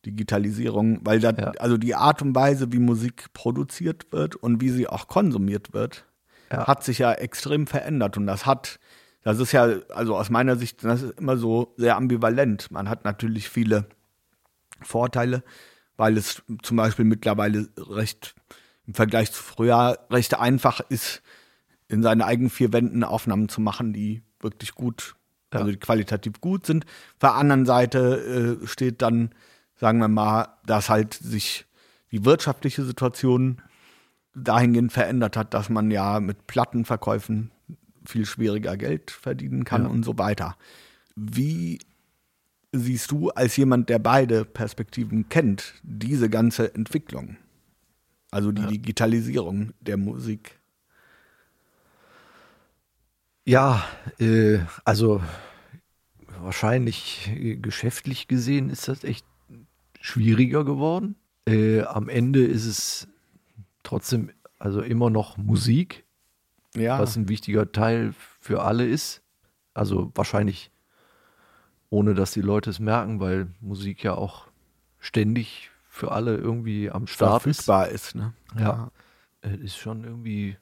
Digitalisierung, 0.05 0.99
weil 1.03 1.20
da, 1.20 1.32
ja. 1.32 1.51
also 1.60 1.78
die 1.78 1.95
Art 1.95 2.22
und 2.22 2.36
Weise, 2.36 2.72
wie 2.72 2.80
Musik 2.80 3.34
produziert 3.34 4.12
wird 4.12 4.36
und 4.36 4.62
wie 4.62 4.70
sie 4.70 4.88
auch 4.88 5.07
konsumiert 5.07 5.74
wird, 5.74 6.05
ja. 6.51 6.68
hat 6.68 6.84
sich 6.84 6.99
ja 6.99 7.12
extrem 7.12 7.68
verändert. 7.68 8.16
Und 8.16 8.28
das 8.28 8.45
hat, 8.45 8.80
das 9.24 9.39
ist 9.39 9.51
ja, 9.51 9.68
also 9.89 10.16
aus 10.16 10.30
meiner 10.30 10.55
Sicht, 10.55 10.84
das 10.84 11.01
ist 11.01 11.20
immer 11.20 11.38
so 11.38 11.74
sehr 11.76 11.97
ambivalent. 11.97 12.72
Man 12.72 12.88
hat 12.88 13.03
natürlich 13.03 13.49
viele 13.49 13.88
Vorteile, 14.82 15.43
weil 15.97 16.17
es 16.17 16.41
zum 16.63 16.77
Beispiel 16.77 17.05
mittlerweile 17.05 17.69
recht 17.77 18.36
im 18.86 18.93
Vergleich 18.93 19.32
zu 19.32 19.43
früher 19.43 19.99
recht 20.09 20.39
einfach 20.39 20.80
ist, 20.89 21.21
in 21.88 22.01
seinen 22.01 22.21
eigenen 22.21 22.49
vier 22.49 22.73
Wänden 22.73 23.03
Aufnahmen 23.03 23.49
zu 23.49 23.61
machen, 23.61 23.93
die 23.93 24.23
wirklich 24.39 24.73
gut 24.73 25.15
ja. 25.53 25.59
also 25.59 25.71
die 25.71 25.77
qualitativ 25.77 26.41
gut 26.41 26.65
sind. 26.65 26.86
Auf 26.86 27.19
der 27.21 27.34
anderen 27.36 27.65
Seite 27.65 28.59
äh, 28.61 28.67
steht 28.67 29.01
dann, 29.01 29.32
sagen 29.75 29.99
wir 29.99 30.07
mal, 30.07 30.47
dass 30.65 30.89
halt 30.89 31.13
sich 31.13 31.65
die 32.11 32.25
wirtschaftliche 32.25 32.84
Situation 32.84 33.61
dahingehend 34.36 34.91
verändert 34.91 35.38
hat, 35.38 35.53
dass 35.53 35.69
man 35.69 35.91
ja 35.91 36.19
mit 36.19 36.47
Plattenverkäufen 36.47 37.51
viel 38.05 38.25
schwieriger 38.25 38.77
Geld 38.77 39.11
verdienen 39.11 39.65
kann 39.65 39.84
ja. 39.84 39.89
und 39.89 40.03
so 40.03 40.17
weiter. 40.17 40.55
Wie 41.15 41.80
siehst 42.72 43.11
du 43.11 43.30
als 43.30 43.57
jemand, 43.57 43.89
der 43.89 43.99
beide 43.99 44.45
Perspektiven 44.45 45.30
kennt, 45.30 45.74
diese 45.84 46.30
ganze 46.30 46.74
Entwicklung? 46.74 47.38
Also 48.32 48.51
die 48.51 48.61
ja. 48.61 48.67
Digitalisierung 48.67 49.74
der 49.80 49.97
Musik. 49.97 50.59
Ja, 53.45 53.84
äh, 54.20 54.59
also 54.86 55.22
wahrscheinlich 56.39 57.32
äh, 57.36 57.55
geschäftlich 57.55 58.28
gesehen 58.28 58.70
ist 58.70 58.88
das 58.88 59.03
echt 59.03 59.26
schwieriger 59.99 60.63
geworden. 60.63 61.15
Äh, 61.47 61.82
am 61.82 62.09
Ende 62.09 62.45
ist 62.45 62.65
es 62.65 63.07
trotzdem 63.82 64.32
also 64.59 64.82
immer 64.82 65.09
noch 65.09 65.38
Musik, 65.38 66.05
ja. 66.76 66.99
was 66.99 67.15
ein 67.15 67.30
wichtiger 67.30 67.72
Teil 67.72 68.13
für 68.39 68.61
alle 68.61 68.86
ist. 68.86 69.24
Also 69.74 70.11
wahrscheinlich 70.13 70.70
ohne 71.89 72.13
dass 72.13 72.31
die 72.31 72.41
Leute 72.41 72.69
es 72.69 72.79
merken, 72.79 73.19
weil 73.19 73.47
Musik 73.61 74.03
ja 74.03 74.13
auch 74.13 74.47
ständig 74.99 75.71
für 75.87 76.11
alle 76.11 76.37
irgendwie 76.37 76.89
am 76.91 77.07
Start 77.07 77.43
Verfügbar 77.43 77.89
ist. 77.89 78.07
ist 78.07 78.15
ne? 78.15 78.33
Ja, 78.57 78.91
ja. 79.43 79.49
ist 79.49 79.77
schon 79.77 80.03
irgendwie 80.03 80.57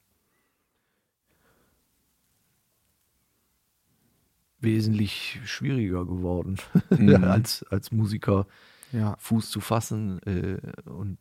wesentlich 4.59 5.39
schwieriger 5.45 6.05
geworden, 6.05 6.57
mhm. 6.89 7.23
als, 7.23 7.63
als 7.69 7.91
Musiker 7.91 8.47
ja. 8.91 9.15
Fuß 9.19 9.49
zu 9.49 9.59
fassen 9.59 10.19
äh, 10.23 10.59
und 10.89 11.17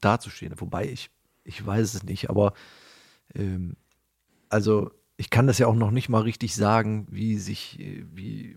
dazustehen. 0.00 0.54
Wobei 0.60 0.88
ich, 0.88 1.10
ich 1.44 1.64
weiß 1.64 1.94
es 1.94 2.02
nicht, 2.02 2.28
aber 2.28 2.52
ähm, 3.34 3.76
also 4.48 4.90
ich 5.18 5.28
kann 5.28 5.46
das 5.46 5.58
ja 5.58 5.66
auch 5.66 5.74
noch 5.74 5.90
nicht 5.90 6.08
mal 6.08 6.22
richtig 6.22 6.54
sagen, 6.54 7.06
wie 7.10 7.36
sich, 7.36 7.78
wie, 8.14 8.56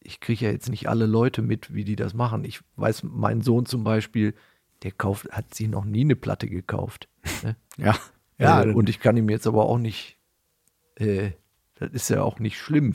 ich 0.00 0.18
kriege 0.18 0.46
ja 0.46 0.50
jetzt 0.50 0.68
nicht 0.68 0.88
alle 0.88 1.06
Leute 1.06 1.42
mit, 1.42 1.72
wie 1.72 1.84
die 1.84 1.96
das 1.96 2.14
machen. 2.14 2.44
Ich 2.44 2.60
weiß, 2.74 3.04
mein 3.04 3.42
Sohn 3.42 3.66
zum 3.66 3.84
Beispiel, 3.84 4.34
der 4.82 4.90
kauft, 4.90 5.30
hat 5.30 5.54
sich 5.54 5.68
noch 5.68 5.84
nie 5.84 6.00
eine 6.00 6.16
Platte 6.16 6.48
gekauft. 6.48 7.08
Ne? 7.44 7.56
ja. 7.76 7.96
ja. 8.38 8.64
Äh, 8.64 8.72
und 8.72 8.88
ich 8.88 8.98
kann 8.98 9.16
ihm 9.16 9.28
jetzt 9.28 9.46
aber 9.46 9.66
auch 9.66 9.78
nicht 9.78 10.18
äh, 10.96 11.32
das 11.76 11.90
ist 11.92 12.10
ja 12.10 12.22
auch 12.22 12.38
nicht 12.38 12.58
schlimm. 12.58 12.94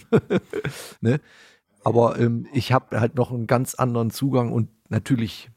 ne? 1.01 1.19
Aber 1.83 2.19
ähm, 2.19 2.47
ich 2.53 2.71
habe 2.71 2.99
halt 2.99 3.15
noch 3.15 3.31
einen 3.31 3.47
ganz 3.47 3.75
anderen 3.75 4.11
Zugang 4.11 4.51
und 4.51 4.69
natürlich, 4.89 5.49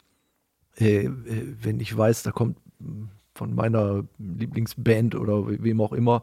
äh, 0.79 1.07
äh, 1.07 1.55
wenn 1.61 1.81
ich 1.81 1.97
weiß, 1.97 2.23
da 2.23 2.33
kommt 2.33 2.59
hm, 2.79 3.09
von 3.35 3.55
meiner 3.55 4.05
Lieblingsband 4.19 5.15
oder 5.15 5.47
wem 5.63 5.81
auch 5.81 5.93
immer 5.93 6.23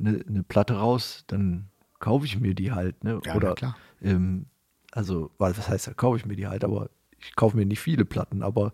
eine, 0.00 0.24
eine 0.26 0.42
Platte 0.42 0.74
raus, 0.74 1.24
dann 1.26 1.68
kaufe 1.98 2.26
ich 2.26 2.40
mir 2.40 2.54
die 2.54 2.72
halt. 2.72 3.04
Ne? 3.04 3.20
Ja, 3.24 3.34
oder, 3.34 3.54
klar. 3.54 3.76
Ähm, 4.02 4.46
also, 4.92 5.30
was 5.38 5.68
heißt, 5.68 5.88
da 5.88 5.94
kaufe 5.94 6.16
ich 6.16 6.26
mir 6.26 6.36
die 6.36 6.48
halt, 6.48 6.64
aber 6.64 6.90
ich 7.18 7.36
kaufe 7.36 7.56
mir 7.56 7.66
nicht 7.66 7.80
viele 7.80 8.04
Platten, 8.04 8.42
aber 8.42 8.72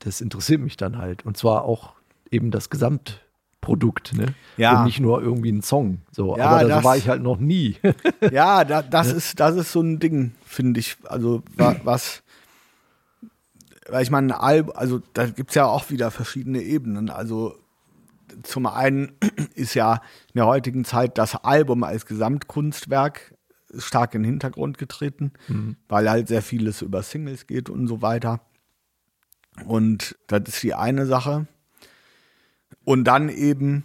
das 0.00 0.20
interessiert 0.20 0.60
mich 0.60 0.76
dann 0.76 0.98
halt. 0.98 1.24
Und 1.24 1.36
zwar 1.36 1.64
auch 1.64 1.94
eben 2.30 2.50
das 2.50 2.70
Gesamt. 2.70 3.24
Produkt, 3.60 4.14
ne? 4.14 4.34
Ja. 4.56 4.78
Und 4.78 4.86
nicht 4.86 5.00
nur 5.00 5.20
irgendwie 5.20 5.52
ein 5.52 5.60
Song. 5.60 6.00
So, 6.10 6.34
ja, 6.34 6.46
aber 6.46 6.66
das 6.66 6.82
war 6.82 6.96
ich 6.96 7.10
halt 7.10 7.22
noch 7.22 7.38
nie. 7.38 7.76
ja, 8.32 8.64
da, 8.64 8.80
das 8.80 9.12
ist, 9.12 9.38
das 9.38 9.54
ist 9.54 9.70
so 9.70 9.82
ein 9.82 9.98
Ding, 9.98 10.32
finde 10.46 10.80
ich. 10.80 10.96
Also, 11.04 11.42
was, 11.84 12.22
weil 13.90 14.02
ich 14.02 14.10
meine, 14.10 14.40
also 14.40 15.02
da 15.12 15.26
gibt 15.26 15.50
es 15.50 15.56
ja 15.56 15.66
auch 15.66 15.90
wieder 15.90 16.10
verschiedene 16.10 16.62
Ebenen. 16.62 17.10
Also 17.10 17.58
zum 18.42 18.66
einen 18.66 19.12
ist 19.54 19.74
ja 19.74 19.94
in 19.94 20.36
der 20.36 20.46
heutigen 20.46 20.84
Zeit 20.84 21.18
das 21.18 21.34
Album 21.36 21.84
als 21.84 22.06
Gesamtkunstwerk 22.06 23.34
stark 23.76 24.14
in 24.14 24.22
den 24.22 24.30
Hintergrund 24.32 24.78
getreten, 24.78 25.32
mhm. 25.48 25.76
weil 25.88 26.10
halt 26.10 26.28
sehr 26.28 26.42
vieles 26.42 26.82
über 26.82 27.02
Singles 27.02 27.46
geht 27.46 27.70
und 27.70 27.86
so 27.86 28.02
weiter. 28.02 28.40
Und 29.64 30.16
das 30.26 30.42
ist 30.46 30.62
die 30.62 30.74
eine 30.74 31.06
Sache. 31.06 31.46
Und 32.84 33.04
dann 33.04 33.28
eben, 33.28 33.84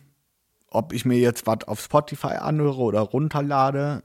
ob 0.70 0.94
ich 0.94 1.06
mir 1.06 1.18
jetzt 1.18 1.46
was 1.48 1.64
auf 1.68 1.82
Spotify 1.82 2.36
anhöre 2.40 2.82
oder 2.82 3.02
runterlade, 3.02 4.04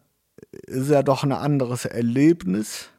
ist 0.51 0.91
ja 0.91 1.03
doch 1.03 1.23
ein 1.23 1.33
anderes 1.33 1.85
Erlebnis, 1.85 2.91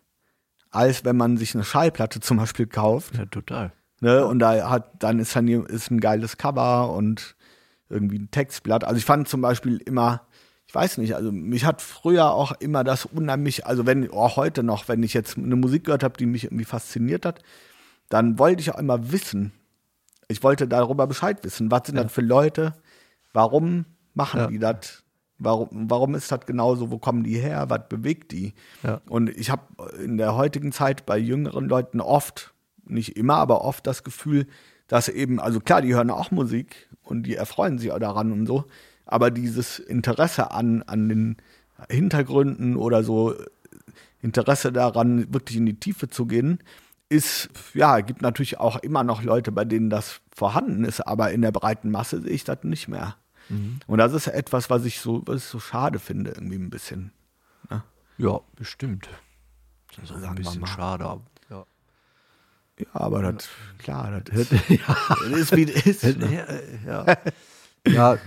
als 0.70 1.04
wenn 1.04 1.18
man 1.18 1.38
sich 1.38 1.54
eine 1.54 1.64
Schallplatte 1.64 2.20
zum 2.20 2.38
Beispiel 2.38 2.68
kauft. 2.68 3.18
Ja, 3.18 3.26
total. 3.26 3.74
Ne? 4.02 4.26
Und 4.26 4.40
da 4.40 4.70
hat, 4.70 4.92
dann 5.02 5.20
ist 5.20 5.36
dann 5.36 5.48
ist 5.48 5.90
ein 5.92 6.02
geiles 6.02 6.38
Cover 6.38 6.92
und 6.92 7.36
irgendwie 7.90 8.20
ein 8.20 8.32
Textblatt. 8.32 8.84
Also 8.84 8.98
ich 8.98 9.06
fand 9.06 9.28
zum 9.28 9.42
Beispiel 9.42 9.78
immer, 9.78 10.22
ich 10.68 10.74
weiß 10.76 10.98
nicht, 10.98 11.16
also 11.16 11.32
mich 11.32 11.66
hat 11.66 11.82
früher 11.82 12.32
auch 12.32 12.54
immer 12.60 12.84
das 12.84 13.06
unheimlich, 13.06 13.66
also 13.66 13.86
wenn, 13.86 14.10
auch 14.12 14.38
heute 14.38 14.64
noch, 14.64 14.88
wenn 14.88 15.04
ich 15.04 15.14
jetzt 15.14 15.38
eine 15.38 15.56
Musik 15.56 15.86
gehört 15.86 16.04
habe, 16.04 16.18
die 16.18 16.26
mich 16.26 16.46
irgendwie 16.46 16.66
fasziniert 16.66 17.26
hat, 17.26 17.42
dann 18.10 18.40
wollte 18.40 18.62
ich 18.62 18.74
auch 18.74 18.80
immer 18.80 19.12
wissen. 19.12 19.52
Ich 20.28 20.44
wollte 20.44 20.68
darüber 20.68 21.08
Bescheid 21.08 21.44
wissen. 21.44 21.70
Was 21.72 21.88
sind 21.88 21.96
das 21.96 22.12
für 22.12 22.22
Leute? 22.22 22.74
Warum 23.34 23.86
machen 24.14 24.40
Ja. 24.40 24.48
die 24.48 24.60
das? 24.60 25.04
Warum, 25.38 25.90
warum 25.90 26.16
ist 26.16 26.32
das 26.32 26.46
genauso? 26.46 26.92
Wo 26.92 27.00
kommen 27.00 27.24
die 27.24 27.38
her? 27.38 27.70
Was 27.70 27.88
bewegt 27.90 28.32
die? 28.32 28.54
Ja. 28.84 29.02
Und 29.10 29.30
ich 29.30 29.50
habe 29.50 29.64
in 30.04 30.18
der 30.18 30.36
heutigen 30.36 30.72
Zeit 30.72 31.06
bei 31.06 31.18
jüngeren 31.18 31.68
Leuten 31.68 32.00
oft, 32.00 32.51
nicht 32.92 33.18
immer, 33.18 33.36
aber 33.36 33.64
oft 33.64 33.88
das 33.88 34.04
Gefühl, 34.04 34.48
dass 34.88 35.08
eben, 35.08 35.40
also 35.40 35.60
klar, 35.60 35.82
die 35.82 35.94
hören 35.94 36.10
auch 36.10 36.32
Musik 36.32 36.90
und 37.04 37.24
die 37.24 37.36
erfreuen 37.36 37.78
sich 37.78 37.92
auch 37.92 38.00
daran 38.00 38.32
und 38.32 38.46
so, 38.46 38.66
aber 39.06 39.32
dieses 39.32 39.80
Interesse 39.80 40.52
an, 40.52 40.84
an 40.84 41.10
den 41.10 41.38
Hintergründen 41.90 42.76
oder 42.76 43.04
so 43.04 43.34
Interesse 44.22 44.72
daran, 44.72 45.34
wirklich 45.34 45.58
in 45.58 45.66
die 45.66 45.80
Tiefe 45.80 46.10
zu 46.10 46.26
gehen, 46.26 46.60
ist, 47.10 47.50
ja, 47.74 48.00
gibt 48.00 48.22
natürlich 48.22 48.60
auch 48.60 48.78
immer 48.78 49.04
noch 49.04 49.24
Leute, 49.24 49.52
bei 49.52 49.66
denen 49.66 49.90
das 49.90 50.22
vorhanden 50.34 50.86
ist, 50.86 51.02
aber 51.02 51.32
in 51.32 51.42
der 51.42 51.52
breiten 51.52 51.92
Masse 51.92 52.22
sehe 52.22 52.32
ich 52.32 52.44
das 52.44 52.64
nicht 52.64 52.88
mehr. 52.88 53.16
Und 53.88 53.98
das 53.98 54.14
ist 54.14 54.28
etwas, 54.28 54.70
was 54.70 54.86
ich 54.86 55.00
so, 55.00 55.22
was 55.26 55.38
ich 55.38 55.44
so 55.44 55.60
schade 55.60 56.00
finde, 56.00 56.32
irgendwie 56.32 56.56
ein 56.56 56.70
bisschen. 56.70 57.12
Ja, 58.18 58.40
bestimmt. 58.56 59.10
Das 59.96 60.10
ist 60.10 60.24
auch 60.24 60.30
ein 60.30 60.36
bisschen 60.36 60.66
schade. 60.68 61.20
Ja. 62.82 63.02
Aber 63.02 63.22
das, 63.22 63.50
klar, 63.78 64.22
das 64.22 64.52
ist, 64.52 64.52
das 64.70 65.32
ist 65.32 65.56
wie 65.56 65.66
das 65.66 65.86
ist. 65.86 66.18
Ne? 66.18 66.46
ja, 66.86 67.06
ja. 67.06 67.18
ja, 67.88 68.18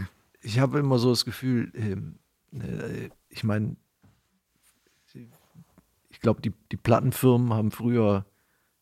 ich 0.40 0.58
habe 0.58 0.78
immer 0.78 0.98
so 0.98 1.10
das 1.10 1.24
Gefühl, 1.24 1.72
ähm, 1.74 2.16
äh, 2.52 3.10
ich 3.28 3.44
meine, 3.44 3.76
ich 6.10 6.20
glaube, 6.20 6.40
die, 6.40 6.52
die 6.70 6.76
Plattenfirmen 6.76 7.52
haben 7.52 7.70
früher 7.70 8.24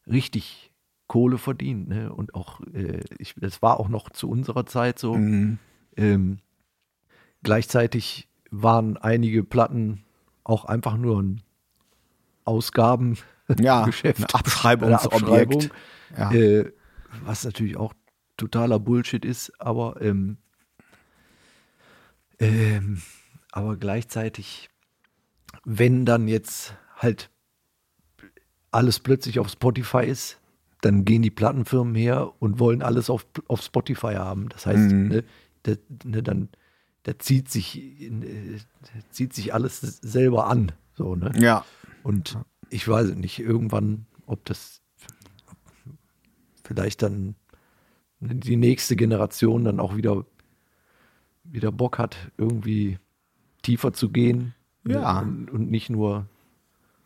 richtig 0.06 0.72
Kohle 1.06 1.38
verdient. 1.38 1.88
Ne? 1.88 2.12
Und 2.12 2.34
auch, 2.34 2.60
äh, 2.72 3.00
ich, 3.18 3.34
das 3.36 3.62
war 3.62 3.80
auch 3.80 3.88
noch 3.88 4.10
zu 4.10 4.30
unserer 4.30 4.66
Zeit 4.66 4.98
so. 4.98 5.14
Mhm. 5.14 5.58
Ähm, 5.96 6.38
gleichzeitig 7.42 8.28
waren 8.50 8.96
einige 8.96 9.44
Platten 9.44 10.04
auch 10.44 10.64
einfach 10.64 10.96
nur 10.96 11.36
Ausgaben. 12.44 13.18
Ja, 13.60 13.84
Geschäft. 13.86 14.20
ein 14.20 14.34
Abschreibungsobjekt. 14.34 15.70
Ja. 16.16 16.32
Äh, 16.32 16.72
was 17.24 17.44
natürlich 17.44 17.76
auch 17.76 17.92
totaler 18.36 18.78
Bullshit 18.78 19.24
ist, 19.24 19.52
aber 19.60 20.00
ähm, 20.00 20.38
ähm, 22.38 23.00
aber 23.52 23.76
gleichzeitig, 23.76 24.70
wenn 25.64 26.04
dann 26.06 26.28
jetzt 26.28 26.74
halt 26.96 27.30
alles 28.70 29.00
plötzlich 29.00 29.38
auf 29.38 29.48
Spotify 29.50 30.04
ist, 30.06 30.38
dann 30.80 31.04
gehen 31.04 31.22
die 31.22 31.30
Plattenfirmen 31.30 31.94
her 31.94 32.32
und 32.40 32.58
wollen 32.58 32.82
alles 32.82 33.10
auf, 33.10 33.26
auf 33.46 33.62
Spotify 33.62 34.14
haben. 34.14 34.48
Das 34.48 34.66
heißt, 34.66 34.90
Mhm. 34.90 35.08
ne, 35.08 35.24
da, 35.62 35.72
ne, 36.04 36.22
dann 36.22 36.48
da 37.04 37.18
zieht 37.18 37.50
sich, 37.50 37.78
äh, 37.78 38.58
zieht 39.10 39.32
sich 39.34 39.52
alles 39.54 39.80
selber 39.80 40.46
an. 40.46 40.72
So, 40.94 41.14
ne? 41.14 41.32
ja. 41.36 41.64
Und 42.02 42.38
ich 42.72 42.88
weiß 42.88 43.14
nicht, 43.14 43.38
irgendwann, 43.38 44.06
ob 44.26 44.44
das 44.44 44.80
vielleicht 46.64 47.02
dann 47.02 47.34
die 48.20 48.56
nächste 48.56 48.96
Generation 48.96 49.64
dann 49.64 49.80
auch 49.80 49.96
wieder, 49.96 50.24
wieder 51.44 51.72
Bock 51.72 51.98
hat, 51.98 52.16
irgendwie 52.38 52.98
tiefer 53.62 53.92
zu 53.92 54.08
gehen. 54.08 54.54
Ja. 54.86 55.20
Und, 55.20 55.50
und 55.50 55.70
nicht 55.70 55.90
nur 55.90 56.26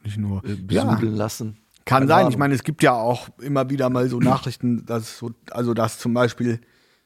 Nicht 0.04 0.18
nur. 0.18 0.44
äh, 0.44 0.56
ja. 0.70 0.84
besudeln 0.84 1.16
lassen. 1.16 1.56
Kann 1.84 2.00
Keine 2.00 2.08
sein. 2.08 2.18
Ahnung. 2.18 2.30
Ich 2.32 2.38
meine, 2.38 2.54
es 2.54 2.62
gibt 2.64 2.82
ja 2.82 2.92
auch 2.92 3.28
immer 3.40 3.70
wieder 3.70 3.90
mal 3.90 4.08
so 4.08 4.18
Nachrichten, 4.20 4.84
dass 4.86 5.18
so, 5.18 5.32
also 5.50 5.74
dass 5.74 5.98
zum 5.98 6.14
Beispiel, 6.14 6.60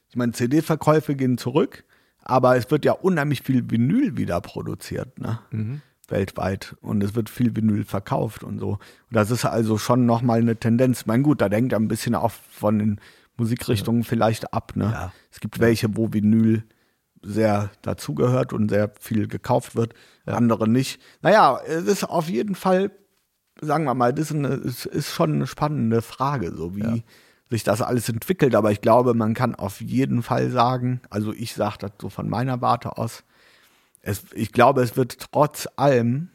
ich 0.08 0.16
meine, 0.16 0.32
CD-Verkäufe 0.32 1.14
gehen 1.16 1.38
zurück, 1.38 1.84
aber 2.18 2.56
es 2.56 2.70
wird 2.70 2.84
ja 2.84 2.92
unheimlich 2.92 3.42
viel 3.42 3.70
Vinyl 3.70 4.16
wieder 4.16 4.40
produziert, 4.40 5.18
ne? 5.18 5.38
Mhm. 5.50 5.82
Weltweit. 6.10 6.76
Und 6.80 7.02
es 7.02 7.14
wird 7.14 7.30
viel 7.30 7.56
Vinyl 7.56 7.84
verkauft 7.84 8.42
und 8.42 8.58
so. 8.58 8.78
Das 9.10 9.30
ist 9.30 9.44
also 9.44 9.78
schon 9.78 10.06
nochmal 10.06 10.40
eine 10.40 10.56
Tendenz. 10.56 11.00
Ich 11.00 11.06
meine, 11.06 11.22
gut, 11.22 11.40
da 11.40 11.48
denkt 11.48 11.72
er 11.72 11.80
ein 11.80 11.88
bisschen 11.88 12.14
auch 12.14 12.32
von 12.32 12.78
den 12.78 13.00
Musikrichtungen 13.36 14.04
vielleicht 14.04 14.52
ab, 14.52 14.72
ne? 14.76 14.84
Ja. 14.84 15.12
Es 15.30 15.40
gibt 15.40 15.60
welche, 15.60 15.96
wo 15.96 16.12
Vinyl 16.12 16.64
sehr 17.22 17.70
dazugehört 17.82 18.52
und 18.52 18.68
sehr 18.68 18.92
viel 18.98 19.26
gekauft 19.28 19.76
wird, 19.76 19.94
andere 20.26 20.68
nicht. 20.68 21.00
Naja, 21.22 21.60
es 21.66 21.84
ist 21.84 22.04
auf 22.04 22.28
jeden 22.28 22.54
Fall, 22.54 22.90
sagen 23.60 23.84
wir 23.84 23.94
mal, 23.94 24.12
das 24.12 24.30
ist, 24.30 24.36
eine, 24.36 24.48
es 24.48 24.86
ist 24.86 25.10
schon 25.10 25.34
eine 25.34 25.46
spannende 25.46 26.02
Frage, 26.02 26.54
so 26.54 26.76
wie 26.76 27.02
sich 27.50 27.64
das 27.64 27.82
alles 27.82 28.08
entwickelt. 28.08 28.54
Aber 28.54 28.70
ich 28.70 28.80
glaube, 28.80 29.14
man 29.14 29.34
kann 29.34 29.54
auf 29.54 29.80
jeden 29.80 30.22
Fall 30.22 30.50
sagen, 30.50 31.00
also 31.10 31.32
ich 31.32 31.54
sage 31.54 31.78
das 31.80 31.92
so 32.00 32.08
von 32.08 32.28
meiner 32.28 32.60
Warte 32.62 32.96
aus, 32.96 33.24
es, 34.02 34.24
ich 34.34 34.52
glaube, 34.52 34.82
es 34.82 34.96
wird 34.96 35.18
trotz 35.32 35.68
allem, 35.76 36.30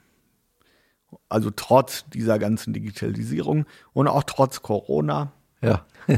also 1.29 1.49
trotz 1.49 2.05
dieser 2.09 2.39
ganzen 2.39 2.73
Digitalisierung 2.73 3.65
und 3.93 4.07
auch 4.07 4.23
trotz 4.23 4.61
Corona, 4.61 5.31
Ja. 5.61 5.85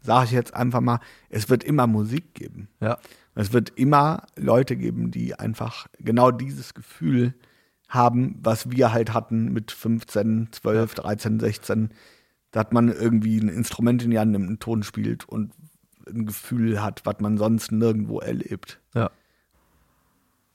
sage 0.00 0.26
ich 0.26 0.30
jetzt 0.32 0.54
einfach 0.54 0.80
mal, 0.80 1.00
es 1.28 1.50
wird 1.50 1.64
immer 1.64 1.86
Musik 1.86 2.34
geben. 2.34 2.68
ja. 2.80 2.98
Es 3.34 3.52
wird 3.52 3.70
immer 3.76 4.24
Leute 4.34 4.76
geben, 4.76 5.12
die 5.12 5.38
einfach 5.38 5.86
genau 6.00 6.32
dieses 6.32 6.74
Gefühl 6.74 7.34
haben, 7.88 8.36
was 8.42 8.72
wir 8.72 8.92
halt 8.92 9.14
hatten 9.14 9.52
mit 9.52 9.70
15, 9.70 10.48
12, 10.50 10.94
13, 10.94 11.38
16, 11.38 11.90
dass 12.50 12.66
man 12.72 12.88
irgendwie 12.88 13.38
ein 13.38 13.48
Instrument 13.48 14.02
in 14.02 14.10
die 14.10 14.18
Hand 14.18 14.32
nimmt, 14.32 14.48
einen 14.48 14.58
Ton 14.58 14.82
spielt 14.82 15.28
und 15.28 15.52
ein 16.08 16.26
Gefühl 16.26 16.82
hat, 16.82 17.02
was 17.04 17.20
man 17.20 17.38
sonst 17.38 17.70
nirgendwo 17.70 18.18
erlebt. 18.18 18.80
Ja. 18.92 19.10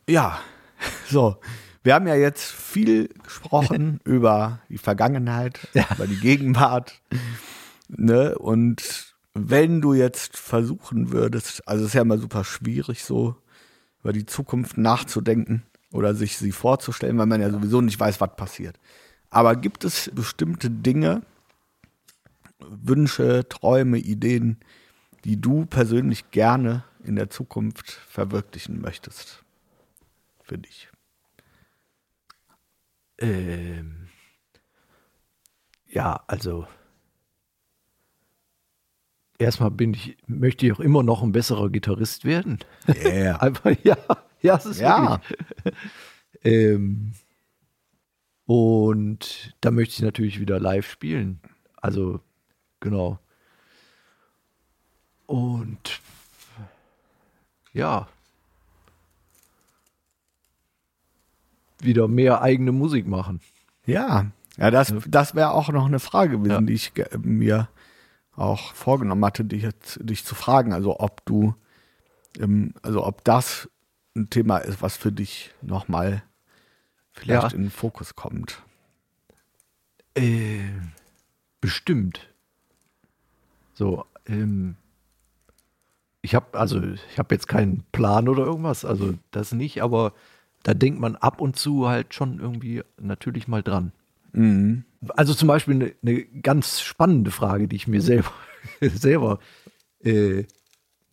Ja, 0.08 0.40
so. 1.10 1.38
Wir 1.86 1.96
haben 1.96 2.08
ja 2.08 2.16
jetzt 2.16 2.44
viel 2.44 3.10
gesprochen 3.24 4.00
über 4.06 4.60
die 4.70 4.78
Vergangenheit, 4.78 5.68
über 5.96 6.08
die 6.08 6.20
Gegenwart. 6.20 7.02
Ne? 7.90 8.38
Und 8.38 9.14
wenn 9.34 9.82
du 9.82 9.94
jetzt 9.94 10.38
versuchen 10.38 11.12
würdest, 11.12 11.68
also 11.68 11.84
es 11.84 11.90
ist 11.90 11.96
ja 11.96 12.04
immer 12.04 12.18
super 12.18 12.46
schwierig, 12.46 13.04
so 13.04 13.36
über 14.02 14.14
die 14.14 14.26
Zukunft 14.26 14.78
nachzudenken 14.78 15.64
oder 15.92 16.16
sich 16.16 16.38
sie 16.38 16.54
vorzustellen, 16.54 17.18
weil 17.18 17.26
man 17.26 17.42
ja 17.42 17.50
sowieso 17.50 17.82
nicht 17.82 18.00
weiß, 18.00 18.22
was 18.22 18.36
passiert. 18.38 18.80
Aber 19.30 19.56
gibt 19.56 19.84
es 19.84 20.10
bestimmte 20.14 20.70
Dinge, 20.70 21.24
Wünsche, 22.60 23.48
Träume, 23.50 23.98
Ideen, 23.98 24.58
die 25.26 25.40
du 25.42 25.66
persönlich 25.66 26.32
gerne 26.32 26.86
in 27.04 27.18
der 27.18 27.30
Zukunft 27.30 27.92
verwirklichen 28.08 28.80
möchtest? 28.80 29.43
Für 30.54 30.60
dich. 30.60 30.88
Ähm, 33.18 34.10
ja, 35.88 36.24
also 36.28 36.68
erstmal 39.40 39.72
bin 39.72 39.96
ich, 39.96 40.16
möchte 40.28 40.68
ich 40.68 40.74
auch 40.74 40.80
immer 40.80 41.02
noch 41.02 41.24
ein 41.24 41.32
besserer 41.32 41.72
Gitarrist 41.72 42.24
werden. 42.24 42.60
Yeah. 42.88 43.38
Einfach, 43.42 43.72
ja, 43.84 43.98
ja, 44.44 44.58
es 44.58 44.68
ist 44.68 44.80
Ja. 44.80 45.22
ähm, 46.44 47.16
und 48.46 49.56
da 49.62 49.72
möchte 49.72 49.96
ich 49.96 50.02
natürlich 50.04 50.40
wieder 50.40 50.60
live 50.60 50.88
spielen. 50.88 51.42
Also, 51.78 52.20
genau. 52.80 53.18
Und 55.26 56.00
ja. 57.74 58.08
Wieder 61.84 62.08
mehr 62.08 62.42
eigene 62.42 62.72
Musik 62.72 63.08
machen. 63.08 63.42
Ja, 63.86 64.28
ja, 64.58 64.72
das, 64.72 64.94
das 65.08 65.36
wäre 65.36 65.52
auch 65.52 65.70
noch 65.70 65.86
eine 65.86 66.00
Frage 66.00 66.38
gewesen, 66.38 66.52
Ja. 66.52 66.62
die 66.62 66.74
ich 66.74 66.94
ge- 66.94 67.08
mir 67.22 67.68
auch 68.36 68.74
vorgenommen 68.74 69.24
hatte, 69.26 69.44
dich, 69.46 69.64
jetzt, 69.64 70.00
dich 70.02 70.24
zu 70.26 70.36
fragen. 70.36 70.74
Also 70.74 71.00
ob 71.00 71.26
du, 71.26 71.56
ähm, 72.40 72.74
also 72.82 73.06
ob 73.06 73.24
das 73.24 73.70
ein 74.16 74.30
Thema 74.30 74.58
ist, 74.60 74.82
was 74.82 74.96
für 74.96 75.12
dich 75.12 75.52
nochmal 75.62 76.24
vielleicht 77.14 77.52
Ja. 77.52 77.56
in 77.58 77.64
den 77.64 77.72
Fokus 77.72 78.16
kommt. 78.16 78.62
Äh, 80.16 80.60
bestimmt. 81.62 82.30
So, 83.74 84.06
ähm, 84.28 84.76
ich 86.22 86.36
habe 86.36 86.58
also 86.58 86.80
ich 86.82 87.18
habe 87.18 87.34
jetzt 87.34 87.48
keinen 87.48 87.84
Plan 87.92 88.30
oder 88.30 88.46
irgendwas, 88.46 88.86
also 88.86 89.16
das 89.32 89.52
nicht, 89.52 89.82
aber 89.82 90.14
da 90.64 90.74
denkt 90.74 91.00
man 91.00 91.16
ab 91.16 91.42
und 91.42 91.56
zu 91.58 91.88
halt 91.88 92.14
schon 92.14 92.40
irgendwie 92.40 92.82
natürlich 93.00 93.48
mal 93.48 93.62
dran. 93.64 93.92
Mhm. 94.32 94.86
Also 95.10 95.34
zum 95.34 95.48
Beispiel 95.48 95.76
eine, 95.76 95.94
eine 96.02 96.24
ganz 96.42 96.82
spannende 96.82 97.32
Frage, 97.32 97.68
die 97.68 97.76
ich 97.76 97.88
mir 97.88 98.02
selber 98.02 98.32
selber 98.82 99.40
äh, 100.04 100.44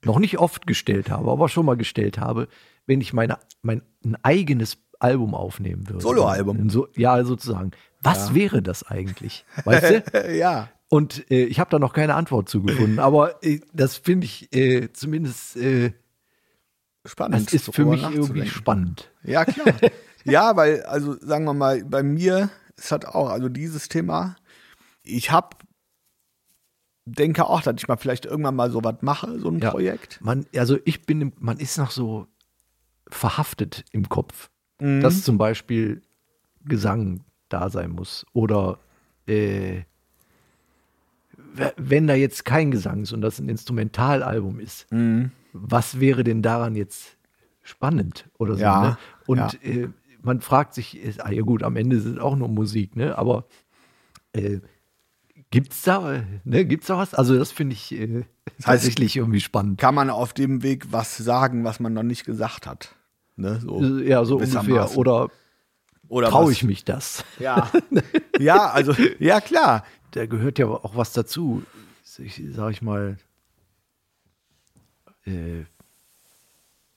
noch 0.04 0.18
nicht 0.18 0.38
oft 0.38 0.66
gestellt 0.66 1.10
habe, 1.10 1.30
aber 1.30 1.48
schon 1.48 1.66
mal 1.66 1.76
gestellt 1.76 2.18
habe, 2.18 2.48
wenn 2.86 3.00
ich 3.00 3.12
meine 3.12 3.38
mein 3.62 3.82
ein 4.04 4.16
eigenes 4.22 4.78
Album 4.98 5.34
aufnehmen 5.34 5.88
würde. 5.88 6.00
Soloalbum. 6.02 6.70
So, 6.70 6.88
ja, 6.96 7.22
sozusagen. 7.24 7.72
Was 8.02 8.28
Ja. 8.28 8.34
wäre 8.34 8.62
das 8.62 8.82
eigentlich? 8.84 9.44
Weißt 9.64 10.04
du? 10.14 10.36
ja. 10.36 10.68
Und 10.88 11.30
äh, 11.30 11.44
ich 11.44 11.60
habe 11.60 11.70
da 11.70 11.78
noch 11.78 11.92
keine 11.92 12.14
Antwort 12.14 12.48
zu 12.48 12.62
gefunden, 12.62 12.98
aber 12.98 13.42
äh, 13.44 13.60
das 13.72 13.96
finde 13.96 14.24
ich 14.26 14.52
äh, 14.54 14.92
zumindest, 14.92 15.56
äh, 15.56 15.92
Spannend. 17.06 17.46
das 17.46 17.52
ist 17.54 17.74
für 17.74 17.84
mich 17.86 18.02
irgendwie 18.02 18.46
spannend. 18.46 19.10
Ja, 19.22 19.44
klar. 19.44 19.74
ja, 20.24 20.54
weil, 20.56 20.82
also 20.82 21.16
sagen 21.20 21.44
wir 21.46 21.54
mal, 21.54 21.82
bei 21.84 22.02
mir 22.02 22.50
ist 22.76 22.92
halt 22.92 23.06
auch, 23.06 23.30
also 23.30 23.48
dieses 23.48 23.88
Thema, 23.88 24.36
ich 25.02 25.30
hab, 25.30 25.62
denke 27.06 27.46
auch, 27.46 27.62
dass 27.62 27.76
ich 27.78 27.88
mal 27.88 27.96
vielleicht 27.96 28.26
irgendwann 28.26 28.54
mal 28.56 28.70
sowas 28.70 28.96
mache, 29.00 29.38
so 29.40 29.48
ein 29.48 29.58
Ja. 29.60 29.70
Projekt. 29.70 30.20
Man, 30.22 30.46
also 30.54 30.78
ich 30.84 31.02
bin, 31.06 31.20
im- 31.22 31.32
man 31.38 31.58
ist 31.58 31.78
noch 31.78 31.90
so 31.90 32.26
verhaftet 33.08 33.84
im 33.92 34.08
Kopf, 34.08 34.50
Mhm. 34.80 35.00
dass 35.00 35.22
zum 35.24 35.38
Beispiel 35.38 36.02
Gesang 36.64 37.24
da 37.48 37.70
sein 37.70 37.90
muss 37.90 38.24
oder 38.34 38.78
äh, 39.26 39.82
wenn 41.76 42.06
da 42.06 42.14
jetzt 42.14 42.44
kein 42.44 42.70
Gesang 42.70 43.02
ist 43.02 43.12
und 43.12 43.22
das 43.22 43.38
ein 43.40 43.48
Instrumentalalbum 43.48 44.60
ist, 44.60 44.90
Mhm. 44.92 45.32
Was 45.52 46.00
wäre 46.00 46.24
denn 46.24 46.42
daran 46.42 46.74
jetzt 46.74 47.16
spannend 47.62 48.28
oder 48.38 48.54
so? 48.54 48.60
Ja, 48.62 48.80
ne? 48.82 48.98
Und 49.26 49.38
ja. 49.38 49.70
äh, 49.70 49.88
man 50.22 50.40
fragt 50.40 50.74
sich, 50.74 50.98
ist, 50.98 51.24
ah 51.24 51.30
ja 51.30 51.42
gut, 51.42 51.62
am 51.62 51.76
Ende 51.76 51.96
ist 51.96 52.04
es 52.04 52.18
auch 52.18 52.36
nur 52.36 52.48
Musik, 52.48 52.96
ne? 52.96 53.16
Aber 53.16 53.46
äh, 54.32 54.58
gibt's 55.50 55.82
da, 55.82 56.22
ne, 56.44 56.64
gibt's 56.64 56.86
da 56.88 56.98
was? 56.98 57.14
Also 57.14 57.36
das 57.38 57.52
finde 57.52 57.74
ich 57.74 57.92
äh, 57.92 58.06
heißt- 58.06 58.24
tatsächlich 58.64 59.16
irgendwie 59.16 59.40
spannend. 59.40 59.78
Kann 59.80 59.94
man 59.94 60.10
auf 60.10 60.32
dem 60.32 60.62
Weg 60.62 60.92
was 60.92 61.16
sagen, 61.16 61.64
was 61.64 61.80
man 61.80 61.92
noch 61.92 62.02
nicht 62.02 62.24
gesagt 62.24 62.66
hat? 62.66 62.94
Ne, 63.36 63.58
so. 63.60 63.82
Äh, 63.82 64.08
Ja, 64.08 64.24
so 64.24 64.36
ungefähr. 64.36 64.96
Oder 64.96 65.28
Oder 66.08 66.28
traue 66.28 66.52
ich 66.52 66.64
mich 66.64 66.84
das? 66.84 67.24
Ja. 67.38 67.70
ja, 68.38 68.70
also, 68.70 68.94
ja, 69.18 69.40
klar. 69.40 69.84
Da 70.12 70.26
gehört 70.26 70.58
ja 70.58 70.66
auch 70.66 70.96
was 70.96 71.12
dazu. 71.12 71.62
Sag 72.02 72.72
ich 72.72 72.82
mal, 72.82 73.16
äh, 75.24 75.64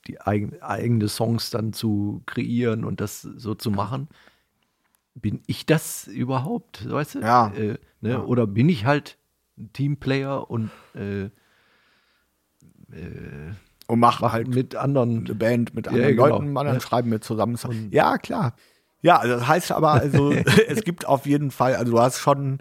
die 0.07 0.19
eigen, 0.21 0.61
eigene 0.61 1.07
Songs 1.07 1.49
dann 1.49 1.73
zu 1.73 2.21
kreieren 2.25 2.83
und 2.83 2.99
das 3.01 3.21
so 3.21 3.55
zu 3.55 3.71
machen. 3.71 4.09
Bin 5.15 5.41
ich 5.47 5.65
das 5.65 6.07
überhaupt, 6.07 6.89
weißt 6.89 7.15
du? 7.15 7.19
Ja. 7.19 7.53
Äh, 7.55 7.77
ne? 8.01 8.09
Ja. 8.09 8.23
Oder 8.23 8.47
bin 8.47 8.67
ich 8.67 8.85
halt 8.85 9.17
Teamplayer 9.73 10.49
und 10.49 10.71
äh, 10.95 11.29
Und 13.87 13.99
machen 13.99 14.23
mach 14.23 14.31
halt 14.33 14.47
mit 14.47 14.75
anderen 14.75 15.25
eine 15.25 15.35
Band 15.35 15.73
mit 15.75 15.85
Ja, 15.85 15.91
anderen 15.93 16.15
genau. 16.15 16.27
Leuten, 16.29 16.55
dann 16.55 16.67
Ja. 16.67 16.79
schreiben 16.79 17.11
wir 17.11 17.21
zusammen. 17.21 17.57
ja, 17.91 18.17
klar. 18.17 18.55
Ja, 19.01 19.17
also 19.17 19.35
das 19.35 19.47
heißt 19.47 19.71
aber, 19.71 19.91
also 19.91 20.31
es 20.67 20.83
gibt 20.83 21.05
auf 21.07 21.25
jeden 21.25 21.51
Fall, 21.51 21.75
also 21.75 21.91
du 21.93 21.99
hast 21.99 22.19
schon 22.19 22.59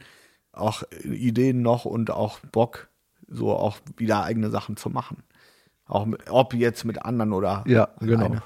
auch 0.53 0.83
Ideen 1.05 1.63
noch 1.63 1.85
und 1.87 2.11
auch 2.11 2.41
Bock, 2.53 2.89
so 3.29 3.51
auch 3.53 3.79
wieder 3.97 4.25
eigene 4.25 4.51
Sachen 4.51 4.77
zu 4.77 4.91
machen. 4.91 5.23
Auch 5.93 6.07
mit, 6.07 6.31
ob 6.31 6.55
jetzt 6.55 6.85
mit 6.85 7.05
anderen 7.05 7.33
oder 7.35 7.65
Ja, 7.67 7.89
genau. 8.01 8.25
alleine. 8.27 8.43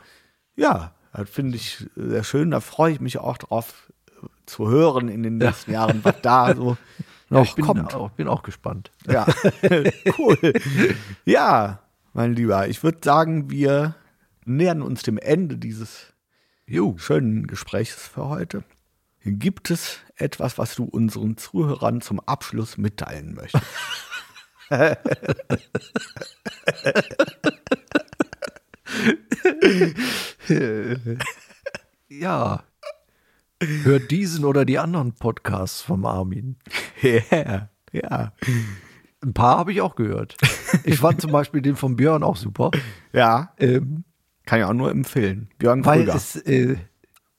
Ja, 0.57 0.93
das 1.13 1.31
finde 1.31 1.57
ich 1.57 1.87
sehr 1.95 2.25
schön. 2.25 2.51
Da 2.51 2.59
freue 2.61 2.93
ich 2.93 3.01
mich 3.01 3.19
auch 3.19 3.39
drauf 3.39 3.93
äh, 4.11 4.27
zu 4.47 4.69
hören 4.69 5.09
in 5.09 5.23
den 5.23 5.39
nächsten 5.39 5.71
Jahren, 5.71 6.01
was 6.05 6.17
da 6.23 6.55
so 6.57 6.77
Ja, 7.31 7.39
noch 7.39 7.45
ich 7.45 7.55
bin 7.55 7.65
kommt. 7.65 7.95
auch, 7.95 8.11
bin 8.11 8.27
auch 8.29 8.43
gespannt. 8.43 8.91
Ja, 9.07 9.27
cool. 10.19 10.39
Ja, 11.25 11.81
mein 12.13 12.35
Lieber, 12.35 12.69
ich 12.69 12.83
würde 12.85 12.99
sagen, 13.03 13.51
wir 13.51 13.95
nähern 14.45 14.81
uns 14.83 15.03
dem 15.03 15.19
Ende 15.19 15.57
dieses 15.57 16.13
Jo. 16.67 16.95
schönen 16.99 17.47
Gesprächs 17.47 17.95
für 18.09 18.29
heute. 18.29 18.63
Gibt 19.25 19.71
es 19.73 19.99
etwas, 20.15 20.57
was 20.59 20.75
du 20.77 20.85
unseren 20.85 21.37
Zuhörern 21.37 22.01
zum 22.01 22.21
Abschluss 22.21 22.77
mitteilen 22.77 23.35
möchtest? 23.35 23.65
Ja. 32.09 32.63
Hört 33.63 34.11
diesen 34.11 34.45
oder 34.45 34.65
die 34.65 34.79
anderen 34.79 35.13
Podcasts 35.15 35.81
vom 35.81 36.05
Armin. 36.05 36.57
Ja, 37.03 37.71
ja, 37.93 38.33
Ein 39.23 39.33
paar 39.33 39.59
habe 39.59 39.73
ich 39.73 39.81
auch 39.81 39.97
gehört. 39.97 40.37
Ich 40.85 40.99
fand 40.99 41.21
zum 41.21 41.33
Beispiel 41.33 41.63
den 41.63 41.77
von 41.77 41.97
Björn 41.97 42.23
auch 42.23 42.37
super. 42.37 42.71
ja, 43.13 43.53
Ähm, 43.59 44.05
kann 44.45 44.61
ich 44.61 44.65
auch 44.65 44.75
nur 44.75 44.91
empfehlen. 44.91 45.49
Björn 45.59 45.85
weil 45.85 46.01
Krüger. 46.01 46.15
es, 46.15 46.37
äh, 46.37 46.77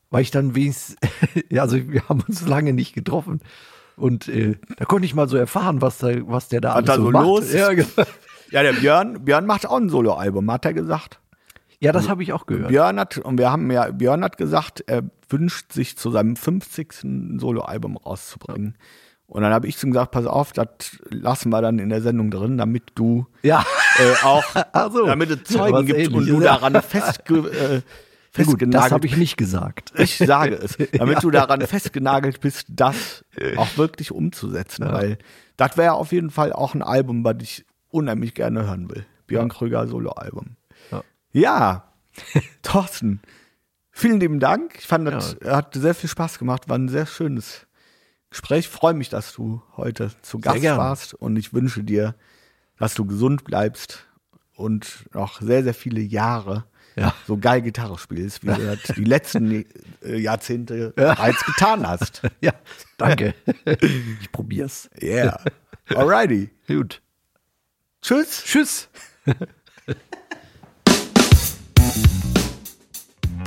weil 0.09 0.23
ich 0.23 0.31
dann 0.31 0.55
wenigstens, 0.55 0.97
ja, 1.49 1.61
also 1.61 1.77
wir 1.89 2.09
haben 2.09 2.21
uns 2.27 2.45
lange 2.45 2.73
nicht 2.73 2.93
getroffen. 2.93 3.39
Und 3.97 4.27
äh, 4.29 4.55
da 4.77 4.85
konnte 4.85 5.05
ich 5.05 5.15
mal 5.15 5.27
so 5.27 5.35
erfahren, 5.37 5.81
was, 5.81 5.97
da, 5.97 6.09
was 6.27 6.47
der 6.47 6.61
da 6.61 6.73
alles 6.73 6.85
da 6.85 6.95
so 6.95 7.05
so 7.05 7.11
macht. 7.11 7.25
los. 7.25 7.53
Ja. 7.53 7.69
Ja, 8.49 8.63
der 8.63 8.71
Björn, 8.71 9.25
Björn 9.25 9.45
macht 9.45 9.65
auch 9.67 9.75
ein 9.75 9.89
Soloalbum, 9.89 10.49
hat 10.49 10.63
er 10.63 10.71
gesagt. 10.73 11.19
ja, 11.81 11.91
das 11.91 12.07
habe 12.07 12.23
ich 12.23 12.31
auch 12.31 12.45
gehört. 12.45 12.69
Björn 12.69 12.97
hat, 12.97 13.17
und 13.17 13.37
wir 13.37 13.51
haben 13.51 13.69
ja, 13.69 13.91
Björn 13.91 14.23
hat 14.23 14.37
gesagt, 14.37 14.85
er 14.87 15.03
wünscht 15.27 15.73
sich 15.73 15.97
zu 15.97 16.11
seinem 16.11 16.37
50. 16.37 17.03
ein 17.03 17.39
Soloalbum 17.39 17.97
rauszubringen. 17.97 18.77
Und 19.25 19.41
dann 19.41 19.51
habe 19.51 19.67
ich 19.67 19.75
zu 19.77 19.85
ihm 19.85 19.91
gesagt, 19.91 20.11
pass 20.11 20.25
auf, 20.25 20.53
das 20.53 20.67
lassen 21.09 21.49
wir 21.49 21.61
dann 21.61 21.77
in 21.79 21.89
der 21.89 22.01
Sendung 22.01 22.31
drin, 22.31 22.57
damit 22.57 22.83
du 22.95 23.27
Ja, 23.43 23.65
äh, 23.97 24.25
auch, 24.25 24.45
so. 24.93 25.05
damit 25.05 25.29
es 25.29 25.43
Zeugen 25.53 25.85
gibt 25.85 26.13
und 26.13 26.25
du 26.29 26.39
daran 26.39 26.81
festge, 26.81 27.39
äh, 27.39 27.81
ja 28.37 28.43
gut, 28.43 28.59
festgenagelt 28.59 28.73
das 28.73 28.91
habe 28.91 29.07
ich 29.07 29.17
nicht 29.17 29.37
gesagt. 29.37 29.93
ich 29.97 30.17
sage 30.17 30.55
es, 30.55 30.77
damit 30.93 31.23
du 31.23 31.31
daran 31.31 31.61
festgenagelt 31.61 32.39
bist, 32.41 32.67
das 32.69 33.25
auch 33.55 33.77
wirklich 33.77 34.11
umzusetzen, 34.11 34.85
weil 34.85 35.17
das 35.57 35.77
wäre 35.77 35.93
auf 35.93 36.11
jeden 36.11 36.29
Fall 36.29 36.53
auch 36.53 36.73
ein 36.73 36.83
Album, 36.83 37.23
was 37.23 37.37
ich 37.41 37.65
unheimlich 37.89 38.33
gerne 38.33 38.65
hören 38.65 38.89
will. 38.89 39.05
Björn 39.25 39.49
Krüger 39.49 39.87
Soloalbum. 39.87 40.55
Ja. 40.91 41.03
Ja, 41.31 41.93
Thorsten, 42.61 43.21
vielen 43.91 44.19
lieben 44.19 44.39
Dank. 44.39 44.75
Ich 44.79 44.87
fand, 44.87 45.07
das 45.07 45.37
hat 45.43 45.73
sehr 45.73 45.93
viel 45.93 46.09
Spaß 46.09 46.39
gemacht, 46.39 46.69
war 46.69 46.77
ein 46.77 46.89
sehr 46.89 47.05
schönes 47.05 47.67
Gespräch. 48.29 48.59
Ich 48.59 48.69
freue 48.69 48.93
mich, 48.93 49.09
dass 49.09 49.33
du 49.33 49.61
heute 49.75 50.11
zu 50.21 50.39
Gast 50.39 50.63
warst 50.63 51.13
und 51.13 51.35
ich 51.37 51.53
wünsche 51.53 51.83
dir, 51.83 52.15
dass 52.77 52.93
du 52.93 53.05
gesund 53.05 53.43
bleibst 53.43 54.05
und 54.55 55.05
noch 55.13 55.41
sehr, 55.41 55.63
sehr 55.63 55.73
viele 55.73 56.01
Jahre 56.01 56.65
Ja. 56.97 57.13
so 57.27 57.37
geil 57.37 57.61
Gitarre 57.61 57.97
spielst, 57.99 58.43
wie 58.43 58.47
du 58.47 58.77
die 58.95 59.03
letzten 59.03 59.65
äh, 60.03 60.17
Jahrzehnte 60.17 60.93
bereits 60.95 61.43
getan 61.45 61.87
hast. 61.87 62.21
Ja, 62.41 62.53
danke. 62.97 63.33
Ich 64.21 64.31
probier's. 64.31 64.89
Yeah. 65.01 65.39
Alrighty. 65.95 66.49
Gut. 66.67 67.01
Tschüss. 68.01 68.43
Tschüss. 68.43 68.89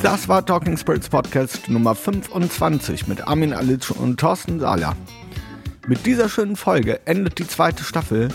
Das 0.03 0.29
war 0.29 0.45
Talking 0.47 0.77
Spirits 0.77 1.09
Podcast 1.09 1.69
Nummer 1.69 1.95
25 1.95 3.07
mit 3.07 3.27
Armin 3.27 3.53
Alic 3.53 3.91
und 3.91 4.19
Thorsten 4.19 4.61
Sahler. 4.61 4.97
Mit 5.87 6.07
dieser 6.07 6.29
schönen 6.29 6.57
Folge 6.57 7.01
endet 7.07 7.39
die 7.39 7.47
zweite 7.47 7.85
Staffel 7.85 8.29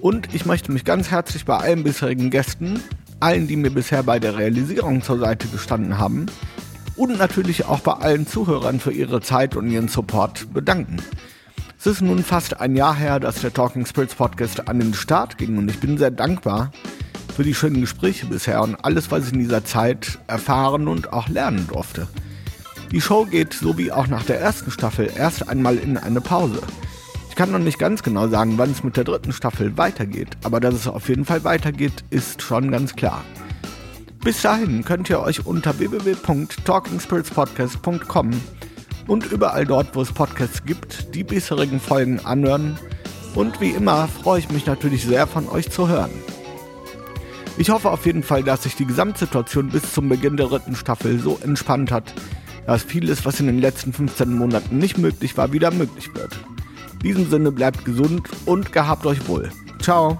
und 0.00 0.34
ich 0.34 0.46
möchte 0.46 0.72
mich 0.72 0.84
ganz 0.84 1.10
herzlich 1.10 1.44
bei 1.44 1.56
allen 1.56 1.84
bisherigen 1.84 2.30
Gästen, 2.30 2.82
allen, 3.22 3.46
die 3.46 3.56
mir 3.56 3.70
bisher 3.70 4.02
bei 4.02 4.18
der 4.18 4.36
Realisierung 4.36 5.02
zur 5.02 5.18
Seite 5.18 5.48
gestanden 5.48 5.98
haben 5.98 6.26
und 6.96 7.18
natürlich 7.18 7.64
auch 7.66 7.80
bei 7.80 7.92
allen 7.92 8.26
Zuhörern 8.26 8.80
für 8.80 8.92
ihre 8.92 9.20
Zeit 9.20 9.56
und 9.56 9.70
ihren 9.70 9.88
Support 9.88 10.52
bedanken. 10.52 10.98
Es 11.78 11.86
ist 11.86 12.02
nun 12.02 12.22
fast 12.22 12.60
ein 12.60 12.76
Jahr 12.76 12.94
her, 12.94 13.18
dass 13.18 13.40
der 13.40 13.52
Talking 13.52 13.86
Spirits 13.86 14.14
Podcast 14.14 14.68
an 14.68 14.78
den 14.78 14.94
Start 14.94 15.38
ging 15.38 15.56
und 15.58 15.70
ich 15.70 15.80
bin 15.80 15.98
sehr 15.98 16.10
dankbar 16.10 16.70
für 17.34 17.44
die 17.44 17.54
schönen 17.54 17.80
Gespräche 17.80 18.26
bisher 18.26 18.62
und 18.62 18.76
alles, 18.84 19.10
was 19.10 19.26
ich 19.26 19.32
in 19.32 19.38
dieser 19.38 19.64
Zeit 19.64 20.18
erfahren 20.26 20.86
und 20.86 21.12
auch 21.12 21.28
lernen 21.28 21.66
durfte. 21.66 22.08
Die 22.90 23.00
Show 23.00 23.24
geht, 23.24 23.54
so 23.54 23.78
wie 23.78 23.90
auch 23.90 24.06
nach 24.06 24.24
der 24.24 24.40
ersten 24.40 24.70
Staffel, 24.70 25.10
erst 25.16 25.48
einmal 25.48 25.78
in 25.78 25.96
eine 25.96 26.20
Pause. 26.20 26.60
Ich 27.32 27.36
kann 27.36 27.50
noch 27.50 27.58
nicht 27.58 27.78
ganz 27.78 28.02
genau 28.02 28.28
sagen, 28.28 28.58
wann 28.58 28.72
es 28.72 28.84
mit 28.84 28.98
der 28.98 29.04
dritten 29.04 29.32
Staffel 29.32 29.78
weitergeht, 29.78 30.36
aber 30.44 30.60
dass 30.60 30.74
es 30.74 30.86
auf 30.86 31.08
jeden 31.08 31.24
Fall 31.24 31.44
weitergeht, 31.44 32.04
ist 32.10 32.42
schon 32.42 32.70
ganz 32.70 32.94
klar. 32.94 33.24
Bis 34.22 34.42
dahin 34.42 34.84
könnt 34.84 35.08
ihr 35.08 35.18
euch 35.18 35.46
unter 35.46 35.78
www.talkingspiritspodcast.com 35.78 38.30
und 39.08 39.32
überall 39.32 39.64
dort, 39.64 39.96
wo 39.96 40.02
es 40.02 40.12
Podcasts 40.12 40.62
gibt, 40.66 41.14
die 41.14 41.24
bisherigen 41.24 41.80
Folgen 41.80 42.20
anhören. 42.20 42.78
Und 43.34 43.62
wie 43.62 43.70
immer 43.70 44.08
freue 44.08 44.40
ich 44.40 44.50
mich 44.50 44.66
natürlich 44.66 45.06
sehr, 45.06 45.26
von 45.26 45.48
euch 45.48 45.70
zu 45.70 45.88
hören. 45.88 46.10
Ich 47.56 47.70
hoffe 47.70 47.90
auf 47.90 48.04
jeden 48.04 48.24
Fall, 48.24 48.42
dass 48.42 48.64
sich 48.64 48.76
die 48.76 48.84
Gesamtsituation 48.84 49.70
bis 49.70 49.94
zum 49.94 50.10
Beginn 50.10 50.36
der 50.36 50.48
dritten 50.48 50.76
Staffel 50.76 51.18
so 51.18 51.40
entspannt 51.42 51.92
hat, 51.92 52.12
dass 52.66 52.82
vieles, 52.82 53.24
was 53.24 53.40
in 53.40 53.46
den 53.46 53.58
letzten 53.58 53.94
15 53.94 54.36
Monaten 54.36 54.76
nicht 54.76 54.98
möglich 54.98 55.38
war, 55.38 55.54
wieder 55.54 55.70
möglich 55.70 56.14
wird. 56.14 56.38
In 57.02 57.08
diesem 57.08 57.30
Sinne 57.30 57.50
bleibt 57.50 57.84
gesund 57.84 58.28
und 58.46 58.72
gehabt 58.72 59.06
euch 59.06 59.26
wohl. 59.26 59.50
Ciao. 59.80 60.18